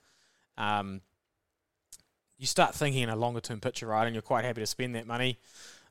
Um, 0.56 1.00
you 2.38 2.46
start 2.46 2.74
thinking 2.74 3.02
in 3.02 3.08
a 3.08 3.16
longer 3.16 3.40
term 3.40 3.60
picture, 3.60 3.86
right? 3.88 4.06
And 4.06 4.14
you're 4.14 4.22
quite 4.22 4.44
happy 4.44 4.60
to 4.60 4.66
spend 4.66 4.94
that 4.94 5.06
money 5.06 5.38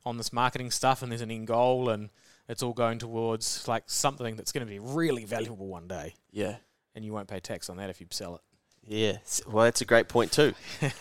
on 0.06 0.18
this 0.18 0.34
marketing 0.34 0.72
stuff, 0.72 1.02
and 1.04 1.12
there's 1.12 1.22
an 1.22 1.32
end 1.32 1.48
goal, 1.48 1.90
and 1.90 2.10
it's 2.50 2.64
all 2.64 2.74
going 2.74 2.98
towards 2.98 3.68
like 3.68 3.84
something 3.88 4.36
that's 4.36 4.52
going 4.52 4.66
to 4.66 4.72
be 4.72 4.80
really 4.80 5.26
valuable 5.26 5.68
one 5.68 5.88
day, 5.88 6.16
Yeah. 6.32 6.56
and 6.96 7.06
you 7.06 7.14
won't 7.14 7.28
pay 7.28 7.40
tax 7.40 7.70
on 7.70 7.78
that 7.78 7.90
if 7.90 8.02
you 8.02 8.08
sell 8.10 8.36
it. 8.36 8.42
Yeah, 8.88 9.18
well, 9.48 9.66
that's 9.66 9.82
a 9.82 9.86
great 9.86 10.08
point 10.08 10.32
too. 10.32 10.54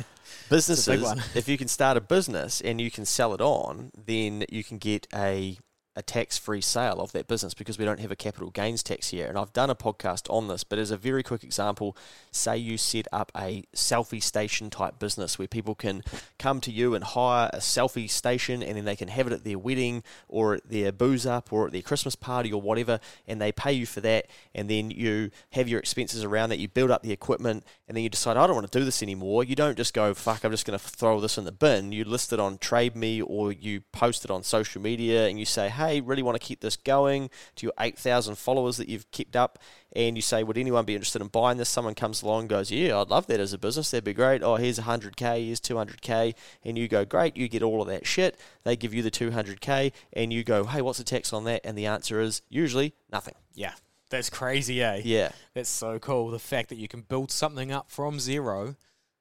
Businesses, 0.50 1.36
if 1.36 1.48
you 1.48 1.56
can 1.56 1.68
start 1.68 1.96
a 1.96 2.00
business 2.00 2.60
and 2.60 2.80
you 2.80 2.90
can 2.90 3.04
sell 3.04 3.32
it 3.34 3.40
on, 3.40 3.92
then 3.96 4.44
you 4.48 4.64
can 4.64 4.78
get 4.78 5.06
a 5.14 5.56
a 5.96 6.02
tax 6.02 6.38
free 6.38 6.60
sale 6.60 7.00
of 7.00 7.12
that 7.12 7.26
business 7.26 7.52
because 7.52 7.78
we 7.78 7.84
don't 7.84 8.00
have 8.00 8.12
a 8.12 8.16
capital 8.16 8.50
gains 8.50 8.82
tax 8.82 9.08
here. 9.08 9.26
And 9.26 9.36
I've 9.36 9.52
done 9.52 9.70
a 9.70 9.74
podcast 9.74 10.32
on 10.32 10.48
this, 10.48 10.64
but 10.64 10.78
as 10.78 10.90
a 10.90 10.96
very 10.96 11.22
quick 11.22 11.42
example, 11.42 11.96
say 12.30 12.56
you 12.56 12.78
set 12.78 13.08
up 13.12 13.32
a 13.36 13.64
selfie 13.74 14.22
station 14.22 14.70
type 14.70 14.98
business 14.98 15.38
where 15.38 15.48
people 15.48 15.74
can 15.74 16.02
come 16.38 16.60
to 16.60 16.70
you 16.70 16.94
and 16.94 17.02
hire 17.02 17.50
a 17.52 17.58
selfie 17.58 18.08
station 18.08 18.62
and 18.62 18.76
then 18.76 18.84
they 18.84 18.96
can 18.96 19.08
have 19.08 19.26
it 19.26 19.32
at 19.32 19.44
their 19.44 19.58
wedding 19.58 20.02
or 20.28 20.54
at 20.54 20.68
their 20.68 20.92
booze 20.92 21.26
up 21.26 21.52
or 21.52 21.66
at 21.66 21.72
their 21.72 21.82
Christmas 21.82 22.14
party 22.14 22.52
or 22.52 22.60
whatever, 22.60 23.00
and 23.26 23.40
they 23.40 23.52
pay 23.52 23.72
you 23.72 23.86
for 23.86 24.00
that, 24.00 24.26
and 24.54 24.70
then 24.70 24.90
you 24.90 25.30
have 25.52 25.68
your 25.68 25.80
expenses 25.80 26.24
around 26.24 26.50
that, 26.50 26.58
you 26.58 26.68
build 26.68 26.90
up 26.90 27.02
the 27.02 27.12
equipment, 27.12 27.64
and 27.88 27.96
then 27.96 28.04
you 28.04 28.08
decide, 28.08 28.36
I 28.36 28.46
don't 28.46 28.54
want 28.54 28.70
to 28.70 28.78
do 28.78 28.84
this 28.84 29.02
anymore. 29.02 29.42
You 29.42 29.56
don't 29.56 29.76
just 29.76 29.94
go, 29.94 30.14
fuck, 30.14 30.44
I'm 30.44 30.52
just 30.52 30.64
going 30.64 30.78
to 30.78 30.84
throw 30.84 31.20
this 31.20 31.36
in 31.36 31.44
the 31.44 31.52
bin. 31.52 31.90
You 31.90 32.04
list 32.04 32.32
it 32.32 32.38
on 32.38 32.58
Trade 32.58 32.94
Me 32.94 33.20
or 33.20 33.50
you 33.50 33.80
post 33.92 34.24
it 34.24 34.30
on 34.30 34.44
social 34.44 34.80
media 34.80 35.26
and 35.26 35.38
you 35.38 35.44
say, 35.44 35.68
really 36.02 36.22
want 36.22 36.40
to 36.40 36.46
keep 36.46 36.60
this 36.60 36.76
going 36.76 37.30
to 37.56 37.66
your 37.66 37.72
8,000 37.78 38.36
followers 38.36 38.76
that 38.76 38.88
you've 38.88 39.10
kept 39.10 39.36
up. 39.36 39.58
And 39.92 40.16
you 40.16 40.22
say, 40.22 40.44
would 40.44 40.56
anyone 40.56 40.84
be 40.84 40.94
interested 40.94 41.20
in 41.20 41.28
buying 41.28 41.58
this? 41.58 41.68
Someone 41.68 41.94
comes 41.94 42.22
along 42.22 42.42
and 42.42 42.48
goes, 42.48 42.70
yeah, 42.70 43.00
I'd 43.00 43.10
love 43.10 43.26
that 43.26 43.40
as 43.40 43.52
a 43.52 43.58
business. 43.58 43.90
That'd 43.90 44.04
be 44.04 44.12
great. 44.12 44.42
Oh, 44.42 44.54
here's 44.56 44.78
100K, 44.78 45.46
here's 45.46 45.60
200K. 45.60 46.34
And 46.64 46.78
you 46.78 46.86
go, 46.86 47.04
great, 47.04 47.36
you 47.36 47.48
get 47.48 47.62
all 47.62 47.82
of 47.82 47.88
that 47.88 48.06
shit. 48.06 48.38
They 48.62 48.76
give 48.76 48.94
you 48.94 49.02
the 49.02 49.10
200K 49.10 49.92
and 50.12 50.32
you 50.32 50.44
go, 50.44 50.64
hey, 50.64 50.80
what's 50.80 50.98
the 50.98 51.04
tax 51.04 51.32
on 51.32 51.44
that? 51.44 51.62
And 51.64 51.76
the 51.76 51.86
answer 51.86 52.20
is 52.20 52.42
usually 52.48 52.94
nothing. 53.10 53.34
Yeah, 53.54 53.72
that's 54.10 54.30
crazy, 54.30 54.82
eh? 54.82 55.00
Yeah. 55.04 55.30
That's 55.54 55.68
so 55.68 55.98
cool. 55.98 56.30
The 56.30 56.38
fact 56.38 56.68
that 56.68 56.78
you 56.78 56.86
can 56.86 57.00
build 57.02 57.32
something 57.32 57.72
up 57.72 57.90
from 57.90 58.20
zero, 58.20 58.76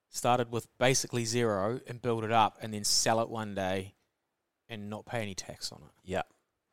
started 0.10 0.52
with 0.52 0.68
basically 0.78 1.26
zero, 1.26 1.80
and 1.88 2.02
build 2.02 2.24
it 2.24 2.32
up, 2.32 2.58
and 2.62 2.74
then 2.74 2.84
sell 2.84 3.20
it 3.22 3.30
one 3.30 3.56
day, 3.56 3.96
and 4.68 4.90
not 4.90 5.06
pay 5.06 5.22
any 5.22 5.34
tax 5.34 5.72
on 5.72 5.80
it. 5.80 5.92
Yeah. 6.04 6.22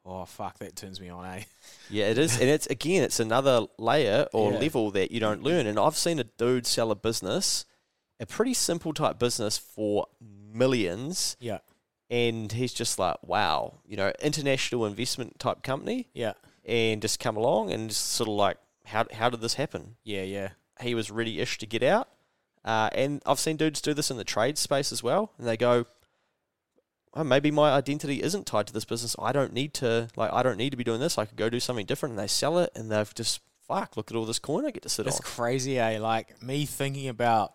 Oh 0.09 0.25
fuck, 0.25 0.59
that 0.61 0.77
turns 0.77 1.01
me 1.01 1.09
on, 1.09 1.25
eh? 1.27 1.43
Yeah, 1.91 2.07
it 2.07 2.19
is, 2.19 2.39
and 2.41 2.49
it's 2.49 2.67
again, 2.67 3.03
it's 3.05 3.21
another 3.21 3.67
layer 3.79 4.27
or 4.33 4.53
Yeah. 4.53 4.59
level 4.59 4.91
that 4.93 5.11
you 5.13 5.21
don't 5.21 5.43
learn. 5.43 5.67
And 5.67 5.79
I've 5.79 5.97
seen 5.97 6.19
a 6.19 6.25
dude 6.25 6.67
sell 6.67 6.91
a 6.91 6.95
business, 6.97 7.65
a 8.21 8.27
pretty 8.27 8.55
simple 8.55 8.93
type 8.93 9.19
business 9.19 9.57
for 9.59 10.07
millions, 10.21 11.37
Yeah, 11.41 11.59
and 12.11 12.51
he's 12.51 12.73
just 12.73 12.99
like, 12.99 13.17
wow, 13.23 13.75
you 13.87 13.97
know, 13.97 14.13
international 14.21 14.87
investment 14.87 15.39
type 15.39 15.63
company, 15.63 16.09
yeah, 16.15 16.33
and 16.65 17.03
just 17.03 17.21
come 17.21 17.37
along 17.37 17.71
and 17.73 17.89
just 17.91 18.05
sort 18.07 18.29
of 18.29 18.35
like, 18.35 18.59
how 18.85 19.07
how 19.13 19.29
did 19.31 19.41
this 19.41 19.55
happen? 19.55 19.97
yeah, 20.05 20.23
yeah. 20.23 20.51
He 20.81 20.95
was 20.95 21.11
ready 21.11 21.41
ish 21.41 21.57
to 21.59 21.67
get 21.67 21.83
out, 21.83 22.09
uh, 22.65 22.91
and 22.93 23.23
I've 23.27 23.39
seen 23.41 23.57
dudes 23.57 23.81
do 23.81 23.95
this 23.95 24.11
in 24.11 24.17
the 24.19 24.25
trade 24.25 24.59
space 24.59 24.93
as 24.93 25.03
well, 25.03 25.33
and 25.39 25.47
they 25.47 25.57
go. 25.57 25.87
Oh, 27.15 27.25
maybe 27.25 27.51
my 27.51 27.71
identity 27.73 28.23
isn't 28.23 28.47
tied 28.47 28.67
to 28.67 28.73
this 28.73 28.85
business. 28.85 29.17
I 29.19 29.33
don't 29.33 29.53
need 29.53 29.73
to 29.75 30.09
like 30.17 30.33
I 30.33 30.43
don't 30.43 30.59
need 30.59 30.71
to 30.71 30.77
be 30.77 30.85
doing 30.85 31.01
this. 31.01 31.17
I 31.17 31.25
could 31.25 31.39
go 31.39 31.49
do 31.49 31.61
something 31.61 31.87
different 31.87 32.13
and 32.13 32.19
they 32.19 32.27
sell 32.27 32.59
it 32.59 32.71
and 32.75 32.91
they've 32.91 33.15
just 33.15 33.41
fuck, 33.67 33.97
look 33.97 34.11
at 34.11 34.17
all 34.17 34.25
this 34.25 34.39
coin 34.39 34.65
I 34.65 34.71
get 34.71 34.83
to 34.83 34.89
sit 34.89 35.07
It's 35.07 35.17
on. 35.17 35.21
It's 35.21 35.35
crazy, 35.35 35.79
eh? 35.79 35.99
Like 35.99 36.41
me 36.43 36.67
thinking 36.67 37.09
about, 37.09 37.53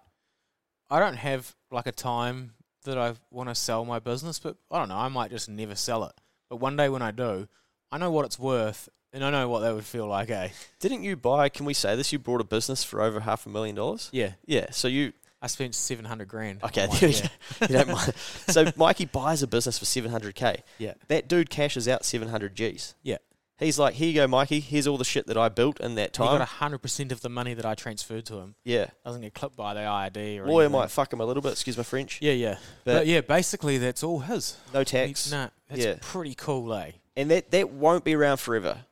I 0.90 1.00
don't 1.00 1.16
have 1.16 1.56
like 1.72 1.88
a 1.88 1.92
time 1.92 2.54
that 2.84 2.98
I 2.98 3.14
want 3.30 3.50
to 3.50 3.56
sell 3.56 3.86
my 3.86 4.00
business, 4.00 4.40
but 4.40 4.58
I 4.70 4.80
don't 4.80 4.90
know. 4.90 4.98
I 4.98 5.08
might 5.08 5.32
just 5.32 5.48
never 5.50 5.76
sell 5.76 6.04
it. 6.06 6.14
But 6.50 6.58
one 6.58 6.76
day 6.76 6.90
when 6.90 7.02
I 7.02 7.12
do, 7.12 7.48
I 7.92 7.98
know 7.98 8.12
what 8.12 8.26
it's 8.26 8.40
worth, 8.40 8.90
and 9.14 9.24
I 9.24 9.30
know 9.30 9.48
what 9.48 9.60
that 9.60 9.74
would 9.74 9.86
feel 9.86 10.08
like, 10.08 10.30
eh? 10.30 10.50
Didn't 10.80 11.04
you 11.04 11.16
buy 11.16 11.50
can 11.50 11.66
we 11.66 11.74
say 11.74 11.96
this? 11.96 12.12
You 12.12 12.20
bought 12.20 12.42
a 12.42 12.46
business 12.46 12.84
for 12.84 13.02
over 13.02 13.22
half 13.22 13.46
a 13.46 13.50
million 13.50 13.76
dollars? 13.76 14.10
Yeah, 14.12 14.34
Yeah. 14.46 14.72
So 14.72 14.88
you 14.88 15.14
I 15.42 15.48
spent 15.48 15.74
seven 15.76 16.06
hundred 16.06 16.28
grand. 16.28 16.64
Okay, 16.64 16.88
one, 16.88 16.98
there 17.00 17.10
we 17.10 17.16
yeah. 17.16 17.28
go. 17.60 17.66
you 17.68 17.74
don't 17.86 17.88
mind. 17.90 18.14
So 18.50 18.72
Mikey 18.76 19.06
buys 19.06 19.42
a 19.42 19.48
business 19.48 19.80
for 19.80 19.86
seven 19.86 20.12
hundred 20.12 20.36
K. 20.36 20.64
Yeah. 20.78 20.94
That 21.08 21.28
dude 21.28 21.50
cashes 21.50 21.88
out 21.88 22.06
seven 22.06 22.28
hundred 22.30 22.56
Gs. 22.56 22.94
Yeah. 23.04 23.18
He's 23.58 23.78
like, 23.78 23.94
Here 23.94 24.08
you 24.08 24.16
go, 24.16 24.28
Mikey, 24.28 24.60
here's 24.60 24.88
all 24.88 24.98
the 24.98 25.04
shit 25.06 25.28
that 25.28 25.38
I 25.38 25.48
built 25.50 25.80
in 25.80 25.94
that 25.96 26.14
time. 26.14 26.32
He 26.34 26.38
got 26.40 26.48
hundred 26.48 26.80
percent 26.80 27.12
of 27.12 27.22
the 27.22 27.30
money 27.30 27.54
that 27.54 27.66
I 27.66 27.76
transferred 27.76 28.26
to 28.28 28.38
him. 28.38 28.56
yeah. 28.64 28.88
Doesn't 29.06 29.22
get 29.22 29.34
clipped 29.36 29.56
by 29.56 29.74
the 29.76 29.82
IRD 29.82 30.40
or 30.40 30.48
Lawyer 30.48 30.66
anything. 30.66 30.80
might 30.80 30.90
fuck 30.92 31.14
him 31.14 31.20
a 31.22 31.26
little 31.26 31.44
bit, 31.44 31.52
excuse 31.52 31.78
my 31.78 31.84
French. 31.84 32.20
Yeah, 32.22 32.32
yeah. 32.34 32.58
But- 32.86 32.94
But, 32.94 33.08
yeah, 33.08 33.22
basically 33.22 33.78
that's 33.78 34.04
all 34.04 34.20
his. 34.22 34.58
No 34.74 34.80
He- 34.80 34.86
tax. 34.86 35.32
Nah, 35.32 35.50
that's 35.70 35.86
Yeah. 35.86 35.96
pretty 36.02 36.34
cool, 36.36 36.74
eh? 36.74 36.92
And 37.16 37.30
that, 37.30 37.52
that 37.52 37.70
won't 37.70 38.04
be 38.04 38.16
around 38.16 38.38
forever. 38.38 38.86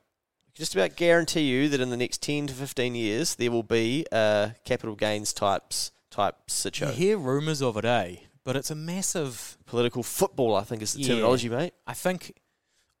just 0.54 0.74
about 0.76 0.94
guarantee 0.94 1.40
you 1.42 1.68
that 1.70 1.80
in 1.80 1.90
the 1.90 1.96
next 1.96 2.22
10 2.22 2.46
to 2.48 2.54
15 2.54 2.94
years 2.94 3.34
there 3.36 3.50
will 3.50 3.62
be 3.62 4.04
uh, 4.12 4.50
capital 4.64 4.94
gains 4.94 5.32
types 5.32 5.90
type 6.10 6.34
You 6.46 6.52
situation. 6.52 6.96
hear 6.96 7.18
rumours 7.18 7.62
of 7.62 7.76
it, 7.76 7.84
eh? 7.84 8.16
But 8.44 8.56
it's 8.56 8.70
a 8.70 8.74
massive. 8.74 9.58
Political 9.66 10.02
football, 10.02 10.54
I 10.56 10.62
think, 10.64 10.82
is 10.82 10.94
the 10.94 11.00
Yeah. 11.02 11.08
terminology, 11.08 11.48
mate. 11.48 11.74
I 11.86 11.94
think, 11.94 12.34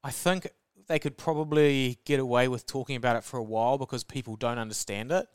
I 0.04 0.10
think 0.10 0.48
they 0.86 0.98
could 0.98 1.16
probably 1.16 1.98
get 2.04 2.20
away 2.20 2.48
with 2.48 2.66
talking 2.66 2.96
about 2.96 3.16
it 3.16 3.24
for 3.24 3.38
a 3.38 3.42
while 3.42 3.78
because 3.78 4.04
people 4.04 4.36
don't 4.36 4.58
understand 4.58 5.10
it. 5.12 5.26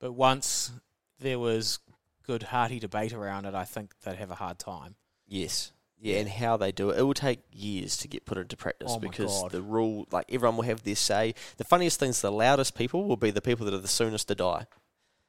But 0.00 0.12
once 0.12 0.72
there 1.18 1.38
was 1.38 1.78
good 2.24 2.44
hearty 2.44 2.78
debate 2.80 3.12
around 3.12 3.44
it, 3.46 3.54
I 3.54 3.64
think 3.64 3.94
they'd 4.02 4.16
have 4.16 4.30
a 4.30 4.34
hard 4.36 4.58
time. 4.58 4.96
Yes. 5.26 5.72
Yeah, 6.00 6.18
and 6.18 6.28
how 6.28 6.56
they 6.58 6.70
do 6.72 6.90
it. 6.90 6.98
It 6.98 7.02
will 7.02 7.14
take 7.14 7.40
years 7.50 7.96
to 7.98 8.08
get 8.08 8.26
put 8.26 8.36
into 8.36 8.56
practice 8.58 8.92
Oh 8.92 8.98
because 8.98 9.42
God. 9.42 9.52
the 9.52 9.62
rule, 9.62 10.06
like 10.10 10.26
everyone 10.30 10.56
will 10.56 10.64
have 10.64 10.82
their 10.82 10.96
say. 10.96 11.34
The 11.56 11.64
funniest 11.64 11.98
things, 11.98 12.20
the 12.20 12.32
loudest 12.32 12.74
people 12.74 13.04
will 13.04 13.16
be 13.16 13.30
the 13.30 13.40
people 13.40 13.64
that 13.64 13.72
are 13.72 13.78
the 13.78 13.88
soonest 13.88 14.28
to 14.28 14.34
die. 14.34 14.66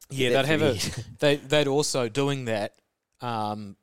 Yeah, 0.09 0.29
they'd 0.29 0.45
have 0.45 0.61
a. 0.61 0.77
They 1.19 1.35
they'd 1.37 1.67
also 1.67 2.09
doing 2.09 2.45
that. 2.45 2.73
Um, 3.21 3.75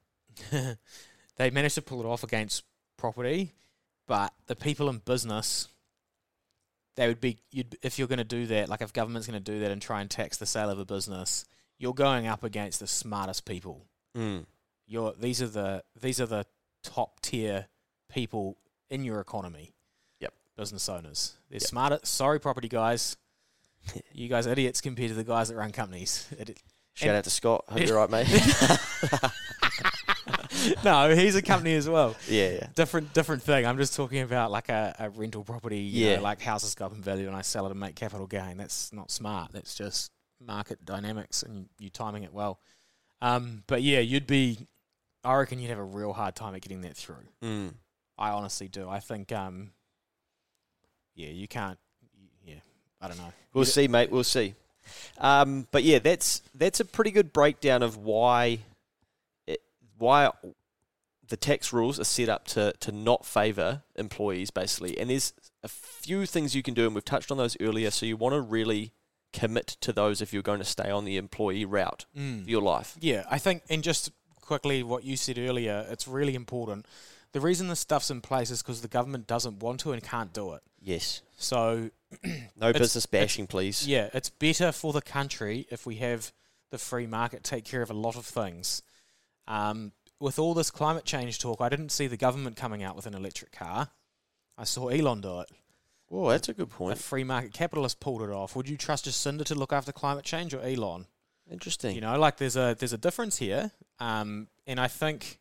they 1.36 1.50
managed 1.50 1.74
to 1.76 1.82
pull 1.82 2.00
it 2.00 2.06
off 2.06 2.22
against 2.24 2.64
property, 2.96 3.52
but 4.06 4.32
the 4.46 4.56
people 4.56 4.88
in 4.88 4.98
business, 4.98 5.68
they 6.96 7.08
would 7.08 7.20
be. 7.20 7.38
You'd 7.50 7.76
if 7.82 7.98
you're 7.98 8.08
going 8.08 8.18
to 8.18 8.24
do 8.24 8.46
that, 8.46 8.68
like 8.68 8.82
if 8.82 8.92
government's 8.92 9.26
going 9.26 9.42
to 9.42 9.52
do 9.52 9.60
that 9.60 9.70
and 9.70 9.80
try 9.82 10.00
and 10.00 10.10
tax 10.10 10.36
the 10.36 10.46
sale 10.46 10.70
of 10.70 10.78
a 10.78 10.84
business, 10.84 11.44
you're 11.78 11.94
going 11.94 12.26
up 12.26 12.44
against 12.44 12.80
the 12.80 12.86
smartest 12.86 13.44
people. 13.44 13.86
Mm. 14.16 14.46
You're 14.86 15.14
these 15.18 15.40
are 15.42 15.48
the 15.48 15.82
these 16.00 16.20
are 16.20 16.26
the 16.26 16.46
top 16.82 17.20
tier 17.20 17.66
people 18.12 18.58
in 18.90 19.04
your 19.04 19.20
economy. 19.20 19.72
Yep. 20.20 20.34
Business 20.56 20.88
owners. 20.88 21.34
They're 21.48 21.56
Yep. 21.56 21.68
smarter. 21.68 21.98
Sorry, 22.04 22.38
property 22.38 22.68
guys. 22.68 23.16
you 24.12 24.28
guys 24.28 24.46
are 24.46 24.52
idiots 24.52 24.80
compared 24.80 25.08
to 25.10 25.14
the 25.14 25.24
guys 25.24 25.48
that 25.48 25.56
run 25.56 25.72
companies. 25.72 26.28
Shout 26.94 27.08
And- 27.08 27.16
out 27.18 27.24
to 27.24 27.30
Scott. 27.30 27.64
Hope 27.68 27.86
you're 27.86 27.96
right, 27.96 28.10
mate. 28.10 28.28
no, 30.84 31.14
he's 31.14 31.36
a 31.36 31.42
company 31.42 31.74
as 31.74 31.88
well. 31.88 32.14
yeah, 32.28 32.50
yeah. 32.50 32.66
Different, 32.74 33.12
different 33.14 33.42
thing. 33.42 33.66
I'm 33.66 33.78
just 33.78 33.96
talking 33.96 34.20
about 34.20 34.50
like 34.50 34.68
a, 34.68 34.94
a 34.98 35.10
rental 35.10 35.44
property. 35.44 35.78
You 35.78 36.06
Yeah. 36.08 36.16
know, 36.16 36.22
like 36.22 36.40
houses 36.40 36.74
go 36.74 36.86
up 36.86 36.94
in 36.94 37.02
value 37.02 37.26
and 37.26 37.36
I 37.36 37.42
sell 37.42 37.66
it 37.66 37.70
and 37.70 37.80
make 37.80 37.96
capital 37.96 38.26
gain. 38.26 38.56
That's 38.58 38.92
not 38.92 39.10
smart. 39.10 39.52
That's 39.52 39.74
just 39.74 40.10
market 40.40 40.84
dynamics 40.84 41.42
and 41.42 41.68
you 41.78 41.90
timing 41.90 42.22
it 42.24 42.32
well. 42.32 42.60
Um, 43.20 43.62
but 43.66 43.82
yeah, 43.82 44.00
you'd 44.00 44.26
be. 44.26 44.66
I 45.24 45.34
reckon 45.36 45.60
you'd 45.60 45.70
have 45.70 45.78
a 45.78 45.84
real 45.84 46.12
hard 46.12 46.34
time 46.34 46.54
at 46.56 46.62
getting 46.62 46.80
that 46.82 46.96
through. 46.96 47.24
Mm. 47.42 47.74
I 48.18 48.30
honestly 48.30 48.68
do. 48.68 48.88
I 48.88 49.00
think. 49.00 49.32
Um, 49.32 49.70
yeah, 51.14 51.28
you 51.28 51.46
can't. 51.46 51.78
I 53.02 53.08
don't 53.08 53.18
know. 53.18 53.32
We'll 53.52 53.64
see, 53.64 53.88
mate. 53.88 54.10
We'll 54.10 54.24
see. 54.24 54.54
Um, 55.18 55.66
but 55.70 55.82
yeah, 55.82 55.98
that's 55.98 56.42
that's 56.54 56.80
a 56.80 56.84
pretty 56.84 57.10
good 57.10 57.32
breakdown 57.32 57.82
of 57.82 57.96
why 57.96 58.60
it, 59.46 59.60
why 59.98 60.30
the 61.28 61.36
tax 61.36 61.72
rules 61.72 62.00
are 62.00 62.04
set 62.04 62.28
up 62.28 62.46
to 62.48 62.72
to 62.80 62.92
not 62.92 63.24
favour 63.26 63.82
employees, 63.96 64.50
basically. 64.50 64.98
And 64.98 65.10
there's 65.10 65.32
a 65.62 65.68
few 65.68 66.26
things 66.26 66.54
you 66.54 66.62
can 66.62 66.74
do, 66.74 66.86
and 66.86 66.94
we've 66.94 67.04
touched 67.04 67.30
on 67.30 67.36
those 67.38 67.56
earlier. 67.60 67.90
So 67.90 68.06
you 68.06 68.16
want 68.16 68.34
to 68.34 68.40
really 68.40 68.92
commit 69.32 69.66
to 69.80 69.92
those 69.92 70.20
if 70.20 70.32
you're 70.32 70.42
going 70.42 70.58
to 70.58 70.64
stay 70.64 70.90
on 70.90 71.04
the 71.04 71.16
employee 71.16 71.64
route 71.64 72.04
Mm. 72.16 72.44
for 72.44 72.50
your 72.50 72.60
life. 72.62 72.96
Yeah, 73.00 73.24
I 73.30 73.38
think, 73.38 73.62
and 73.70 73.82
just 73.82 74.10
quickly, 74.40 74.82
what 74.82 75.04
you 75.04 75.16
said 75.16 75.38
earlier, 75.38 75.86
it's 75.90 76.06
really 76.06 76.34
important. 76.34 76.84
The 77.32 77.40
reason 77.40 77.68
this 77.68 77.80
stuff's 77.80 78.10
in 78.10 78.20
place 78.20 78.50
is 78.50 78.60
because 78.60 78.82
the 78.82 78.88
government 78.88 79.26
doesn't 79.26 79.60
want 79.60 79.80
to 79.80 79.92
and 79.92 80.02
can't 80.02 80.34
do 80.34 80.52
it. 80.52 80.62
Yes. 80.82 81.22
So, 81.38 81.88
No 82.56 82.68
It's- 82.68 82.78
business 82.80 83.06
bashing, 83.06 83.46
please. 83.46 83.86
yeah, 83.86 84.08
it's 84.14 84.30
better 84.30 84.70
for 84.72 84.92
the 84.92 85.02
country 85.02 85.66
if 85.70 85.84
we 85.86 85.96
have 85.96 86.32
the 86.70 86.78
free 86.78 87.06
market 87.06 87.42
take 87.44 87.64
care 87.64 87.82
of 87.82 87.90
a 87.90 87.94
lot 87.94 88.16
of 88.16 88.24
things. 88.24 88.82
Um, 89.48 89.92
with 90.20 90.38
all 90.38 90.54
this 90.54 90.70
climate 90.70 91.04
change 91.04 91.38
talk, 91.40 91.60
I 91.60 91.68
didn't 91.68 91.90
see 91.90 92.06
the 92.06 92.16
government 92.16 92.56
coming 92.56 92.82
out 92.82 92.94
with 92.96 93.06
an 93.06 93.14
electric 93.14 93.50
car. 93.52 93.88
I 94.56 94.64
saw 94.64 94.88
Elon 94.88 95.20
do 95.20 95.40
it. 95.40 95.48
Oh, 96.10 96.28
that's 96.30 96.48
a 96.48 96.54
good 96.54 96.64
A 96.68 96.70
point. 96.70 96.98
free 96.98 97.24
market 97.24 97.52
capitalist 97.52 97.98
pulled 97.98 98.22
it 98.22 98.30
off. 98.30 98.54
Would 98.54 98.68
you 98.68 98.76
trust 98.76 99.06
Jacinda 99.06 99.44
to 99.46 99.54
look 99.54 99.72
after 99.72 99.90
climate 99.92 100.24
change 100.24 100.54
or 100.54 100.60
Elon? 100.60 101.06
Interesting. 101.50 101.94
You 101.94 102.02
know, 102.02 102.18
like 102.18 102.36
there's 102.36 102.56
a 102.56 102.76
there's 102.78 102.92
a 102.92 102.98
difference 102.98 103.38
here, 103.38 103.72
um, 103.98 104.46
and 104.66 104.78
I 104.78 104.86
think 104.88 105.40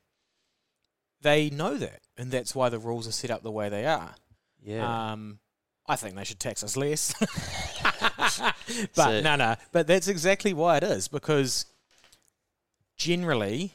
they 1.21 1.49
know 1.49 1.77
that, 1.77 1.99
and 2.17 2.31
that's 2.31 2.55
why 2.55 2.69
the 2.69 2.79
rules 2.79 3.07
are 3.07 3.12
set 3.12 3.29
up 3.31 3.43
the 3.43 3.51
way 3.51 3.69
they 3.69 3.86
are. 3.86 4.15
yeah. 4.63 5.12
Um, 5.12 5.39
I 5.88 5.96
think 5.96 6.15
they 6.15 6.24
should 6.24 6.39
tax 6.39 6.63
us 6.63 6.78
less, 6.78 7.13
So- 8.34 8.52
but 8.96 9.24
no, 9.24 9.36
no. 9.36 9.56
But 9.72 9.88
that's 9.88 10.08
exactly 10.08 10.54
why 10.54 10.78
it 10.78 10.84
is 10.84 11.08
because 11.08 11.65
generally, 12.98 13.74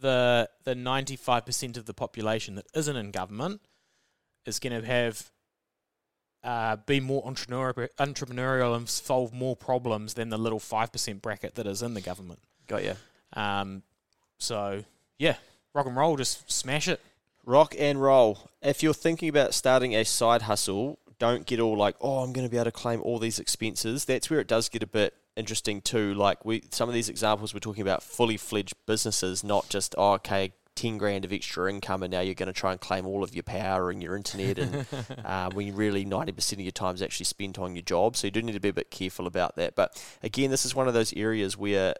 the 0.00 0.48
the 0.64 0.74
ninety 0.74 1.16
five 1.16 1.46
percent 1.46 1.76
of 1.76 1.86
the 1.86 1.94
population 1.94 2.54
that 2.56 2.66
isn't 2.74 2.96
in 2.96 3.10
government 3.10 3.60
is 4.46 4.58
going 4.58 4.80
to 4.80 4.86
have 4.86 5.30
uh, 6.44 6.76
be 6.86 7.00
more 7.00 7.24
entrepreneurial, 7.24 7.88
entrepreneurial 7.98 8.76
and 8.76 8.88
solve 8.88 9.32
more 9.32 9.56
problems 9.56 10.14
than 10.14 10.28
the 10.28 10.38
little 10.38 10.60
five 10.60 10.92
percent 10.92 11.20
bracket 11.22 11.54
that 11.56 11.66
is 11.66 11.82
in 11.82 11.94
the 11.94 12.00
government. 12.00 12.40
Got 12.66 12.84
you. 12.84 12.94
Um, 13.32 13.82
so 14.38 14.84
yeah, 15.18 15.36
rock 15.74 15.86
and 15.86 15.96
roll, 15.96 16.16
just 16.16 16.50
smash 16.50 16.86
it. 16.86 17.00
Rock 17.48 17.74
and 17.78 17.98
roll. 17.98 18.50
If 18.60 18.82
you're 18.82 18.92
thinking 18.92 19.30
about 19.30 19.54
starting 19.54 19.94
a 19.94 20.04
side 20.04 20.42
hustle, 20.42 20.98
don't 21.18 21.46
get 21.46 21.60
all 21.60 21.78
like, 21.78 21.96
oh, 21.98 22.18
I'm 22.18 22.34
going 22.34 22.46
to 22.46 22.50
be 22.50 22.58
able 22.58 22.66
to 22.66 22.72
claim 22.72 23.00
all 23.00 23.18
these 23.18 23.38
expenses. 23.38 24.04
That's 24.04 24.28
where 24.28 24.38
it 24.38 24.46
does 24.46 24.68
get 24.68 24.82
a 24.82 24.86
bit 24.86 25.14
interesting 25.34 25.80
too. 25.80 26.12
Like 26.12 26.44
we, 26.44 26.64
some 26.70 26.90
of 26.90 26.94
these 26.94 27.08
examples 27.08 27.54
we're 27.54 27.60
talking 27.60 27.80
about 27.80 28.02
fully 28.02 28.36
fledged 28.36 28.74
businesses, 28.84 29.42
not 29.42 29.70
just 29.70 29.94
oh, 29.96 30.12
okay, 30.16 30.52
ten 30.74 30.98
grand 30.98 31.24
of 31.24 31.32
extra 31.32 31.70
income, 31.70 32.02
and 32.02 32.12
now 32.12 32.20
you're 32.20 32.34
going 32.34 32.48
to 32.48 32.52
try 32.52 32.70
and 32.70 32.82
claim 32.82 33.06
all 33.06 33.24
of 33.24 33.34
your 33.34 33.44
power 33.44 33.90
and 33.90 34.02
your 34.02 34.14
internet, 34.14 34.58
and 34.58 34.86
uh, 35.24 35.48
when 35.50 35.68
you 35.68 35.72
really 35.72 36.04
ninety 36.04 36.32
percent 36.32 36.60
of 36.60 36.66
your 36.66 36.72
time 36.72 36.96
is 36.96 37.00
actually 37.00 37.24
spent 37.24 37.58
on 37.58 37.74
your 37.74 37.82
job. 37.82 38.14
So 38.14 38.26
you 38.26 38.30
do 38.30 38.42
need 38.42 38.52
to 38.52 38.60
be 38.60 38.68
a 38.68 38.74
bit 38.74 38.90
careful 38.90 39.26
about 39.26 39.56
that. 39.56 39.74
But 39.74 39.98
again, 40.22 40.50
this 40.50 40.66
is 40.66 40.74
one 40.74 40.86
of 40.86 40.92
those 40.92 41.14
areas 41.14 41.56
where 41.56 41.94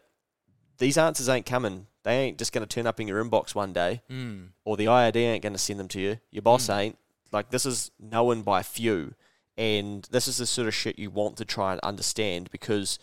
these 0.79 0.97
answers 0.97 1.29
ain't 1.29 1.45
coming. 1.45 1.87
They 2.03 2.17
ain't 2.17 2.37
just 2.37 2.51
going 2.53 2.65
to 2.65 2.73
turn 2.73 2.87
up 2.87 2.99
in 2.99 3.07
your 3.07 3.23
inbox 3.23 3.53
one 3.53 3.73
day 3.73 4.01
Mm. 4.09 4.49
or 4.65 4.77
the 4.77 4.85
IRD 4.85 5.15
ain't 5.17 5.43
going 5.43 5.53
to 5.53 5.59
send 5.59 5.79
them 5.79 5.87
to 5.89 5.99
you. 6.01 6.17
Your 6.31 6.41
boss 6.41 6.69
ain't. 6.69 6.97
Like 7.31 7.51
this 7.51 7.65
is 7.65 7.91
known 7.99 8.41
by 8.41 8.63
few, 8.63 9.13
and 9.57 10.07
this 10.11 10.27
is 10.27 10.37
the 10.37 10.45
sort 10.47 10.67
of 10.67 10.73
shit 10.73 10.97
you 10.97 11.11
want 11.11 11.37
to 11.37 11.45
try 11.45 11.73
and 11.73 11.81
understand 11.81 12.49
because 12.51 12.97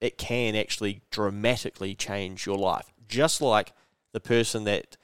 it 0.00 0.18
can 0.18 0.54
actually 0.54 1.00
dramatically 1.10 1.94
change 1.94 2.44
your 2.44 2.58
life. 2.58 2.92
Just 3.08 3.40
like 3.40 3.72
the 4.12 4.20
person 4.20 4.64
that 4.64 4.96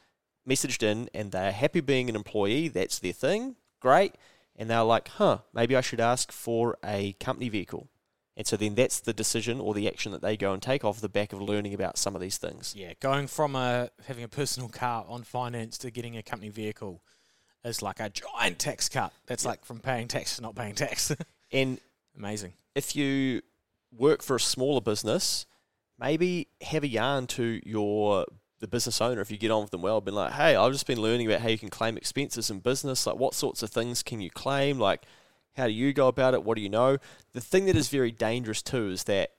messaged 0.49 0.83
in 0.83 1.09
and 1.15 1.33
they're 1.33 1.53
happy 1.53 1.81
being 1.81 2.09
an 2.11 2.17
employee, 2.17 2.69
that's 2.69 2.99
their 2.99 3.13
thing, 3.13 3.57
great, 3.81 4.15
and 4.57 4.69
they're 4.69 4.83
like, 4.83 5.09
huh, 5.09 5.39
maybe 5.55 5.75
I 5.77 5.81
should 5.81 6.01
ask 6.01 6.31
for 6.33 6.77
a 6.85 7.13
company 7.15 7.49
vehicle. 7.49 7.89
And 8.41 8.47
so 8.47 8.57
then 8.57 8.75
that's 8.75 9.01
the 9.01 9.13
decision 9.13 9.61
or 9.61 9.75
the 9.75 9.87
action 9.87 10.13
that 10.13 10.23
they 10.23 10.35
go 10.35 10.55
and 10.55 10.63
take 10.63 10.83
off 10.83 11.03
the 11.03 11.11
back 11.11 11.35
of 11.35 11.43
learning 11.43 11.75
about 11.75 11.99
some 11.99 12.15
of 12.15 12.23
these 12.23 12.39
things. 12.39 12.75
Yeah, 12.75 12.95
going 12.99 13.27
from 13.27 13.55
a 13.55 13.91
having 14.07 14.25
a 14.25 14.29
personal 14.29 14.71
car 14.71 15.05
on 15.07 15.25
finance 15.25 15.77
to 15.77 15.91
getting 15.91 16.17
a 16.17 16.23
company 16.23 16.49
vehicle 16.49 17.03
is 17.67 17.83
like 17.83 18.01
a 18.01 18.09
giant 18.09 18.59
tax 18.59 18.89
cut. 18.89 19.13
That's 19.27 19.45
like 19.45 19.67
from 19.67 19.81
paying 19.81 20.09
tax 20.09 20.37
to 20.37 20.43
not 20.43 20.55
paying 20.55 20.75
tax. 20.75 21.15
And 21.53 21.81
Amazing. 22.17 22.55
if 22.75 22.97
you 22.97 23.43
work 23.95 24.23
for 24.23 24.37
a 24.37 24.41
smaller 24.41 24.81
business, 24.81 25.45
maybe 25.99 26.49
have 26.63 26.83
a 26.83 26.89
yarn 26.89 27.27
to 27.27 27.61
your 27.67 28.25
the 28.61 28.69
business 28.69 29.03
owner 29.03 29.21
if 29.21 29.31
you 29.31 29.37
get 29.37 29.51
on 29.51 29.61
with 29.61 29.71
them 29.71 29.83
well, 29.83 30.01
been 30.01 30.15
like, 30.15 30.33
hey, 30.33 30.57
I've 30.57 30.73
just 30.73 30.87
been 30.87 31.03
learning 31.03 31.27
about 31.27 31.43
how 31.43 31.49
you 31.49 31.59
can 31.59 31.69
claim 31.69 31.99
expenses 31.99 32.49
in 32.49 32.61
business. 32.61 33.07
Like, 33.07 33.17
what 33.17 33.35
sorts 33.35 33.63
of 33.63 33.69
things 33.69 34.03
can 34.03 34.23
you 34.23 34.31
claim? 34.31 34.79
Like, 34.79 35.03
how 35.61 35.67
do 35.67 35.73
you 35.73 35.93
go 35.93 36.09
about 36.09 36.35
it? 36.35 36.43
What 36.43 36.57
do 36.57 36.63
you 36.63 36.69
know? 36.71 36.99
The 37.35 37.41
thing 37.41 37.67
that 37.67 37.77
is 37.77 37.89
very 37.89 38.11
dangerous 38.11 38.63
too 38.63 38.89
is 38.91 39.05
that 39.05 39.31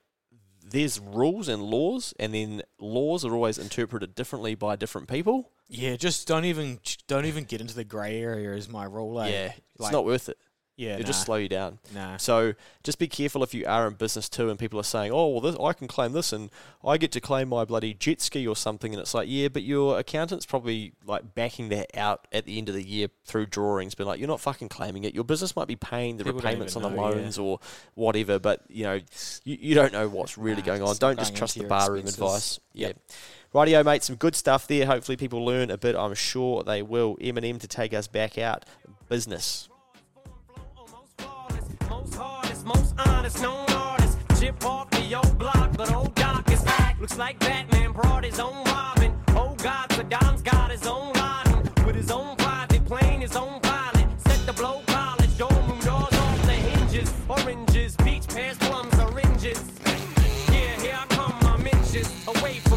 there's 0.64 1.00
rules 1.00 1.48
and 1.48 1.62
laws, 1.62 2.14
and 2.18 2.32
then 2.32 2.62
laws 2.78 3.24
are 3.24 3.34
always 3.34 3.58
interpreted 3.58 4.14
differently 4.14 4.54
by 4.54 4.76
different 4.76 5.08
people. 5.08 5.50
Yeah, 5.68 5.96
just 5.96 6.26
don't 6.28 6.44
even 6.44 6.78
don't 7.08 7.24
even 7.26 7.44
get 7.44 7.60
into 7.60 7.74
the 7.74 7.84
grey 7.84 8.20
area. 8.22 8.52
Is 8.54 8.68
my 8.68 8.84
rule. 8.84 9.20
eh? 9.20 9.28
Yeah, 9.28 9.46
it's 9.74 9.80
Like- 9.80 9.92
not 9.92 10.04
worth 10.04 10.28
it. 10.28 10.38
Yeah. 10.82 10.94
It'll 10.94 11.02
nah, 11.02 11.06
just 11.06 11.24
slow 11.24 11.36
you 11.36 11.48
down. 11.48 11.78
nah. 11.94 12.16
So 12.16 12.54
just 12.82 12.98
be 12.98 13.06
careful 13.06 13.42
if 13.44 13.54
you 13.54 13.64
are 13.66 13.86
in 13.86 13.94
business 13.94 14.28
too, 14.28 14.50
and 14.50 14.58
people 14.58 14.80
are 14.80 14.84
saying, 14.84 15.12
"Oh, 15.12 15.28
well, 15.28 15.40
this, 15.40 15.56
I 15.60 15.72
can 15.72 15.86
claim 15.86 16.12
this, 16.12 16.32
and 16.32 16.50
I 16.84 16.96
get 16.96 17.12
to 17.12 17.20
claim 17.20 17.48
my 17.48 17.64
bloody 17.64 17.94
jet 17.94 18.20
ski 18.20 18.46
or 18.46 18.56
something," 18.56 18.92
and 18.92 19.00
it's 19.00 19.14
like, 19.14 19.28
yeah, 19.30 19.48
but 19.48 19.62
your 19.62 19.98
accountant's 19.98 20.44
probably 20.44 20.92
like 21.06 21.34
backing 21.34 21.68
that 21.68 21.96
out 21.96 22.26
at 22.32 22.46
the 22.46 22.58
end 22.58 22.68
of 22.68 22.74
the 22.74 22.82
year 22.82 23.08
through 23.24 23.46
drawings, 23.46 23.94
but 23.94 24.06
like 24.06 24.18
you're 24.18 24.28
not 24.28 24.40
fucking 24.40 24.68
claiming 24.68 25.04
it. 25.04 25.14
Your 25.14 25.24
business 25.24 25.54
might 25.54 25.68
be 25.68 25.76
paying 25.76 26.16
the 26.16 26.24
People 26.24 26.40
repayments 26.40 26.74
on 26.74 26.82
the 26.82 26.90
know, 26.90 26.96
yeah. 26.96 27.16
loans 27.16 27.38
or 27.38 27.60
whatever, 27.94 28.40
but 28.40 28.62
you 28.68 28.82
know, 28.82 29.00
you, 29.44 29.58
you 29.60 29.74
don't 29.74 29.92
know 29.92 30.08
what's 30.08 30.36
really 30.36 30.62
Nah, 30.62 30.66
going 30.66 30.82
on. 30.82 30.96
Don't 30.96 31.18
just 31.18 31.36
trust 31.36 31.58
the 31.58 31.64
barroom 31.64 32.06
advice. 32.06 32.58
Yeah. 32.72 32.88
Yep. 32.88 32.96
Rightio, 33.54 33.84
mate. 33.84 34.02
Some 34.02 34.16
good 34.16 34.34
stuff 34.34 34.66
there. 34.66 34.86
Hopefully, 34.86 35.16
people 35.16 35.44
learn 35.44 35.70
a 35.70 35.76
bit. 35.76 35.94
I'm 35.94 36.14
sure 36.14 36.62
they 36.62 36.82
will. 36.82 37.16
Eminem 37.16 37.60
to 37.60 37.68
take 37.68 37.92
us 37.92 38.08
back 38.08 38.38
out. 38.38 38.64
Business. 39.08 39.68
Most 41.92 42.14
flawless, 42.14 42.64
most 42.64 42.94
hottest 42.96 43.42
known 43.42 43.66
artist. 43.68 44.16
Chip 44.40 44.64
off 44.64 44.88
the 44.92 45.14
old 45.14 45.38
block, 45.38 45.76
but 45.76 45.92
old 45.94 46.14
Doc 46.14 46.50
is 46.50 46.62
back. 46.62 46.98
Looks 46.98 47.18
like 47.18 47.38
Batman 47.38 47.92
brought 47.92 48.24
his 48.24 48.40
own 48.40 48.64
Robin. 48.64 49.12
Oh 49.40 49.54
God, 49.58 49.90
Saddam's 49.90 50.40
got 50.40 50.70
his 50.70 50.86
own 50.86 51.12
Laden. 51.12 51.84
With 51.84 51.94
his 51.94 52.10
own 52.10 52.34
private 52.36 52.82
plane, 52.86 53.20
his 53.20 53.36
own 53.36 53.60
pilot. 53.60 54.06
Set 54.26 54.40
to 54.46 54.54
blow 54.54 54.80
college, 54.86 55.36
dorm 55.36 55.54
room 55.68 55.80
doors 55.80 56.14
off 56.24 56.42
the 56.46 56.54
hinges. 56.54 57.12
Oranges, 57.28 57.94
peach, 57.96 58.26
pears, 58.26 58.56
plums, 58.56 58.98
oranges. 58.98 59.62
Yeah, 60.50 60.80
here 60.80 60.98
I 60.98 61.04
come, 61.14 61.34
my 61.42 61.70
inches 61.76 62.08
away 62.26 62.54
from 62.60 62.71